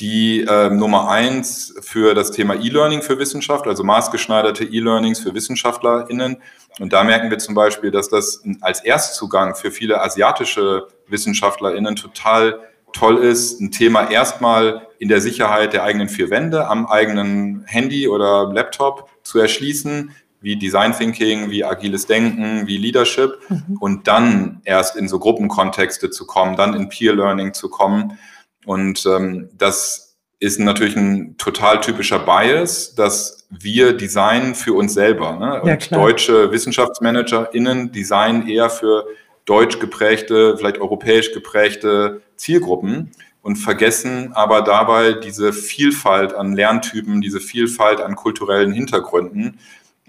die 0.00 0.42
äh, 0.42 0.70
Nummer 0.70 1.10
eins 1.10 1.74
für 1.80 2.14
das 2.14 2.30
Thema 2.30 2.54
E-Learning 2.54 3.02
für 3.02 3.18
Wissenschaft, 3.18 3.66
also 3.66 3.84
maßgeschneiderte 3.84 4.64
E-Learnings 4.64 5.20
für 5.20 5.34
WissenschaftlerInnen. 5.34 6.40
Und 6.78 6.92
da 6.92 7.04
merken 7.04 7.30
wir 7.30 7.38
zum 7.38 7.54
Beispiel, 7.54 7.90
dass 7.90 8.08
das 8.08 8.42
als 8.60 8.80
Erstzugang 8.80 9.54
für 9.56 9.70
viele 9.70 10.00
asiatische 10.00 10.86
WissenschaftlerInnen 11.08 11.96
total 11.96 12.60
toll 12.92 13.18
ist, 13.18 13.60
ein 13.60 13.70
Thema 13.70 14.10
erstmal 14.10 14.86
in 14.98 15.08
der 15.08 15.20
Sicherheit 15.20 15.72
der 15.72 15.82
eigenen 15.82 16.08
vier 16.08 16.30
Wände 16.30 16.68
am 16.68 16.86
eigenen 16.86 17.64
Handy 17.66 18.08
oder 18.08 18.50
Laptop 18.52 19.10
zu 19.22 19.38
erschließen, 19.38 20.14
wie 20.40 20.56
Design 20.56 20.92
Thinking, 20.92 21.50
wie 21.50 21.64
agiles 21.64 22.06
Denken, 22.06 22.66
wie 22.66 22.76
Leadership 22.76 23.38
mhm. 23.48 23.76
und 23.80 24.06
dann 24.06 24.60
erst 24.64 24.96
in 24.96 25.08
so 25.08 25.18
Gruppenkontexte 25.18 26.10
zu 26.10 26.26
kommen, 26.26 26.56
dann 26.56 26.74
in 26.74 26.88
Peer 26.88 27.14
Learning 27.14 27.54
zu 27.54 27.68
kommen. 27.68 28.18
Und 28.64 29.04
ähm, 29.06 29.48
das 29.56 30.16
ist 30.40 30.60
natürlich 30.60 30.96
ein 30.96 31.36
total 31.36 31.80
typischer 31.80 32.20
Bias, 32.20 32.94
dass 32.94 33.46
wir 33.50 33.96
designen 33.96 34.54
für 34.54 34.74
uns 34.74 34.94
selber. 34.94 35.36
Ne? 35.36 35.62
Und 35.62 35.90
ja, 35.90 35.98
deutsche 35.98 36.52
WissenschaftsmanagerInnen 36.52 37.90
designen 37.90 38.46
eher 38.46 38.70
für 38.70 39.06
deutsch 39.46 39.80
geprägte, 39.80 40.56
vielleicht 40.56 40.78
europäisch 40.78 41.32
geprägte 41.32 42.22
Zielgruppen 42.36 43.10
und 43.42 43.56
vergessen 43.56 44.32
aber 44.34 44.62
dabei 44.62 45.12
diese 45.12 45.52
Vielfalt 45.52 46.34
an 46.34 46.54
Lerntypen, 46.54 47.20
diese 47.20 47.40
Vielfalt 47.40 48.00
an 48.00 48.14
kulturellen 48.14 48.72
Hintergründen 48.72 49.58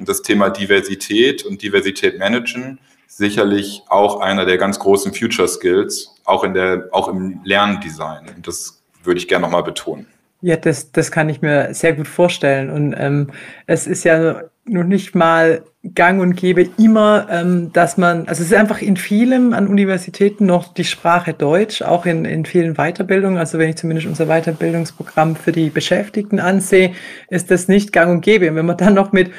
das 0.08 0.22
Thema 0.22 0.50
Diversität 0.50 1.44
und 1.46 1.62
Diversität 1.62 2.20
managen 2.20 2.80
sicherlich 3.10 3.84
auch 3.90 4.22
einer 4.22 4.46
der 4.46 4.58
ganz 4.58 4.80
großen 4.80 5.14
Future 5.14 5.48
Skills, 5.48 6.16
auch 6.26 6.44
in 6.44 6.54
der, 6.54 6.88
auch 6.92 7.10
im 7.10 7.42
Lerndesign. 7.44 8.28
Und 8.36 8.48
das 8.48 8.82
würde 9.04 9.20
ich 9.20 9.28
gerne 9.28 9.44
nochmal 9.44 9.64
betonen. 9.64 10.06
Ja, 10.42 10.56
das, 10.56 10.92
das 10.94 11.12
kann 11.12 11.28
ich 11.28 11.42
mir 11.42 11.74
sehr 11.74 11.94
gut 11.94 12.08
vorstellen. 12.08 12.70
Und 12.70 12.96
ähm, 12.98 13.32
es 13.66 13.88
ist 13.88 14.06
ja 14.06 14.44
noch 14.64 14.84
nicht 14.84 15.16
mal 15.16 15.64
gang 15.96 16.22
und 16.22 16.36
gäbe 16.36 16.70
immer, 16.78 17.28
ähm, 17.30 17.74
dass 17.74 17.98
man, 17.98 18.28
also 18.28 18.44
es 18.44 18.52
ist 18.52 18.54
einfach 18.54 18.82
in 18.82 18.96
vielem 18.96 19.54
an 19.54 19.68
Universitäten 19.68 20.46
noch 20.46 20.74
die 20.74 20.84
Sprache 20.86 21.34
Deutsch, 21.34 21.82
auch 21.82 22.06
in, 22.06 22.24
in 22.24 22.46
vielen 22.46 22.76
Weiterbildungen. 22.76 23.38
Also 23.38 23.58
wenn 23.58 23.70
ich 23.70 23.78
zumindest 23.78 24.08
unser 24.08 24.28
Weiterbildungsprogramm 24.28 25.36
für 25.36 25.52
die 25.52 25.70
Beschäftigten 25.70 26.40
ansehe, 26.40 26.94
ist 27.30 27.52
das 27.52 27.68
nicht 27.68 27.92
gang 27.92 28.12
und 28.12 28.22
gäbe. 28.22 28.50
Und 28.50 28.56
wenn 28.56 28.66
man 28.66 28.78
dann 28.78 28.94
noch 28.94 29.12
mit 29.12 29.32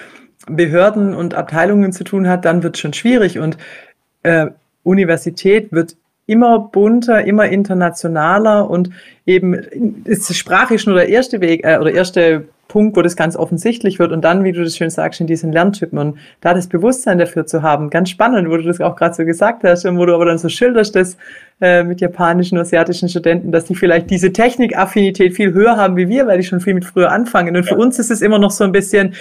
Behörden 0.56 1.14
und 1.14 1.34
Abteilungen 1.34 1.92
zu 1.92 2.04
tun 2.04 2.28
hat, 2.28 2.44
dann 2.44 2.62
wird 2.62 2.76
es 2.76 2.80
schon 2.80 2.92
schwierig. 2.92 3.38
Und 3.38 3.56
äh, 4.22 4.46
Universität 4.82 5.72
wird 5.72 5.96
immer 6.26 6.58
bunter, 6.60 7.24
immer 7.24 7.48
internationaler 7.48 8.70
und 8.70 8.90
eben 9.26 9.54
ist 10.04 10.32
sprachisch 10.34 10.86
nur 10.86 10.94
der 10.94 11.08
erste 11.08 11.40
Weg 11.40 11.64
äh, 11.64 11.78
oder 11.78 11.92
erste 11.92 12.44
Punkt, 12.68 12.96
wo 12.96 13.02
das 13.02 13.16
ganz 13.16 13.36
offensichtlich 13.36 13.98
wird. 13.98 14.12
Und 14.12 14.22
dann, 14.22 14.44
wie 14.44 14.52
du 14.52 14.62
das 14.62 14.76
schön 14.76 14.90
sagst, 14.90 15.20
in 15.20 15.26
diesen 15.26 15.52
Lerntypen 15.52 15.98
und 15.98 16.18
da 16.40 16.54
das 16.54 16.68
Bewusstsein 16.68 17.18
dafür 17.18 17.44
zu 17.44 17.62
haben, 17.62 17.90
ganz 17.90 18.10
spannend, 18.10 18.48
wo 18.48 18.56
du 18.56 18.62
das 18.62 18.80
auch 18.80 18.94
gerade 18.94 19.12
so 19.14 19.24
gesagt 19.24 19.64
hast 19.64 19.84
und 19.84 19.98
wo 19.98 20.06
du 20.06 20.14
aber 20.14 20.24
dann 20.24 20.38
so 20.38 20.48
schilderst, 20.48 20.94
dass 20.94 21.16
äh, 21.60 21.82
mit 21.82 22.00
japanischen, 22.00 22.56
asiatischen 22.58 23.08
Studenten, 23.08 23.50
dass 23.50 23.64
die 23.64 23.74
vielleicht 23.74 24.08
diese 24.08 24.32
Technikaffinität 24.32 25.34
viel 25.34 25.52
höher 25.52 25.76
haben 25.76 25.96
wie 25.96 26.08
wir, 26.08 26.28
weil 26.28 26.38
die 26.38 26.44
schon 26.44 26.60
viel 26.60 26.74
mit 26.74 26.84
früher 26.84 27.10
anfangen. 27.10 27.56
Und 27.56 27.64
für 27.64 27.76
uns 27.76 27.98
ist 27.98 28.12
es 28.12 28.22
immer 28.22 28.38
noch 28.38 28.52
so 28.52 28.62
ein 28.62 28.72
bisschen, 28.72 29.14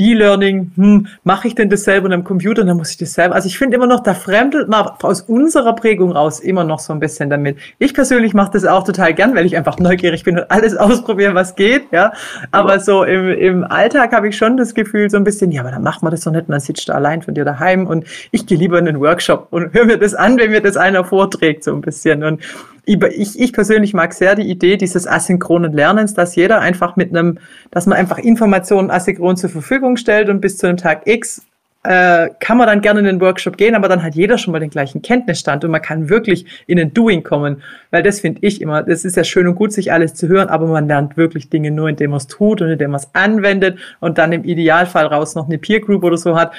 E-Learning, 0.00 0.72
hm, 0.76 1.06
mache 1.24 1.48
ich 1.48 1.54
denn 1.54 1.70
das 1.70 1.84
selber 1.84 2.06
in 2.06 2.12
einem 2.12 2.24
Computer, 2.24 2.64
dann 2.64 2.76
muss 2.76 2.90
ich 2.90 2.96
das 2.96 3.12
selber. 3.12 3.34
Also 3.34 3.46
ich 3.46 3.58
finde 3.58 3.76
immer 3.76 3.86
noch, 3.86 4.00
da 4.00 4.14
fremdelt 4.14 4.68
man 4.68 4.86
aus 5.02 5.22
unserer 5.22 5.74
Prägung 5.74 6.12
raus 6.12 6.40
immer 6.40 6.64
noch 6.64 6.80
so 6.80 6.92
ein 6.92 7.00
bisschen 7.00 7.30
damit. 7.30 7.58
Ich 7.78 7.94
persönlich 7.94 8.34
mache 8.34 8.52
das 8.52 8.64
auch 8.64 8.84
total 8.84 9.14
gern, 9.14 9.34
weil 9.34 9.46
ich 9.46 9.56
einfach 9.56 9.78
neugierig 9.78 10.24
bin 10.24 10.38
und 10.38 10.50
alles 10.50 10.76
ausprobieren, 10.76 11.34
was 11.34 11.54
geht, 11.54 11.92
ja. 11.92 12.12
Aber 12.50 12.80
so 12.80 13.04
im, 13.04 13.28
im 13.28 13.64
Alltag 13.64 14.12
habe 14.12 14.28
ich 14.28 14.36
schon 14.36 14.56
das 14.56 14.74
Gefühl 14.74 15.10
so 15.10 15.16
ein 15.16 15.24
bisschen, 15.24 15.52
ja, 15.52 15.62
aber 15.62 15.70
dann 15.70 15.82
macht 15.82 16.02
man 16.02 16.10
das 16.10 16.22
doch 16.22 16.32
nicht 16.32 16.48
dann 16.48 16.60
sitzt 16.60 16.88
du 16.88 16.94
allein 16.94 17.22
von 17.22 17.34
dir 17.34 17.44
daheim 17.44 17.86
und 17.86 18.04
ich 18.30 18.46
gehe 18.46 18.58
lieber 18.58 18.78
in 18.78 18.86
den 18.86 19.00
Workshop 19.00 19.48
und 19.50 19.72
höre 19.74 19.84
mir 19.84 19.98
das 19.98 20.14
an, 20.14 20.38
wenn 20.38 20.50
mir 20.50 20.60
das 20.60 20.76
einer 20.76 21.04
vorträgt, 21.04 21.64
so 21.64 21.72
ein 21.72 21.80
bisschen. 21.80 22.24
Und 22.24 22.40
ich, 22.84 23.38
ich 23.38 23.52
persönlich 23.52 23.94
mag 23.94 24.12
sehr 24.12 24.34
die 24.34 24.48
Idee 24.48 24.76
dieses 24.76 25.06
asynchronen 25.06 25.72
Lernens, 25.72 26.14
dass 26.14 26.36
jeder 26.36 26.60
einfach 26.60 26.96
mit 26.96 27.10
einem, 27.10 27.38
dass 27.70 27.86
man 27.86 27.98
einfach 27.98 28.18
Informationen 28.18 28.90
asynchron 28.90 29.36
zur 29.36 29.50
Verfügung 29.50 29.96
stellt 29.96 30.28
und 30.28 30.40
bis 30.40 30.58
zu 30.58 30.66
einem 30.66 30.76
Tag 30.76 31.06
X 31.06 31.42
äh, 31.82 32.28
kann 32.40 32.58
man 32.58 32.66
dann 32.66 32.82
gerne 32.82 33.00
in 33.00 33.06
den 33.06 33.20
Workshop 33.22 33.56
gehen, 33.56 33.74
aber 33.74 33.88
dann 33.88 34.02
hat 34.02 34.14
jeder 34.14 34.36
schon 34.36 34.52
mal 34.52 34.58
den 34.58 34.68
gleichen 34.68 35.00
Kenntnisstand 35.00 35.64
und 35.64 35.70
man 35.70 35.80
kann 35.80 36.10
wirklich 36.10 36.44
in 36.66 36.76
den 36.76 36.92
Doing 36.92 37.22
kommen, 37.22 37.62
weil 37.90 38.02
das 38.02 38.20
finde 38.20 38.40
ich 38.42 38.60
immer, 38.60 38.82
das 38.82 39.06
ist 39.06 39.16
ja 39.16 39.24
schön 39.24 39.46
und 39.46 39.54
gut, 39.54 39.72
sich 39.72 39.90
alles 39.90 40.12
zu 40.12 40.28
hören, 40.28 40.48
aber 40.48 40.66
man 40.66 40.88
lernt 40.88 41.16
wirklich 41.16 41.48
Dinge 41.48 41.70
nur, 41.70 41.88
indem 41.88 42.10
man 42.10 42.18
es 42.18 42.26
tut 42.26 42.60
und 42.60 42.68
indem 42.68 42.90
man 42.90 43.00
es 43.00 43.08
anwendet 43.14 43.78
und 44.00 44.18
dann 44.18 44.32
im 44.32 44.44
Idealfall 44.44 45.06
raus 45.06 45.34
noch 45.34 45.46
eine 45.46 45.56
Peer 45.56 45.80
Group 45.80 46.04
oder 46.04 46.18
so 46.18 46.36
hat 46.36 46.52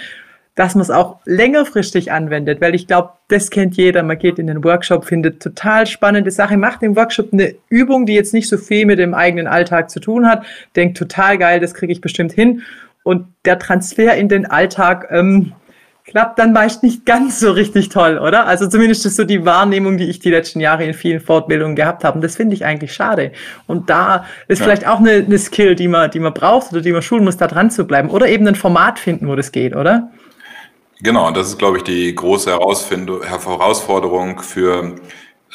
dass 0.55 0.75
man 0.75 0.81
es 0.81 0.91
auch 0.91 1.19
längerfristig 1.25 2.11
anwendet, 2.11 2.59
weil 2.59 2.75
ich 2.75 2.87
glaube, 2.87 3.11
das 3.29 3.49
kennt 3.49 3.77
jeder. 3.77 4.03
Man 4.03 4.19
geht 4.19 4.37
in 4.37 4.47
den 4.47 4.63
Workshop, 4.63 5.05
findet 5.05 5.41
total 5.41 5.87
spannende 5.87 6.31
Sache, 6.31 6.57
macht 6.57 6.83
im 6.83 6.95
Workshop 6.95 7.31
eine 7.31 7.55
Übung, 7.69 8.05
die 8.05 8.15
jetzt 8.15 8.33
nicht 8.33 8.49
so 8.49 8.57
viel 8.57 8.85
mit 8.85 8.99
dem 8.99 9.13
eigenen 9.13 9.47
Alltag 9.47 9.89
zu 9.89 9.99
tun 9.99 10.27
hat, 10.27 10.45
denkt 10.75 10.97
total 10.97 11.37
geil, 11.37 11.59
das 11.59 11.73
kriege 11.73 11.93
ich 11.93 12.01
bestimmt 12.01 12.33
hin. 12.33 12.63
Und 13.03 13.27
der 13.45 13.57
Transfer 13.59 14.15
in 14.15 14.27
den 14.27 14.45
Alltag 14.45 15.07
ähm, 15.09 15.53
klappt 16.05 16.37
dann 16.39 16.51
meist 16.51 16.83
nicht 16.83 17.05
ganz 17.05 17.39
so 17.39 17.51
richtig 17.51 17.89
toll, 17.89 18.17
oder? 18.17 18.45
Also 18.45 18.67
zumindest 18.67 19.05
ist 19.05 19.15
so 19.15 19.23
die 19.23 19.45
Wahrnehmung, 19.45 19.97
die 19.97 20.09
ich 20.09 20.19
die 20.19 20.29
letzten 20.29 20.59
Jahre 20.59 20.83
in 20.83 20.93
vielen 20.93 21.21
Fortbildungen 21.21 21.75
gehabt 21.75 22.03
habe. 22.03 22.15
Und 22.15 22.21
das 22.21 22.35
finde 22.35 22.53
ich 22.53 22.65
eigentlich 22.65 22.93
schade. 22.93 23.31
Und 23.67 23.89
da 23.89 24.25
ist 24.47 24.59
ja. 24.59 24.65
vielleicht 24.65 24.85
auch 24.85 24.99
eine, 24.99 25.11
eine 25.11 25.37
Skill, 25.37 25.75
die 25.75 25.87
man, 25.87 26.11
die 26.11 26.19
man 26.19 26.33
braucht 26.33 26.71
oder 26.73 26.81
die 26.81 26.91
man 26.91 27.01
schulen 27.01 27.23
muss, 27.23 27.37
da 27.37 27.47
dran 27.47 27.71
zu 27.71 27.85
bleiben. 27.85 28.09
Oder 28.09 28.27
eben 28.27 28.47
ein 28.47 28.55
Format 28.55 28.99
finden, 28.99 29.27
wo 29.27 29.35
das 29.35 29.51
geht, 29.51 29.75
oder? 29.75 30.11
Genau, 31.03 31.27
und 31.27 31.37
das 31.37 31.47
ist, 31.47 31.57
glaube 31.57 31.77
ich, 31.77 31.83
die 31.83 32.13
große 32.13 32.51
Herausforderung 32.51 34.41
für 34.41 34.95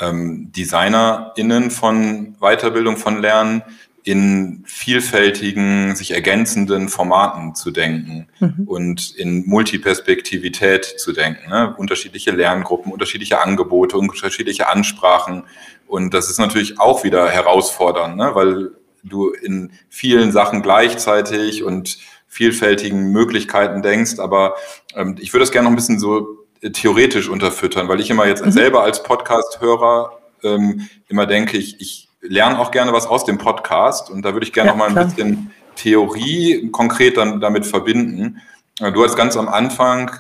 ähm, 0.01 0.51
DesignerInnen 0.53 1.71
von 1.71 2.37
Weiterbildung, 2.41 2.97
von 2.97 3.21
Lernen, 3.21 3.63
in 4.07 4.63
vielfältigen, 4.67 5.97
sich 5.97 6.13
ergänzenden 6.13 6.89
Formaten 6.89 7.57
zu 7.57 7.73
denken 7.73 8.29
mhm. 8.39 8.63
und 8.67 9.11
in 9.17 9.45
Multiperspektivität 9.47 10.85
zu 10.85 11.13
denken. 11.13 11.51
Ne? 11.51 11.75
Unterschiedliche 11.77 12.31
Lerngruppen, 12.31 12.93
unterschiedliche 12.93 13.41
Angebote, 13.41 13.99
unterschiedliche 13.99 14.69
Ansprachen. 14.69 15.43
Und 15.89 16.15
das 16.15 16.31
ist 16.31 16.39
natürlich 16.39 16.79
auch 16.79 17.03
wieder 17.03 17.29
herausfordernd, 17.29 18.17
ne? 18.17 18.31
weil 18.35 18.71
du 19.03 19.31
in 19.31 19.73
vielen 19.89 20.31
Sachen 20.31 20.63
gleichzeitig 20.63 21.65
und 21.65 21.99
vielfältigen 22.29 23.13
Möglichkeiten 23.13 23.83
denkst. 23.83 24.19
Aber 24.19 24.57
ähm, 24.95 25.17
ich 25.19 25.33
würde 25.33 25.43
das 25.43 25.53
gerne 25.53 25.65
noch 25.65 25.73
ein 25.73 25.77
bisschen 25.77 25.99
so 25.99 26.45
äh, 26.61 26.71
theoretisch 26.71 27.29
unterfüttern, 27.29 27.89
weil 27.89 28.01
ich 28.01 28.11
immer 28.11 28.27
jetzt 28.27 28.45
mhm. 28.45 28.51
selber 28.51 28.83
als 28.83 29.03
Podcast-Hörer 29.03 30.19
ähm, 30.43 30.89
immer 31.09 31.27
denke, 31.27 31.57
ich, 31.57 31.81
ich 31.81 32.09
lerne 32.21 32.59
auch 32.59 32.71
gerne 32.71 32.93
was 32.93 33.07
aus 33.07 33.25
dem 33.25 33.39
Podcast 33.39 34.11
und 34.11 34.23
da 34.23 34.33
würde 34.33 34.47
ich 34.47 34.53
gerne 34.53 34.71
ja, 34.71 34.73
noch 34.73 34.79
mal 34.79 34.89
ein 34.89 34.95
klar. 34.95 35.05
bisschen 35.07 35.53
Theorie 35.77 36.71
konkret 36.73 37.17
dann 37.17 37.41
damit 37.41 37.67
verbinden. 37.67 38.41
Äh, 38.81 38.93
du 38.93 39.05
hast 39.05 39.17
ganz 39.17 39.37
am 39.37 39.49
Anfang 39.49 40.11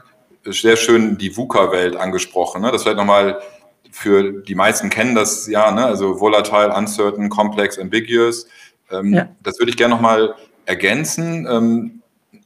sehr 0.44 0.76
schön 0.76 1.18
die 1.18 1.36
VUCA-Welt 1.36 1.96
angesprochen. 1.96 2.62
Ne? 2.62 2.70
Das 2.70 2.82
vielleicht 2.82 2.98
nochmal 2.98 3.40
für 3.90 4.42
die 4.42 4.54
meisten 4.54 4.90
kennen 4.90 5.14
das 5.14 5.46
ja, 5.46 5.70
ne? 5.72 5.86
also 5.86 6.20
volatile, 6.20 6.74
uncertain, 6.74 7.28
complex, 7.28 7.78
ambiguous. 7.78 8.46
Ähm, 8.90 9.14
ja. 9.14 9.28
Das 9.42 9.58
würde 9.58 9.70
ich 9.70 9.76
gerne 9.76 9.94
nochmal 9.94 10.34
ergänzen. 10.66 11.46
Ähm, 11.50 11.95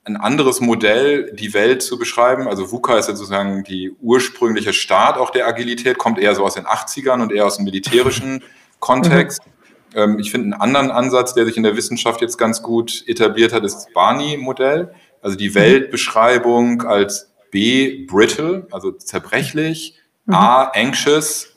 ein 0.04 0.16
anderes 0.16 0.60
Modell, 0.60 1.32
die 1.34 1.52
Welt 1.54 1.82
zu 1.82 1.98
beschreiben. 1.98 2.48
Also 2.48 2.72
VUCA 2.72 2.98
ist 2.98 3.08
ja 3.08 3.14
sozusagen 3.14 3.64
die 3.64 3.92
ursprüngliche 4.00 4.72
Start 4.72 5.18
auch 5.18 5.30
der 5.30 5.46
Agilität, 5.46 5.98
kommt 5.98 6.18
eher 6.18 6.34
so 6.34 6.44
aus 6.44 6.54
den 6.54 6.64
80ern 6.64 7.22
und 7.22 7.32
eher 7.32 7.46
aus 7.46 7.56
dem 7.56 7.64
militärischen 7.64 8.42
Kontext. 8.80 9.42
Mhm. 9.44 9.50
Ähm, 9.94 10.18
ich 10.18 10.30
finde 10.30 10.46
einen 10.46 10.62
anderen 10.62 10.90
Ansatz, 10.90 11.34
der 11.34 11.44
sich 11.44 11.56
in 11.56 11.62
der 11.62 11.76
Wissenschaft 11.76 12.20
jetzt 12.20 12.38
ganz 12.38 12.62
gut 12.62 13.04
etabliert 13.06 13.52
hat, 13.52 13.64
ist 13.64 13.74
das 13.74 13.92
Barney-Modell. 13.92 14.94
Also 15.22 15.36
die 15.36 15.50
mhm. 15.50 15.54
Weltbeschreibung 15.54 16.82
als 16.82 17.32
B, 17.50 18.06
brittle, 18.06 18.66
also 18.70 18.92
zerbrechlich, 18.92 19.98
mhm. 20.24 20.34
A, 20.34 20.64
anxious, 20.74 21.48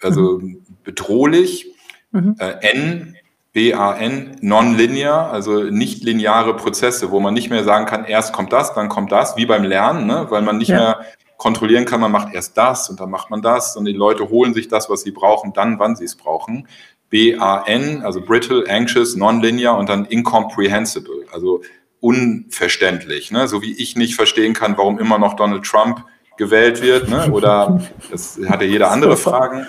also 0.00 0.38
mhm. 0.38 0.64
bedrohlich, 0.84 1.66
mhm. 2.12 2.36
äh, 2.38 2.72
N, 2.72 3.16
B-A-N, 3.54 4.38
non-linear, 4.40 5.30
also 5.30 5.62
nicht 5.62 6.02
lineare 6.02 6.56
Prozesse, 6.56 7.12
wo 7.12 7.20
man 7.20 7.34
nicht 7.34 7.50
mehr 7.50 7.62
sagen 7.62 7.86
kann, 7.86 8.04
erst 8.04 8.32
kommt 8.32 8.52
das, 8.52 8.74
dann 8.74 8.88
kommt 8.88 9.12
das, 9.12 9.36
wie 9.36 9.46
beim 9.46 9.62
Lernen, 9.62 10.06
ne? 10.06 10.26
weil 10.28 10.42
man 10.42 10.58
nicht 10.58 10.68
ja. 10.68 10.76
mehr 10.76 11.00
kontrollieren 11.36 11.84
kann, 11.84 12.00
man 12.00 12.10
macht 12.10 12.34
erst 12.34 12.58
das 12.58 12.90
und 12.90 12.98
dann 12.98 13.10
macht 13.10 13.30
man 13.30 13.42
das 13.42 13.76
und 13.76 13.84
die 13.84 13.92
Leute 13.92 14.28
holen 14.28 14.54
sich 14.54 14.66
das, 14.66 14.90
was 14.90 15.02
sie 15.02 15.12
brauchen, 15.12 15.52
dann, 15.52 15.78
wann 15.78 15.94
sie 15.94 16.04
es 16.04 16.16
brauchen. 16.16 16.66
B-A-N, 17.10 18.02
also 18.02 18.20
brittle, 18.20 18.64
anxious, 18.68 19.14
nonlinear 19.14 19.78
und 19.78 19.88
dann 19.88 20.04
incomprehensible, 20.04 21.26
also 21.32 21.62
unverständlich. 22.00 23.30
Ne? 23.30 23.46
So 23.46 23.62
wie 23.62 23.72
ich 23.72 23.94
nicht 23.94 24.16
verstehen 24.16 24.52
kann, 24.52 24.76
warum 24.76 24.98
immer 24.98 25.18
noch 25.18 25.34
Donald 25.34 25.64
Trump 25.64 26.04
gewählt 26.36 26.82
wird, 26.82 27.08
ne? 27.08 27.30
oder 27.30 27.80
das 28.10 28.36
hat 28.48 28.62
ja 28.62 28.66
jeder 28.66 28.90
andere 28.90 29.16
Fragen. 29.16 29.68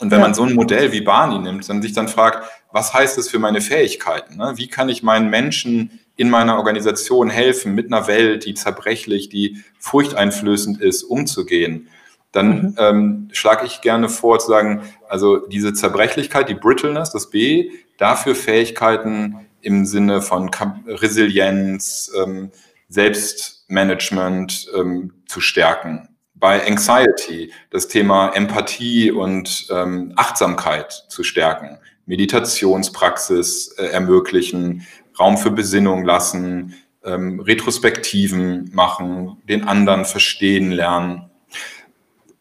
Und 0.00 0.10
wenn 0.10 0.20
ja. 0.20 0.24
man 0.24 0.34
so 0.34 0.42
ein 0.42 0.54
Modell 0.54 0.90
wie 0.92 1.02
Barney 1.02 1.38
nimmt, 1.38 1.68
dann 1.68 1.82
sich 1.82 1.92
dann 1.92 2.08
fragt, 2.08 2.48
was 2.74 2.92
heißt 2.92 3.16
das 3.16 3.28
für 3.28 3.38
meine 3.38 3.60
Fähigkeiten? 3.60 4.36
Ne? 4.36 4.54
Wie 4.56 4.66
kann 4.66 4.88
ich 4.88 5.04
meinen 5.04 5.30
Menschen 5.30 6.00
in 6.16 6.28
meiner 6.28 6.56
Organisation 6.56 7.30
helfen, 7.30 7.72
mit 7.72 7.86
einer 7.86 8.08
Welt, 8.08 8.46
die 8.46 8.54
zerbrechlich, 8.54 9.28
die 9.28 9.62
furchteinflößend 9.78 10.80
ist, 10.80 11.04
umzugehen, 11.04 11.88
dann 12.32 12.48
mhm. 12.48 12.74
ähm, 12.78 13.28
schlage 13.30 13.64
ich 13.64 13.80
gerne 13.80 14.08
vor 14.08 14.40
zu 14.40 14.48
sagen, 14.48 14.82
also 15.08 15.46
diese 15.46 15.72
Zerbrechlichkeit, 15.72 16.48
die 16.48 16.54
Brittleness, 16.54 17.12
das 17.12 17.30
B, 17.30 17.70
dafür 17.96 18.34
Fähigkeiten 18.34 19.46
im 19.60 19.86
Sinne 19.86 20.20
von 20.20 20.50
Resilienz, 20.88 22.10
ähm, 22.20 22.50
Selbstmanagement 22.88 24.66
ähm, 24.76 25.12
zu 25.26 25.40
stärken. 25.40 26.08
Bei 26.34 26.66
Anxiety 26.66 27.52
das 27.70 27.86
Thema 27.86 28.30
Empathie 28.30 29.12
und 29.12 29.68
ähm, 29.70 30.12
Achtsamkeit 30.16 31.04
zu 31.08 31.22
stärken, 31.22 31.78
Meditationspraxis 32.06 33.74
äh, 33.78 33.86
ermöglichen, 33.86 34.86
Raum 35.18 35.38
für 35.38 35.50
Besinnung 35.50 36.04
lassen, 36.04 36.74
ähm, 37.04 37.40
Retrospektiven 37.40 38.70
machen, 38.72 39.36
den 39.48 39.64
anderen 39.64 40.04
verstehen 40.04 40.72
lernen. 40.72 41.30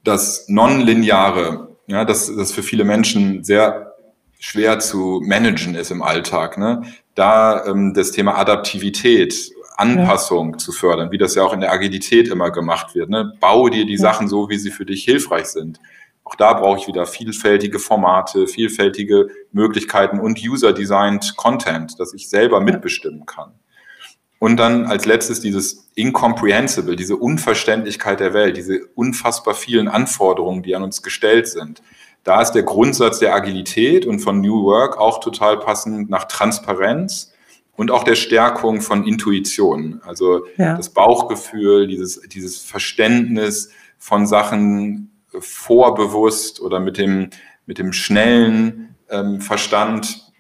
Das 0.03 0.45
Nonlineare, 0.49 1.77
ja, 1.87 2.05
das, 2.05 2.33
das 2.35 2.51
für 2.51 2.63
viele 2.63 2.83
Menschen 2.83 3.43
sehr 3.43 3.93
schwer 4.39 4.79
zu 4.79 5.21
managen 5.23 5.75
ist 5.75 5.91
im 5.91 6.01
Alltag. 6.01 6.57
Ne? 6.57 6.81
Da 7.15 7.65
ähm, 7.65 7.93
das 7.93 8.11
Thema 8.11 8.37
Adaptivität, 8.37 9.51
Anpassung 9.77 10.51
ja. 10.51 10.57
zu 10.57 10.71
fördern, 10.71 11.11
wie 11.11 11.17
das 11.17 11.35
ja 11.35 11.43
auch 11.43 11.53
in 11.53 11.61
der 11.61 11.71
Agilität 11.71 12.27
immer 12.27 12.51
gemacht 12.51 12.93
wird. 12.95 13.09
Ne? 13.09 13.33
Baue 13.39 13.71
dir 13.71 13.85
die 13.85 13.93
ja. 13.93 13.99
Sachen 13.99 14.27
so, 14.27 14.49
wie 14.49 14.57
sie 14.57 14.71
für 14.71 14.85
dich 14.85 15.03
hilfreich 15.03 15.45
sind. 15.45 15.79
Auch 16.23 16.35
da 16.35 16.53
brauche 16.53 16.79
ich 16.79 16.87
wieder 16.87 17.05
vielfältige 17.05 17.79
Formate, 17.79 18.47
vielfältige 18.47 19.27
Möglichkeiten 19.51 20.19
und 20.19 20.39
user-designed 20.41 21.35
Content, 21.35 21.99
dass 21.99 22.13
ich 22.13 22.29
selber 22.29 22.61
mitbestimmen 22.61 23.25
kann. 23.25 23.53
Und 24.39 24.57
dann 24.57 24.87
als 24.87 25.05
letztes 25.05 25.39
dieses 25.39 25.89
Incomprehensible, 25.95 26.97
diese 26.97 27.15
Unverständlichkeit 27.15 28.19
der 28.19 28.33
Welt, 28.33 28.57
diese 28.57 28.85
unfassbar 28.95 29.53
vielen 29.53 29.87
Anforderungen, 29.87 30.63
die 30.63 30.75
an 30.75 30.83
uns 30.83 31.01
gestellt 31.01 31.47
sind. 31.47 31.81
Da 32.25 32.41
ist 32.41 32.51
der 32.51 32.63
Grundsatz 32.63 33.19
der 33.19 33.33
Agilität 33.33 34.05
und 34.05 34.19
von 34.19 34.41
New 34.41 34.63
Work 34.65 34.97
auch 34.97 35.21
total 35.21 35.59
passend 35.59 36.09
nach 36.09 36.25
Transparenz 36.25 37.33
und 37.77 37.89
auch 37.89 38.03
der 38.03 38.15
Stärkung 38.15 38.81
von 38.81 39.05
Intuition. 39.05 40.01
Also 40.05 40.45
ja. 40.57 40.75
das 40.75 40.89
Bauchgefühl, 40.89 41.87
dieses, 41.87 42.19
dieses 42.21 42.57
Verständnis 42.57 43.71
von 43.97 44.27
Sachen 44.27 45.12
vorbewusst 45.39 46.61
oder 46.61 46.79
mit 46.79 46.97
dem, 46.97 47.29
mit 47.65 47.77
dem 47.77 47.93
schnellen 47.93 48.95
ähm, 49.09 49.41
Verstand 49.41 50.31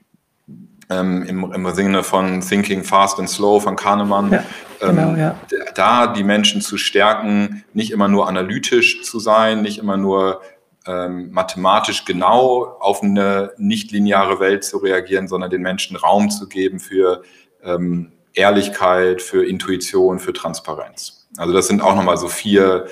ähm, 0.89 1.23
im, 1.23 1.51
im 1.53 1.73
Sinne 1.73 2.03
von 2.03 2.41
Thinking 2.41 2.83
Fast 2.83 3.19
and 3.19 3.29
Slow 3.29 3.61
von 3.61 3.75
Kahnemann, 3.75 4.31
ja, 4.31 4.43
genau, 4.79 5.09
ähm, 5.09 5.17
ja. 5.17 5.39
da 5.75 6.07
die 6.07 6.23
Menschen 6.23 6.61
zu 6.61 6.77
stärken, 6.77 7.63
nicht 7.73 7.91
immer 7.91 8.07
nur 8.07 8.27
analytisch 8.27 9.03
zu 9.03 9.19
sein, 9.19 9.61
nicht 9.61 9.77
immer 9.77 9.97
nur 9.97 10.41
ähm, 10.85 11.31
mathematisch 11.31 12.05
genau 12.05 12.77
auf 12.79 13.01
eine 13.01 13.51
nicht 13.57 13.91
lineare 13.91 14.39
Welt 14.39 14.63
zu 14.63 14.77
reagieren, 14.77 15.27
sondern 15.27 15.49
den 15.49 15.61
Menschen 15.61 15.95
Raum 15.95 16.29
zu 16.29 16.47
geben 16.47 16.79
für 16.79 17.23
ähm, 17.63 18.11
Ehrlichkeit, 18.33 19.21
für 19.21 19.45
Intuition, 19.45 20.19
für 20.19 20.33
Transparenz. 20.33 21.27
Also 21.37 21.53
das 21.53 21.67
sind 21.67 21.81
auch 21.81 21.95
nochmal 21.95 22.17
so 22.17 22.27
vier 22.27 22.87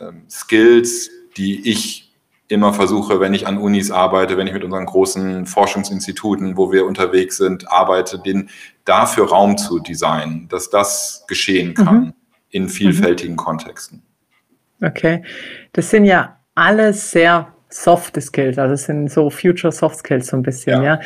ähm, 0.00 0.24
Skills, 0.28 1.10
die 1.36 1.68
ich 1.70 2.12
immer 2.52 2.74
versuche, 2.74 3.18
wenn 3.18 3.32
ich 3.34 3.46
an 3.46 3.56
Unis 3.56 3.90
arbeite, 3.90 4.36
wenn 4.36 4.46
ich 4.46 4.52
mit 4.52 4.62
unseren 4.62 4.84
großen 4.84 5.46
Forschungsinstituten, 5.46 6.56
wo 6.56 6.70
wir 6.70 6.84
unterwegs 6.84 7.38
sind, 7.38 7.70
arbeite, 7.72 8.18
den 8.18 8.50
dafür 8.84 9.28
Raum 9.28 9.56
zu 9.56 9.78
designen, 9.78 10.48
dass 10.48 10.68
das 10.68 11.24
geschehen 11.28 11.74
kann 11.74 12.00
mhm. 12.00 12.12
in 12.50 12.68
vielfältigen 12.68 13.32
mhm. 13.34 13.38
Kontexten. 13.38 14.02
Okay, 14.82 15.22
das 15.72 15.90
sind 15.90 16.04
ja 16.04 16.36
alles 16.54 17.10
sehr 17.10 17.48
softe 17.70 18.20
Skills, 18.20 18.58
also 18.58 18.74
es 18.74 18.84
sind 18.84 19.10
so 19.10 19.30
Future 19.30 19.72
Soft 19.72 19.96
Skills 19.96 20.26
so 20.26 20.36
ein 20.36 20.42
bisschen, 20.42 20.82
ja. 20.82 20.94
ja. 20.94 21.00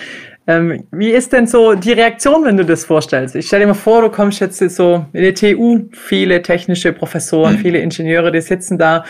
Ähm, 0.49 0.85
wie 0.91 1.11
ist 1.11 1.33
denn 1.33 1.47
so 1.47 1.75
die 1.75 1.93
Reaktion, 1.93 2.45
wenn 2.45 2.57
du 2.57 2.65
das 2.65 2.85
vorstellst? 2.85 3.37
Ich 3.37 3.47
stelle 3.47 3.65
dir 3.65 3.69
mal 3.69 3.75
vor, 3.75 4.03
du 4.03 4.11
kommst 4.11 4.41
jetzt 4.41 4.59
so 4.59 5.07
in 5.13 5.23
die 5.23 5.35
TU, 5.35 5.89
viele 5.93 6.43
technische 6.43 6.93
Professoren, 6.93 7.55
mhm. 7.55 7.59
viele 7.59 7.79
Ingenieure, 7.79 8.33
die 8.33 8.41
sitzen 8.41 8.79
da 8.79 9.05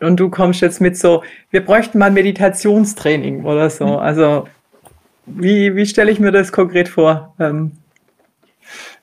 und 0.00 0.18
du 0.18 0.28
kommst 0.30 0.60
jetzt 0.60 0.80
mit 0.80 0.96
so, 0.96 1.22
wir 1.50 1.64
bräuchten 1.64 1.98
mal 1.98 2.10
Meditationstraining 2.10 3.44
oder 3.44 3.70
so. 3.70 3.86
Mhm. 3.86 3.96
Also 3.96 4.48
wie, 5.26 5.74
wie 5.74 5.86
stelle 5.86 6.10
ich 6.10 6.20
mir 6.20 6.32
das 6.32 6.52
konkret 6.52 6.88
vor? 6.88 7.34
Ähm, 7.38 7.72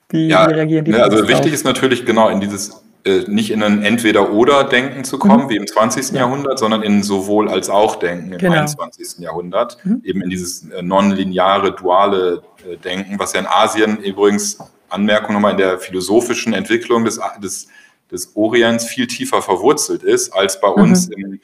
wie, 0.10 0.28
ja, 0.28 0.48
wie 0.48 0.54
reagieren 0.54 0.86
die? 0.86 0.92
Ja, 0.92 1.04
also 1.04 1.28
wichtig 1.28 1.48
auf? 1.48 1.54
ist 1.54 1.64
natürlich 1.66 2.06
genau 2.06 2.30
in 2.30 2.40
dieses 2.40 2.84
äh, 3.06 3.24
nicht 3.28 3.52
in 3.52 3.62
ein 3.62 3.84
Entweder-Oder-Denken 3.84 5.04
zu 5.04 5.20
kommen, 5.20 5.46
mhm. 5.46 5.50
wie 5.50 5.58
im 5.58 5.68
20. 5.68 6.12
Ja. 6.12 6.20
Jahrhundert, 6.20 6.58
sondern 6.58 6.84
in 6.84 7.04
sowohl 7.04 7.50
als 7.50 7.70
auch 7.70 7.98
Denken 7.98 8.32
im 8.32 8.38
genau. 8.38 8.54
21. 8.54 9.20
Jahrhundert. 9.20 9.78
Mhm. 9.84 10.02
Eben 10.06 10.22
in 10.22 10.30
dieses 10.30 10.70
äh, 10.70 10.82
nonlineare, 10.82 11.74
duale 11.74 12.44
äh, 12.66 12.78
Denken, 12.78 13.20
was 13.20 13.34
ja 13.34 13.42
in 13.42 13.48
Asien 13.48 13.98
übrigens, 13.98 14.58
Anmerkung 14.88 15.34
nochmal, 15.34 15.52
in 15.52 15.58
der 15.58 15.80
philosophischen 15.80 16.54
Entwicklung 16.54 17.04
des, 17.04 17.20
des 17.42 17.68
des 18.14 18.36
Orients 18.36 18.86
viel 18.86 19.08
tiefer 19.08 19.42
verwurzelt 19.42 20.04
ist 20.04 20.34
als 20.34 20.62
bei 20.62 20.70
uns 20.70 21.10
mhm. 21.10 21.14
im 21.18 21.42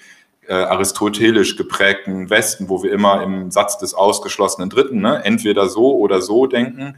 äh, 0.48 0.54
aristotelisch 0.54 1.58
geprägten 1.58 2.30
Westen, 2.30 2.70
wo 2.70 2.82
wir 2.82 2.92
immer 2.92 3.22
im 3.22 3.52
Satz 3.52 3.78
des 3.78 3.94
ausgeschlossenen 3.94 4.70
Dritten, 4.70 5.02
ne, 5.02 5.24
entweder 5.26 5.68
so 5.68 5.98
oder 5.98 6.22
so 6.22 6.48
denken. 6.48 6.96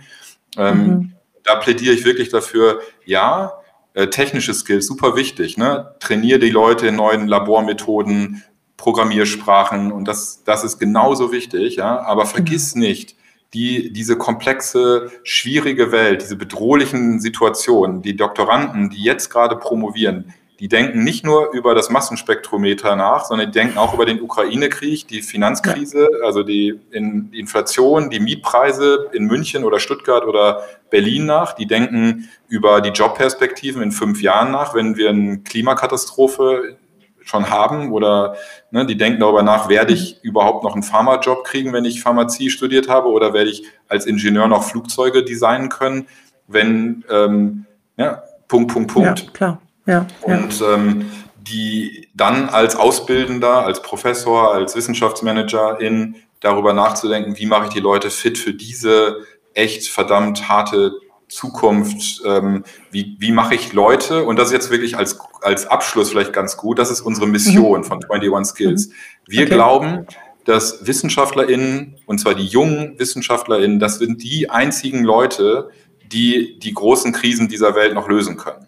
Ähm, 0.58 0.78
mhm. 0.78 1.14
Da 1.44 1.56
plädiere 1.56 1.94
ich 1.94 2.06
wirklich 2.06 2.30
dafür, 2.30 2.82
ja, 3.04 3.54
äh, 3.94 4.08
technische 4.08 4.54
Skills, 4.54 4.88
super 4.88 5.16
wichtig. 5.16 5.58
Ne? 5.58 5.96
Trainiere 6.00 6.40
die 6.40 6.50
Leute 6.50 6.88
in 6.88 6.96
neuen 6.96 7.28
Labormethoden, 7.28 8.44
Programmiersprachen 8.78 9.92
und 9.92 10.08
das, 10.08 10.44
das 10.44 10.64
ist 10.64 10.80
genauso 10.80 11.32
wichtig, 11.32 11.76
ja. 11.76 12.00
Aber 12.00 12.26
vergiss 12.26 12.76
mhm. 12.76 12.82
nicht, 12.82 13.16
die 13.54 13.92
diese 13.92 14.18
komplexe, 14.18 15.12
schwierige 15.24 15.92
Welt, 15.92 16.22
diese 16.22 16.36
bedrohlichen 16.36 17.20
Situationen, 17.20 18.02
die 18.02 18.16
Doktoranden, 18.16 18.90
die 18.90 19.04
jetzt 19.04 19.30
gerade 19.30 19.58
promovieren, 19.58 20.34
die 20.62 20.68
denken 20.68 21.04
nicht 21.04 21.26
nur 21.26 21.54
über 21.54 21.74
das 21.74 21.90
Massenspektrometer 21.90 22.96
nach, 22.96 23.26
sondern 23.26 23.48
die 23.48 23.60
denken 23.60 23.80
auch 23.80 23.96
über 23.96 24.06
den 24.06 24.22
Ukraine-Krieg, 24.22 25.08
die 25.08 25.24
Finanzkrise, 25.24 26.08
also 26.24 26.44
die 26.44 26.80
Inflation, 26.92 28.12
die 28.12 28.20
Mietpreise 28.20 29.10
in 29.12 29.26
München 29.26 29.64
oder 29.64 29.80
Stuttgart 29.80 30.24
oder 30.24 30.62
Berlin 30.92 31.26
nach. 31.26 31.54
Die 31.54 31.66
denken 31.66 32.30
über 32.48 32.80
die 32.80 32.92
Jobperspektiven 32.92 33.82
in 33.82 33.92
fünf 33.92 34.22
Jahren 34.22 34.52
nach, 34.52 34.76
wenn 34.76 34.98
wir 34.98 35.10
eine 35.10 35.40
Klimakatastrophe 35.40 36.78
schon 37.24 37.50
haben 37.50 37.92
oder 37.92 38.36
ne, 38.72 38.86
die 38.86 38.98
denken 38.98 39.20
darüber 39.20 39.44
nach, 39.44 39.70
werde 39.70 39.94
ich 39.94 40.24
überhaupt 40.24 40.64
noch 40.64 40.74
einen 40.74 40.84
Pharmajob 40.84 41.44
kriegen, 41.44 41.74
wenn 41.74 41.86
ich 41.86 42.02
Pharmazie 42.02 42.50
studiert 42.50 42.90
habe 42.90 43.10
oder 43.10 43.34
werde 43.34 43.50
ich 43.50 43.64
als 43.88 44.06
Ingenieur 44.06 44.48
noch 44.48 44.64
Flugzeuge 44.64 45.24
designen 45.24 45.70
können, 45.70 46.08
wenn 46.48 47.04
ähm, 47.10 47.66
ja, 47.98 48.24
Punkt, 48.48 48.74
Punkt, 48.74 48.94
Punkt. 48.94 49.20
Ja, 49.22 49.32
klar. 49.32 49.62
Ja, 49.86 50.06
und 50.22 50.62
ähm, 50.62 51.12
die 51.38 52.10
dann 52.14 52.50
als 52.50 52.76
Ausbildender, 52.76 53.66
als 53.66 53.82
Professor, 53.82 54.54
als 54.54 54.76
Wissenschaftsmanager 54.76 55.80
in 55.82 56.16
darüber 56.40 56.74
nachzudenken, 56.74 57.38
wie 57.38 57.46
mache 57.46 57.66
ich 57.66 57.74
die 57.74 57.80
Leute 57.80 58.10
fit 58.10 58.38
für 58.38 58.54
diese 58.54 59.26
echt 59.54 59.88
verdammt 59.88 60.50
harte 60.50 60.94
Zukunft, 61.32 62.22
ähm, 62.26 62.64
wie, 62.92 63.16
wie 63.20 63.32
mache 63.32 63.56
ich 63.56 63.74
Leute, 63.74 64.24
und 64.26 64.38
das 64.38 64.50
ist 64.50 64.54
jetzt 64.54 64.70
wirklich 64.70 64.98
als, 64.98 65.18
als 65.42 65.66
Abschluss 65.66 66.10
vielleicht 66.10 66.34
ganz 66.34 66.58
gut, 66.58 66.78
das 66.78 66.92
ist 66.92 67.02
unsere 67.02 67.26
Mission 67.26 67.80
mhm. 67.82 67.86
von 67.86 68.04
21 68.10 68.54
Skills. 68.54 68.88
Mhm. 68.88 68.94
Wir 69.28 69.44
okay. 69.44 69.54
glauben, 69.54 70.08
dass 70.46 70.86
WissenschaftlerInnen, 70.86 71.98
und 72.06 72.20
zwar 72.20 72.36
die 72.36 72.46
jungen 72.46 73.00
WissenschaftlerInnen, 73.00 73.80
das 73.80 74.00
sind 74.00 74.22
die 74.24 74.50
einzigen 74.50 75.04
Leute, 75.04 75.70
die 76.12 76.60
die 76.60 76.74
großen 76.74 77.14
Krisen 77.14 77.48
dieser 77.48 77.76
Welt 77.76 77.94
noch 77.94 78.10
lösen 78.10 78.36
können. 78.36 78.68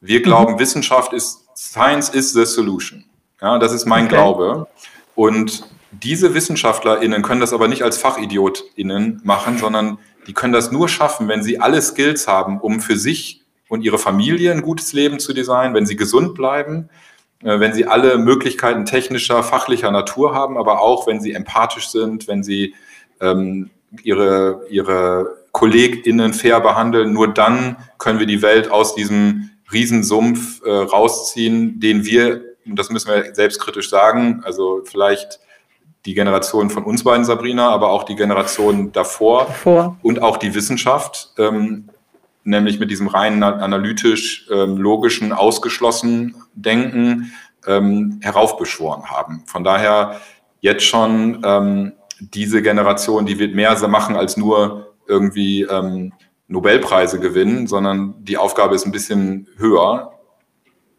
Wir 0.00 0.20
glauben, 0.22 0.54
mhm. 0.54 0.58
Wissenschaft 0.58 1.12
ist, 1.14 1.46
Science 1.56 2.10
is 2.10 2.32
the 2.32 2.44
solution. 2.44 3.04
Ja, 3.40 3.58
das 3.58 3.72
ist 3.72 3.86
mein 3.86 4.04
okay. 4.04 4.16
Glaube. 4.16 4.66
Und 5.14 5.66
diese 5.90 6.34
WissenschaftlerInnen 6.34 7.22
können 7.22 7.40
das 7.40 7.54
aber 7.54 7.68
nicht 7.68 7.82
als 7.82 7.96
FachidiotInnen 7.96 9.22
machen, 9.24 9.56
sondern 9.56 9.98
die 10.26 10.32
können 10.32 10.52
das 10.52 10.72
nur 10.72 10.88
schaffen, 10.88 11.28
wenn 11.28 11.42
sie 11.42 11.60
alle 11.60 11.80
Skills 11.80 12.26
haben, 12.26 12.60
um 12.60 12.80
für 12.80 12.96
sich 12.96 13.42
und 13.68 13.82
ihre 13.82 13.98
Familie 13.98 14.52
ein 14.52 14.62
gutes 14.62 14.92
Leben 14.92 15.18
zu 15.18 15.32
designen, 15.32 15.74
wenn 15.74 15.86
sie 15.86 15.96
gesund 15.96 16.34
bleiben, 16.34 16.88
äh, 17.42 17.60
wenn 17.60 17.72
sie 17.72 17.86
alle 17.86 18.18
Möglichkeiten 18.18 18.84
technischer, 18.84 19.42
fachlicher 19.42 19.90
Natur 19.90 20.34
haben, 20.34 20.56
aber 20.56 20.80
auch 20.80 21.06
wenn 21.06 21.20
sie 21.20 21.32
empathisch 21.32 21.88
sind, 21.88 22.28
wenn 22.28 22.42
sie 22.42 22.74
ähm, 23.20 23.70
ihre, 24.02 24.62
ihre 24.68 25.36
KollegInnen 25.52 26.34
fair 26.34 26.60
behandeln. 26.60 27.12
Nur 27.12 27.32
dann 27.32 27.76
können 27.98 28.18
wir 28.18 28.26
die 28.26 28.42
Welt 28.42 28.70
aus 28.70 28.94
diesem 28.94 29.50
Riesensumpf 29.72 30.62
äh, 30.64 30.70
rausziehen, 30.70 31.80
den 31.80 32.04
wir, 32.04 32.42
und 32.66 32.78
das 32.78 32.90
müssen 32.90 33.10
wir 33.10 33.34
selbstkritisch 33.34 33.90
sagen, 33.90 34.42
also 34.44 34.82
vielleicht 34.84 35.40
die 36.06 36.14
Generation 36.14 36.70
von 36.70 36.84
uns 36.84 37.04
beiden, 37.04 37.24
Sabrina, 37.24 37.68
aber 37.68 37.90
auch 37.90 38.04
die 38.04 38.14
Generation 38.14 38.92
davor 38.92 39.46
Vor. 39.46 39.98
und 40.02 40.22
auch 40.22 40.36
die 40.36 40.54
Wissenschaft, 40.54 41.32
ähm, 41.36 41.90
nämlich 42.44 42.78
mit 42.78 42.90
diesem 42.90 43.08
rein 43.08 43.42
analytisch, 43.42 44.48
ähm, 44.50 44.76
logischen, 44.78 45.32
ausgeschlossen 45.32 46.36
Denken 46.54 47.32
ähm, 47.66 48.20
heraufbeschworen 48.22 49.10
haben. 49.10 49.42
Von 49.46 49.64
daher 49.64 50.20
jetzt 50.60 50.84
schon 50.84 51.42
ähm, 51.44 51.92
diese 52.20 52.62
Generation, 52.62 53.26
die 53.26 53.38
wird 53.38 53.54
mehr 53.54 53.76
machen 53.88 54.16
als 54.16 54.36
nur 54.36 54.94
irgendwie 55.06 55.62
ähm, 55.62 56.12
Nobelpreise 56.48 57.18
gewinnen, 57.18 57.66
sondern 57.66 58.14
die 58.20 58.38
Aufgabe 58.38 58.74
ist 58.74 58.86
ein 58.86 58.92
bisschen 58.92 59.48
höher. 59.58 60.12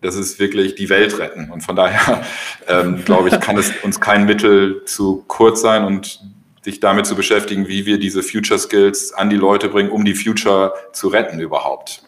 Das 0.02 0.16
ist 0.16 0.40
wirklich 0.40 0.76
die 0.76 0.90
Welt 0.90 1.18
retten. 1.18 1.50
Und 1.52 1.62
von 1.62 1.76
daher, 1.76 2.24
ähm, 2.68 3.04
glaube 3.04 3.30
ich, 3.30 3.40
kann 3.40 3.58
es 3.58 3.72
uns 3.84 4.00
kein 4.00 4.26
Mittel 4.26 4.84
zu 4.86 5.24
kurz 5.28 5.62
sein 5.62 5.84
und 5.86 6.22
sich 6.62 6.80
damit 6.80 7.06
zu 7.06 7.16
beschäftigen, 7.16 7.68
wie 7.68 7.86
wir 7.86 7.98
diese 7.98 8.22
Future 8.22 8.60
Skills 8.60 9.14
an 9.14 9.30
die 9.30 9.38
Leute 9.38 9.70
bringen, 9.70 9.90
um 9.90 10.04
die 10.04 10.16
Future 10.16 10.74
zu 10.92 11.08
retten 11.08 11.40
überhaupt. 11.40 12.04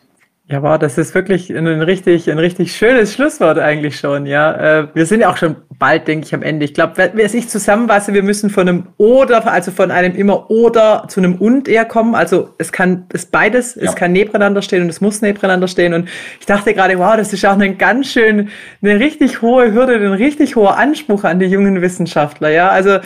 Ja, 0.51 0.63
wow, 0.63 0.79
das 0.79 0.97
ist 0.97 1.13
wirklich 1.13 1.55
ein 1.55 1.67
richtig, 1.67 2.27
ein 2.27 2.39
richtig 2.39 2.75
schönes 2.75 3.13
Schlusswort 3.13 3.59
eigentlich 3.59 3.99
schon, 3.99 4.25
ja. 4.25 4.79
Äh, 4.79 4.87
wir 4.95 5.05
sind 5.05 5.21
ja 5.21 5.29
auch 5.29 5.37
schon 5.37 5.57
bald, 5.77 6.07
denke 6.07 6.25
ich, 6.25 6.33
am 6.33 6.41
Ende. 6.41 6.65
Ich 6.65 6.73
glaube, 6.73 6.93
wenn 6.97 7.35
ich 7.35 7.49
zusammenfasse, 7.49 8.15
wir 8.15 8.23
müssen 8.23 8.49
von 8.49 8.67
einem 8.67 8.87
oder, 8.97 9.45
also 9.45 9.69
von 9.69 9.91
einem 9.91 10.15
immer 10.15 10.49
oder 10.49 11.05
zu 11.07 11.19
einem 11.19 11.35
und 11.35 11.67
eher 11.67 11.85
kommen. 11.85 12.15
Also 12.15 12.49
es 12.57 12.71
kann, 12.71 13.05
es 13.13 13.27
beides, 13.27 13.75
ja. 13.75 13.83
es 13.83 13.95
kann 13.95 14.11
nebeneinander 14.11 14.63
stehen 14.63 14.81
und 14.81 14.89
es 14.89 15.01
muss 15.01 15.21
nebeneinander 15.21 15.67
stehen. 15.67 15.93
Und 15.93 16.09
ich 16.39 16.47
dachte 16.47 16.73
gerade, 16.73 16.97
wow, 16.97 17.15
das 17.15 17.31
ist 17.31 17.45
auch 17.45 17.53
eine 17.53 17.75
ganz 17.75 18.07
schön, 18.07 18.49
eine 18.81 18.99
richtig 18.99 19.43
hohe 19.43 19.71
Hürde, 19.71 19.97
ein 19.97 20.13
richtig 20.13 20.55
hoher 20.55 20.77
Anspruch 20.77 21.25
an 21.25 21.37
die 21.37 21.45
jungen 21.45 21.79
Wissenschaftler, 21.83 22.49
ja. 22.49 22.69
Also 22.69 22.97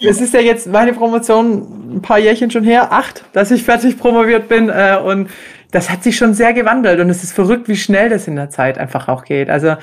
es 0.00 0.20
ist 0.20 0.32
ja 0.32 0.40
jetzt 0.40 0.66
meine 0.66 0.94
Promotion 0.94 1.96
ein 1.96 2.02
paar 2.02 2.18
Jährchen 2.18 2.50
schon 2.50 2.64
her, 2.64 2.90
acht, 2.90 3.22
dass 3.34 3.50
ich 3.50 3.64
fertig 3.64 3.98
promoviert 3.98 4.48
bin 4.48 4.70
äh, 4.70 4.96
und 5.04 5.28
das 5.74 5.90
hat 5.90 6.04
sich 6.04 6.16
schon 6.16 6.34
sehr 6.34 6.52
gewandelt 6.52 7.00
und 7.00 7.10
es 7.10 7.24
ist 7.24 7.32
verrückt, 7.32 7.68
wie 7.68 7.74
schnell 7.74 8.08
das 8.08 8.28
in 8.28 8.36
der 8.36 8.48
Zeit 8.48 8.78
einfach 8.78 9.08
auch 9.08 9.24
geht. 9.24 9.50
Also 9.50 9.74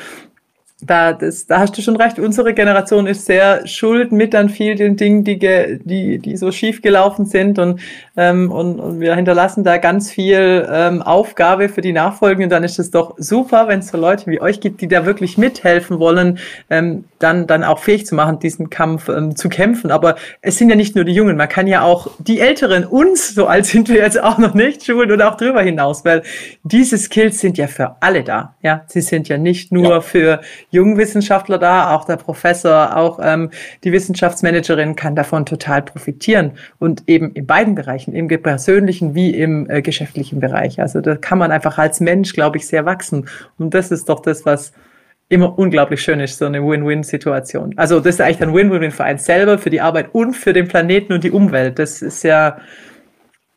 da, 0.81 1.13
das, 1.13 1.45
da 1.45 1.59
hast 1.59 1.77
du 1.77 1.81
schon 1.81 1.95
recht. 1.95 2.19
Unsere 2.19 2.53
Generation 2.53 3.05
ist 3.05 3.25
sehr 3.25 3.67
schuld 3.67 4.11
mit 4.11 4.33
an 4.33 4.49
vielen 4.49 4.97
Dingen, 4.97 5.23
die, 5.23 5.37
die, 5.37 6.19
die 6.19 6.37
so 6.37 6.51
schief 6.51 6.81
gelaufen 6.81 7.25
sind. 7.25 7.59
Und, 7.59 7.79
ähm, 8.17 8.51
und, 8.51 8.79
und 8.79 8.99
wir 8.99 9.15
hinterlassen 9.15 9.63
da 9.63 9.77
ganz 9.77 10.11
viel 10.11 10.67
ähm, 10.71 11.01
Aufgabe 11.01 11.69
für 11.69 11.81
die 11.81 11.93
Nachfolgenden. 11.93 12.49
Dann 12.49 12.63
ist 12.63 12.79
es 12.79 12.89
doch 12.89 13.15
super, 13.17 13.67
wenn 13.67 13.79
es 13.79 13.89
so 13.89 13.97
Leute 13.97 14.29
wie 14.31 14.41
euch 14.41 14.59
gibt, 14.59 14.81
die 14.81 14.87
da 14.87 15.05
wirklich 15.05 15.37
mithelfen 15.37 15.99
wollen, 15.99 16.39
ähm, 16.69 17.05
dann, 17.19 17.45
dann 17.45 17.63
auch 17.63 17.79
fähig 17.79 18.05
zu 18.05 18.15
machen, 18.15 18.39
diesen 18.39 18.69
Kampf 18.69 19.07
ähm, 19.09 19.35
zu 19.35 19.49
kämpfen. 19.49 19.91
Aber 19.91 20.15
es 20.41 20.57
sind 20.57 20.69
ja 20.69 20.75
nicht 20.75 20.95
nur 20.95 21.05
die 21.05 21.13
Jungen. 21.13 21.37
Man 21.37 21.49
kann 21.49 21.67
ja 21.67 21.83
auch 21.83 22.07
die 22.19 22.39
Älteren, 22.39 22.85
uns, 22.85 23.35
so 23.35 23.45
alt 23.45 23.65
sind 23.65 23.87
wir 23.89 23.97
jetzt 23.97 24.21
auch 24.21 24.39
noch 24.39 24.55
nicht, 24.55 24.85
schulen 24.85 25.11
und 25.11 25.21
auch 25.21 25.37
drüber 25.37 25.61
hinaus, 25.61 26.03
weil 26.05 26.23
diese 26.63 26.97
Skills 26.97 27.39
sind 27.39 27.57
ja 27.57 27.67
für 27.67 27.97
alle 27.99 28.23
da. 28.23 28.55
Ja, 28.63 28.83
sie 28.87 29.01
sind 29.01 29.29
ja 29.29 29.37
nicht 29.37 29.71
nur 29.71 29.89
ja. 29.89 30.01
für 30.01 30.41
jungen 30.71 30.97
Wissenschaftler 30.97 31.59
da, 31.59 31.93
auch 31.93 32.05
der 32.05 32.15
Professor, 32.15 32.97
auch 32.97 33.19
ähm, 33.21 33.51
die 33.83 33.91
Wissenschaftsmanagerin 33.91 34.95
kann 34.95 35.15
davon 35.15 35.45
total 35.45 35.83
profitieren 35.83 36.53
und 36.79 37.03
eben 37.07 37.31
in 37.33 37.45
beiden 37.45 37.75
Bereichen, 37.75 38.15
im 38.15 38.27
persönlichen 38.27 39.13
wie 39.13 39.35
im 39.35 39.69
äh, 39.69 39.81
geschäftlichen 39.81 40.39
Bereich. 40.39 40.79
Also 40.79 41.01
da 41.01 41.15
kann 41.15 41.37
man 41.37 41.51
einfach 41.51 41.77
als 41.77 41.99
Mensch, 41.99 42.33
glaube 42.33 42.57
ich, 42.57 42.67
sehr 42.67 42.85
wachsen 42.85 43.27
und 43.59 43.73
das 43.73 43.91
ist 43.91 44.09
doch 44.09 44.21
das, 44.21 44.45
was 44.45 44.71
immer 45.27 45.57
unglaublich 45.57 46.01
schön 46.01 46.19
ist, 46.19 46.37
so 46.37 46.45
eine 46.45 46.61
Win-Win-Situation. 46.61 47.73
Also 47.77 47.99
das 47.99 48.15
ist 48.15 48.21
eigentlich 48.21 48.41
ein 48.41 48.53
Win-Win 48.53 48.91
für 48.91 49.03
einen 49.03 49.19
selber, 49.19 49.57
für 49.57 49.69
die 49.69 49.79
Arbeit 49.79 50.13
und 50.13 50.33
für 50.33 50.51
den 50.51 50.67
Planeten 50.67 51.13
und 51.13 51.23
die 51.23 51.31
Umwelt. 51.31 51.79
Das 51.79 52.01
ist 52.01 52.23
ja, 52.23 52.57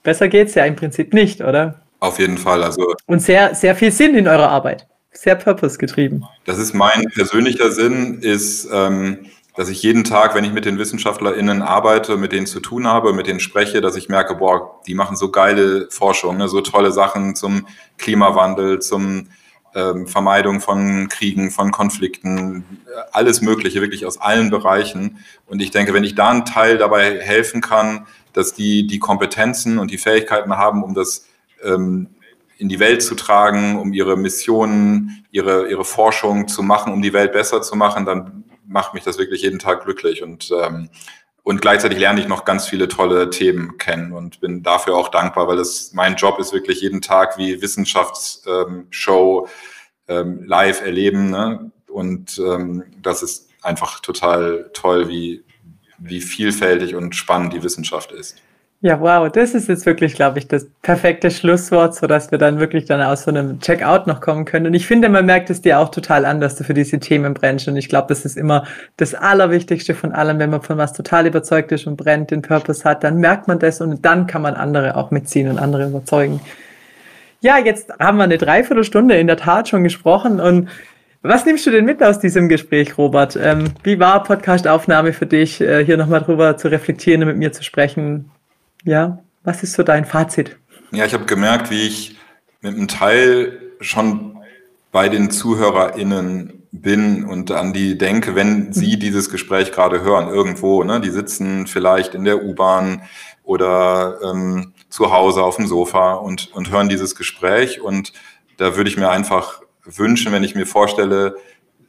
besser 0.02 0.28
geht's 0.28 0.54
ja 0.54 0.64
im 0.64 0.76
Prinzip 0.76 1.12
nicht, 1.12 1.40
oder? 1.40 1.80
Auf 1.98 2.18
jeden 2.18 2.38
Fall. 2.38 2.62
Also 2.62 2.94
und 3.06 3.20
sehr, 3.20 3.54
sehr 3.54 3.74
viel 3.74 3.90
Sinn 3.90 4.14
in 4.14 4.28
eurer 4.28 4.50
Arbeit 4.50 4.86
sehr 5.16 5.36
purpose-getrieben. 5.36 6.24
Das 6.44 6.58
ist 6.58 6.74
mein 6.74 7.04
persönlicher 7.14 7.70
Sinn, 7.70 8.18
ist, 8.20 8.68
ähm, 8.72 9.26
dass 9.56 9.68
ich 9.68 9.82
jeden 9.82 10.04
Tag, 10.04 10.34
wenn 10.34 10.44
ich 10.44 10.52
mit 10.52 10.64
den 10.64 10.78
WissenschaftlerInnen 10.78 11.62
arbeite, 11.62 12.16
mit 12.16 12.32
denen 12.32 12.46
zu 12.46 12.60
tun 12.60 12.86
habe, 12.86 13.12
mit 13.12 13.26
denen 13.26 13.40
spreche, 13.40 13.80
dass 13.80 13.96
ich 13.96 14.08
merke, 14.08 14.34
boah, 14.34 14.80
die 14.86 14.94
machen 14.94 15.16
so 15.16 15.30
geile 15.30 15.88
Forschung, 15.90 16.36
ne, 16.38 16.48
so 16.48 16.60
tolle 16.60 16.90
Sachen 16.90 17.36
zum 17.36 17.66
Klimawandel, 17.96 18.80
zum 18.80 19.28
ähm, 19.74 20.06
Vermeidung 20.06 20.60
von 20.60 21.08
Kriegen, 21.08 21.50
von 21.50 21.70
Konflikten, 21.70 22.64
alles 23.12 23.40
Mögliche, 23.42 23.80
wirklich 23.80 24.06
aus 24.06 24.20
allen 24.20 24.50
Bereichen. 24.50 25.18
Und 25.46 25.62
ich 25.62 25.70
denke, 25.70 25.94
wenn 25.94 26.04
ich 26.04 26.14
da 26.14 26.30
einen 26.30 26.44
Teil 26.44 26.78
dabei 26.78 27.20
helfen 27.20 27.60
kann, 27.60 28.06
dass 28.32 28.54
die 28.54 28.86
die 28.86 28.98
Kompetenzen 28.98 29.78
und 29.78 29.90
die 29.90 29.98
Fähigkeiten 29.98 30.56
haben, 30.56 30.82
um 30.82 30.94
das 30.94 31.26
ähm, 31.62 32.08
in 32.58 32.68
die 32.68 32.78
Welt 32.78 33.02
zu 33.02 33.14
tragen, 33.14 33.78
um 33.78 33.92
ihre 33.92 34.16
Missionen, 34.16 35.26
ihre, 35.30 35.68
ihre 35.68 35.84
Forschung 35.84 36.48
zu 36.48 36.62
machen, 36.62 36.92
um 36.92 37.02
die 37.02 37.12
Welt 37.12 37.32
besser 37.32 37.62
zu 37.62 37.76
machen, 37.76 38.04
dann 38.04 38.44
macht 38.66 38.94
mich 38.94 39.04
das 39.04 39.18
wirklich 39.18 39.42
jeden 39.42 39.58
Tag 39.58 39.84
glücklich 39.84 40.22
und, 40.22 40.50
ähm, 40.50 40.88
und 41.42 41.60
gleichzeitig 41.60 41.98
lerne 41.98 42.20
ich 42.20 42.28
noch 42.28 42.44
ganz 42.44 42.66
viele 42.66 42.88
tolle 42.88 43.28
Themen 43.28 43.76
kennen 43.76 44.12
und 44.12 44.40
bin 44.40 44.62
dafür 44.62 44.96
auch 44.96 45.08
dankbar, 45.08 45.46
weil 45.48 45.56
das 45.56 45.92
mein 45.92 46.16
Job 46.16 46.38
ist 46.38 46.52
wirklich 46.52 46.80
jeden 46.80 47.02
Tag 47.02 47.36
wie 47.36 47.60
Wissenschaftsshow 47.60 49.48
ähm, 50.08 50.44
live 50.44 50.80
erleben 50.80 51.30
ne? 51.30 51.70
und 51.88 52.38
ähm, 52.38 52.84
das 53.02 53.22
ist 53.22 53.50
einfach 53.62 54.00
total 54.00 54.70
toll, 54.72 55.08
wie, 55.08 55.44
wie 55.98 56.20
vielfältig 56.20 56.94
und 56.94 57.14
spannend 57.14 57.52
die 57.52 57.62
Wissenschaft 57.62 58.12
ist. 58.12 58.36
Ja, 58.86 59.00
wow, 59.00 59.32
das 59.32 59.54
ist 59.54 59.68
jetzt 59.70 59.86
wirklich, 59.86 60.12
glaube 60.12 60.38
ich, 60.38 60.46
das 60.46 60.66
perfekte 60.82 61.30
Schlusswort, 61.30 61.94
so 61.94 62.06
dass 62.06 62.30
wir 62.30 62.36
dann 62.36 62.60
wirklich 62.60 62.84
dann 62.84 63.00
aus 63.00 63.22
so 63.22 63.30
einem 63.30 63.58
Checkout 63.58 64.06
noch 64.06 64.20
kommen 64.20 64.44
können. 64.44 64.66
Und 64.66 64.74
ich 64.74 64.86
finde, 64.86 65.08
man 65.08 65.24
merkt 65.24 65.48
es 65.48 65.62
dir 65.62 65.78
auch 65.78 65.88
total 65.88 66.26
an, 66.26 66.38
dass 66.38 66.56
du 66.56 66.64
für 66.64 66.74
diese 66.74 66.98
Themen 66.98 67.32
brennst. 67.32 67.66
Und 67.66 67.78
ich 67.78 67.88
glaube, 67.88 68.08
das 68.08 68.26
ist 68.26 68.36
immer 68.36 68.66
das 68.98 69.14
Allerwichtigste 69.14 69.94
von 69.94 70.12
allem, 70.12 70.38
wenn 70.38 70.50
man 70.50 70.60
von 70.60 70.76
was 70.76 70.92
total 70.92 71.26
überzeugt 71.26 71.72
ist 71.72 71.86
und 71.86 71.96
brennt, 71.96 72.30
den 72.30 72.42
Purpose 72.42 72.84
hat, 72.84 73.02
dann 73.04 73.16
merkt 73.16 73.48
man 73.48 73.58
das 73.58 73.80
und 73.80 74.04
dann 74.04 74.26
kann 74.26 74.42
man 74.42 74.52
andere 74.52 74.98
auch 74.98 75.10
mitziehen 75.10 75.48
und 75.48 75.58
andere 75.58 75.86
überzeugen. 75.86 76.42
Ja, 77.40 77.56
jetzt 77.56 77.90
haben 77.98 78.18
wir 78.18 78.24
eine 78.24 78.36
Dreiviertelstunde 78.36 79.16
in 79.16 79.28
der 79.28 79.38
Tat 79.38 79.70
schon 79.70 79.82
gesprochen 79.82 80.40
und 80.40 80.68
was 81.22 81.46
nimmst 81.46 81.64
du 81.64 81.70
denn 81.70 81.86
mit 81.86 82.02
aus 82.02 82.18
diesem 82.18 82.50
Gespräch, 82.50 82.98
Robert? 82.98 83.34
Ähm, 83.42 83.64
wie 83.82 83.98
war 83.98 84.22
Podcast-Aufnahme 84.24 85.14
für 85.14 85.24
dich, 85.24 85.58
äh, 85.62 85.82
hier 85.82 85.96
nochmal 85.96 86.20
drüber 86.20 86.58
zu 86.58 86.68
reflektieren 86.68 87.22
und 87.22 87.28
mit 87.28 87.38
mir 87.38 87.50
zu 87.50 87.64
sprechen? 87.64 88.30
Ja, 88.84 89.18
was 89.42 89.62
ist 89.62 89.72
so 89.72 89.82
dein 89.82 90.04
Fazit? 90.04 90.56
Ja, 90.92 91.04
ich 91.04 91.14
habe 91.14 91.24
gemerkt, 91.24 91.70
wie 91.70 91.82
ich 91.82 92.18
mit 92.60 92.74
einem 92.74 92.88
Teil 92.88 93.60
schon 93.80 94.38
bei 94.92 95.08
den 95.08 95.30
ZuhörerInnen 95.30 96.62
bin 96.70 97.24
und 97.24 97.50
an 97.50 97.72
die 97.72 97.96
denke, 97.98 98.34
wenn 98.34 98.72
sie 98.72 98.96
mhm. 98.96 99.00
dieses 99.00 99.30
Gespräch 99.30 99.72
gerade 99.72 100.02
hören, 100.02 100.28
irgendwo, 100.28 100.84
ne? 100.84 101.00
Die 101.00 101.10
sitzen 101.10 101.66
vielleicht 101.66 102.14
in 102.14 102.24
der 102.24 102.44
U-Bahn 102.44 103.02
oder 103.42 104.18
ähm, 104.22 104.72
zu 104.88 105.12
Hause 105.12 105.42
auf 105.42 105.56
dem 105.56 105.66
Sofa 105.66 106.14
und, 106.14 106.52
und 106.52 106.70
hören 106.70 106.88
dieses 106.88 107.14
Gespräch. 107.14 107.80
Und 107.80 108.12
da 108.56 108.76
würde 108.76 108.90
ich 108.90 108.96
mir 108.96 109.10
einfach 109.10 109.62
wünschen, 109.84 110.32
wenn 110.32 110.44
ich 110.44 110.54
mir 110.54 110.66
vorstelle, 110.66 111.36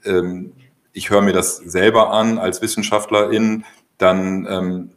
ähm, 0.04 0.54
ich 0.94 1.10
höre 1.10 1.22
mir 1.22 1.34
das 1.34 1.58
selber 1.58 2.12
an 2.12 2.38
als 2.38 2.62
Wissenschaftlerin, 2.62 3.66
dann 3.98 4.48
ähm, 4.50 4.90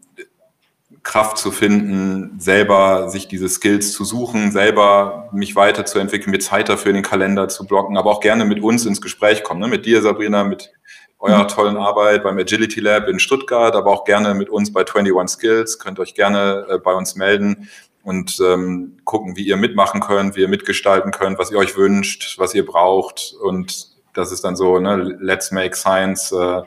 Kraft 1.08 1.38
zu 1.38 1.50
finden, 1.50 2.38
selber 2.38 3.08
sich 3.08 3.28
diese 3.28 3.48
Skills 3.48 3.92
zu 3.92 4.04
suchen, 4.04 4.52
selber 4.52 5.30
mich 5.32 5.56
weiterzuentwickeln, 5.56 6.30
mir 6.30 6.38
Zeit 6.38 6.68
dafür 6.68 6.90
in 6.90 6.96
den 6.96 7.02
Kalender 7.02 7.48
zu 7.48 7.66
blocken, 7.66 7.96
aber 7.96 8.10
auch 8.10 8.20
gerne 8.20 8.44
mit 8.44 8.62
uns 8.62 8.84
ins 8.84 9.00
Gespräch 9.00 9.42
kommen, 9.42 9.58
ne? 9.58 9.68
mit 9.68 9.86
dir, 9.86 10.02
Sabrina, 10.02 10.44
mit 10.44 10.70
eurer 11.18 11.44
mhm. 11.44 11.48
tollen 11.48 11.76
Arbeit 11.78 12.24
beim 12.24 12.36
Agility 12.36 12.80
Lab 12.80 13.08
in 13.08 13.18
Stuttgart, 13.20 13.74
aber 13.74 13.90
auch 13.90 14.04
gerne 14.04 14.34
mit 14.34 14.50
uns 14.50 14.70
bei 14.70 14.80
21 14.80 15.34
Skills. 15.34 15.78
Könnt 15.78 15.98
euch 15.98 16.14
gerne 16.14 16.66
äh, 16.68 16.78
bei 16.78 16.92
uns 16.92 17.16
melden 17.16 17.70
und 18.02 18.38
ähm, 18.40 18.98
gucken, 19.04 19.34
wie 19.34 19.46
ihr 19.46 19.56
mitmachen 19.56 20.02
könnt, 20.02 20.36
wie 20.36 20.42
ihr 20.42 20.48
mitgestalten 20.48 21.10
könnt, 21.10 21.38
was 21.38 21.50
ihr 21.50 21.56
euch 21.56 21.74
wünscht, 21.74 22.38
was 22.38 22.54
ihr 22.54 22.66
braucht. 22.66 23.34
Und 23.42 23.96
das 24.12 24.30
ist 24.30 24.44
dann 24.44 24.56
so, 24.56 24.78
ne, 24.78 25.16
let's 25.20 25.52
make 25.52 25.74
science 25.74 26.32
uh, 26.32 26.64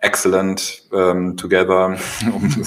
excellent 0.00 0.84
um, 0.90 1.36
together, 1.36 1.98
um 2.32 2.64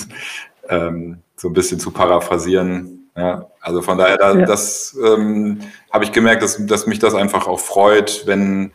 ähm, 0.72 1.20
so 1.36 1.50
ein 1.50 1.54
bisschen 1.54 1.80
zu 1.80 1.92
paraphrasieren. 1.92 3.10
Ja, 3.16 3.48
also 3.60 3.82
von 3.82 3.98
daher, 3.98 4.18
da, 4.18 4.34
ja. 4.34 4.46
das 4.46 4.98
ähm, 5.06 5.60
habe 5.92 6.06
ich 6.06 6.14
gemerkt, 6.14 6.42
dass, 6.42 6.66
dass 6.66 6.88
mich 6.88 7.00
das 7.00 7.14
einfach 7.14 7.48
auch 7.48 7.60
freut, 7.60 8.24
wenn, 8.26 8.72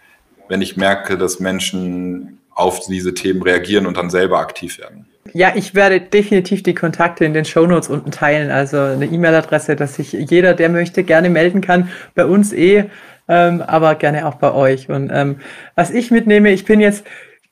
wenn 0.49 0.61
ich 0.61 0.76
merke, 0.76 1.16
dass 1.16 1.40
Menschen 1.40 2.38
auf 2.55 2.80
diese 2.86 3.14
Themen 3.14 3.42
reagieren 3.42 3.86
und 3.86 3.97
dann 3.97 4.11
selber 4.11 4.38
aktiv 4.38 4.78
werden. 4.78 5.07
Ja, 5.32 5.53
ich 5.55 5.74
werde 5.74 6.01
definitiv 6.01 6.62
die 6.62 6.74
Kontakte 6.74 7.24
in 7.24 7.34
den 7.34 7.44
Shownotes 7.44 7.88
unten 7.88 8.11
teilen, 8.11 8.51
also 8.51 8.78
eine 8.78 9.07
E-Mail-Adresse, 9.07 9.76
dass 9.76 9.94
sich 9.94 10.12
jeder, 10.12 10.55
der 10.55 10.68
möchte, 10.68 11.03
gerne 11.03 11.30
melden 11.30 11.61
kann. 11.61 11.90
Bei 12.14 12.24
uns 12.24 12.53
eh, 12.53 12.84
ähm, 13.28 13.62
aber 13.62 13.97
gerne 13.97 14.26
auch 14.26 14.36
bei 14.36 14.53
euch. 14.53 14.88
Und 14.88 15.11
ähm, 15.12 15.36
was 15.74 15.90
ich 15.90 16.11
mitnehme, 16.11 16.51
ich 16.51 16.64
bin 16.64 16.80
jetzt 16.80 17.05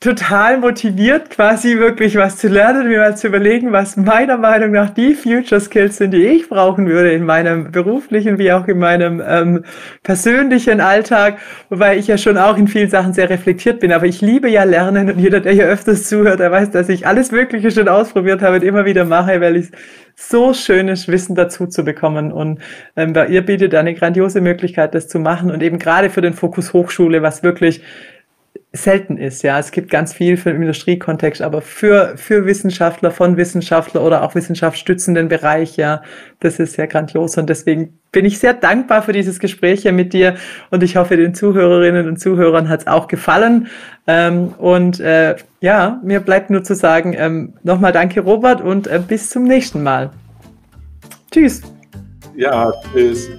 total 0.05 0.59
motiviert, 0.59 1.31
quasi 1.31 1.79
wirklich 1.79 2.15
was 2.15 2.37
zu 2.37 2.47
lernen, 2.47 2.87
mir 2.87 2.99
mal 2.99 3.17
zu 3.17 3.25
überlegen, 3.25 3.71
was 3.71 3.97
meiner 3.97 4.37
Meinung 4.37 4.71
nach 4.71 4.91
die 4.91 5.15
Future 5.15 5.59
Skills 5.59 5.97
sind, 5.97 6.11
die 6.11 6.23
ich 6.23 6.47
brauchen 6.47 6.87
würde 6.87 7.11
in 7.11 7.25
meinem 7.25 7.71
beruflichen 7.71 8.37
wie 8.37 8.51
auch 8.51 8.67
in 8.67 8.77
meinem 8.77 9.19
ähm, 9.27 9.65
persönlichen 10.03 10.79
Alltag, 10.79 11.39
wobei 11.69 11.97
ich 11.97 12.05
ja 12.05 12.19
schon 12.19 12.37
auch 12.37 12.55
in 12.55 12.67
vielen 12.67 12.91
Sachen 12.91 13.13
sehr 13.13 13.31
reflektiert 13.31 13.79
bin. 13.79 13.91
Aber 13.91 14.05
ich 14.05 14.21
liebe 14.21 14.47
ja 14.47 14.63
Lernen 14.63 15.09
und 15.09 15.17
jeder, 15.17 15.39
der 15.39 15.53
hier 15.53 15.65
öfters 15.65 16.07
zuhört, 16.07 16.39
der 16.39 16.51
weiß, 16.51 16.69
dass 16.69 16.87
ich 16.87 17.07
alles 17.07 17.31
Mögliche 17.31 17.71
schon 17.71 17.87
ausprobiert 17.87 18.43
habe 18.43 18.57
und 18.57 18.63
immer 18.63 18.85
wieder 18.85 19.05
mache, 19.05 19.41
weil 19.41 19.55
ich 19.55 19.71
so 20.15 20.53
schönes 20.53 21.07
Wissen 21.07 21.35
dazu 21.35 21.65
zu 21.65 21.83
bekommen. 21.83 22.31
Und 22.31 22.59
ähm, 22.95 23.13
bei 23.13 23.25
ihr 23.25 23.43
bietet 23.43 23.73
eine 23.73 23.95
grandiose 23.95 24.39
Möglichkeit, 24.39 24.93
das 24.93 25.07
zu 25.07 25.17
machen 25.17 25.49
und 25.49 25.63
eben 25.63 25.79
gerade 25.79 26.11
für 26.11 26.21
den 26.21 26.33
Fokus 26.33 26.73
Hochschule, 26.73 27.23
was 27.23 27.41
wirklich 27.41 27.81
selten 28.75 29.17
ist. 29.17 29.43
Ja, 29.43 29.59
es 29.59 29.71
gibt 29.71 29.89
ganz 29.89 30.13
viel 30.13 30.37
für 30.37 30.51
den 30.51 30.61
Industriekontext, 30.61 31.41
aber 31.41 31.61
für, 31.61 32.17
für 32.17 32.45
Wissenschaftler, 32.45 33.11
von 33.11 33.37
Wissenschaftler 33.37 34.01
oder 34.01 34.23
auch 34.23 34.35
wissenschaftsstützenden 34.35 35.27
Bereich, 35.27 35.77
ja, 35.77 36.01
das 36.39 36.59
ist 36.59 36.73
sehr 36.73 36.87
grandios 36.87 37.37
und 37.37 37.49
deswegen 37.49 37.99
bin 38.11 38.25
ich 38.25 38.39
sehr 38.39 38.53
dankbar 38.53 39.01
für 39.01 39.11
dieses 39.11 39.39
Gespräch 39.39 39.81
hier 39.81 39.91
mit 39.91 40.13
dir 40.13 40.35
und 40.71 40.83
ich 40.83 40.95
hoffe, 40.95 41.17
den 41.17 41.33
Zuhörerinnen 41.33 42.07
und 42.07 42.19
Zuhörern 42.19 42.69
hat 42.69 42.81
es 42.81 42.87
auch 42.87 43.07
gefallen. 43.07 43.67
Ähm, 44.07 44.53
und 44.57 44.99
äh, 44.99 45.35
ja, 45.59 45.99
mir 46.03 46.21
bleibt 46.21 46.49
nur 46.49 46.63
zu 46.63 46.75
sagen, 46.75 47.13
ähm, 47.17 47.53
nochmal 47.63 47.91
danke 47.91 48.21
Robert 48.21 48.61
und 48.61 48.87
äh, 48.87 49.01
bis 49.05 49.29
zum 49.29 49.43
nächsten 49.43 49.83
Mal. 49.83 50.11
Tschüss. 51.31 51.61
Ja, 52.35 52.71
tschüss. 52.93 53.29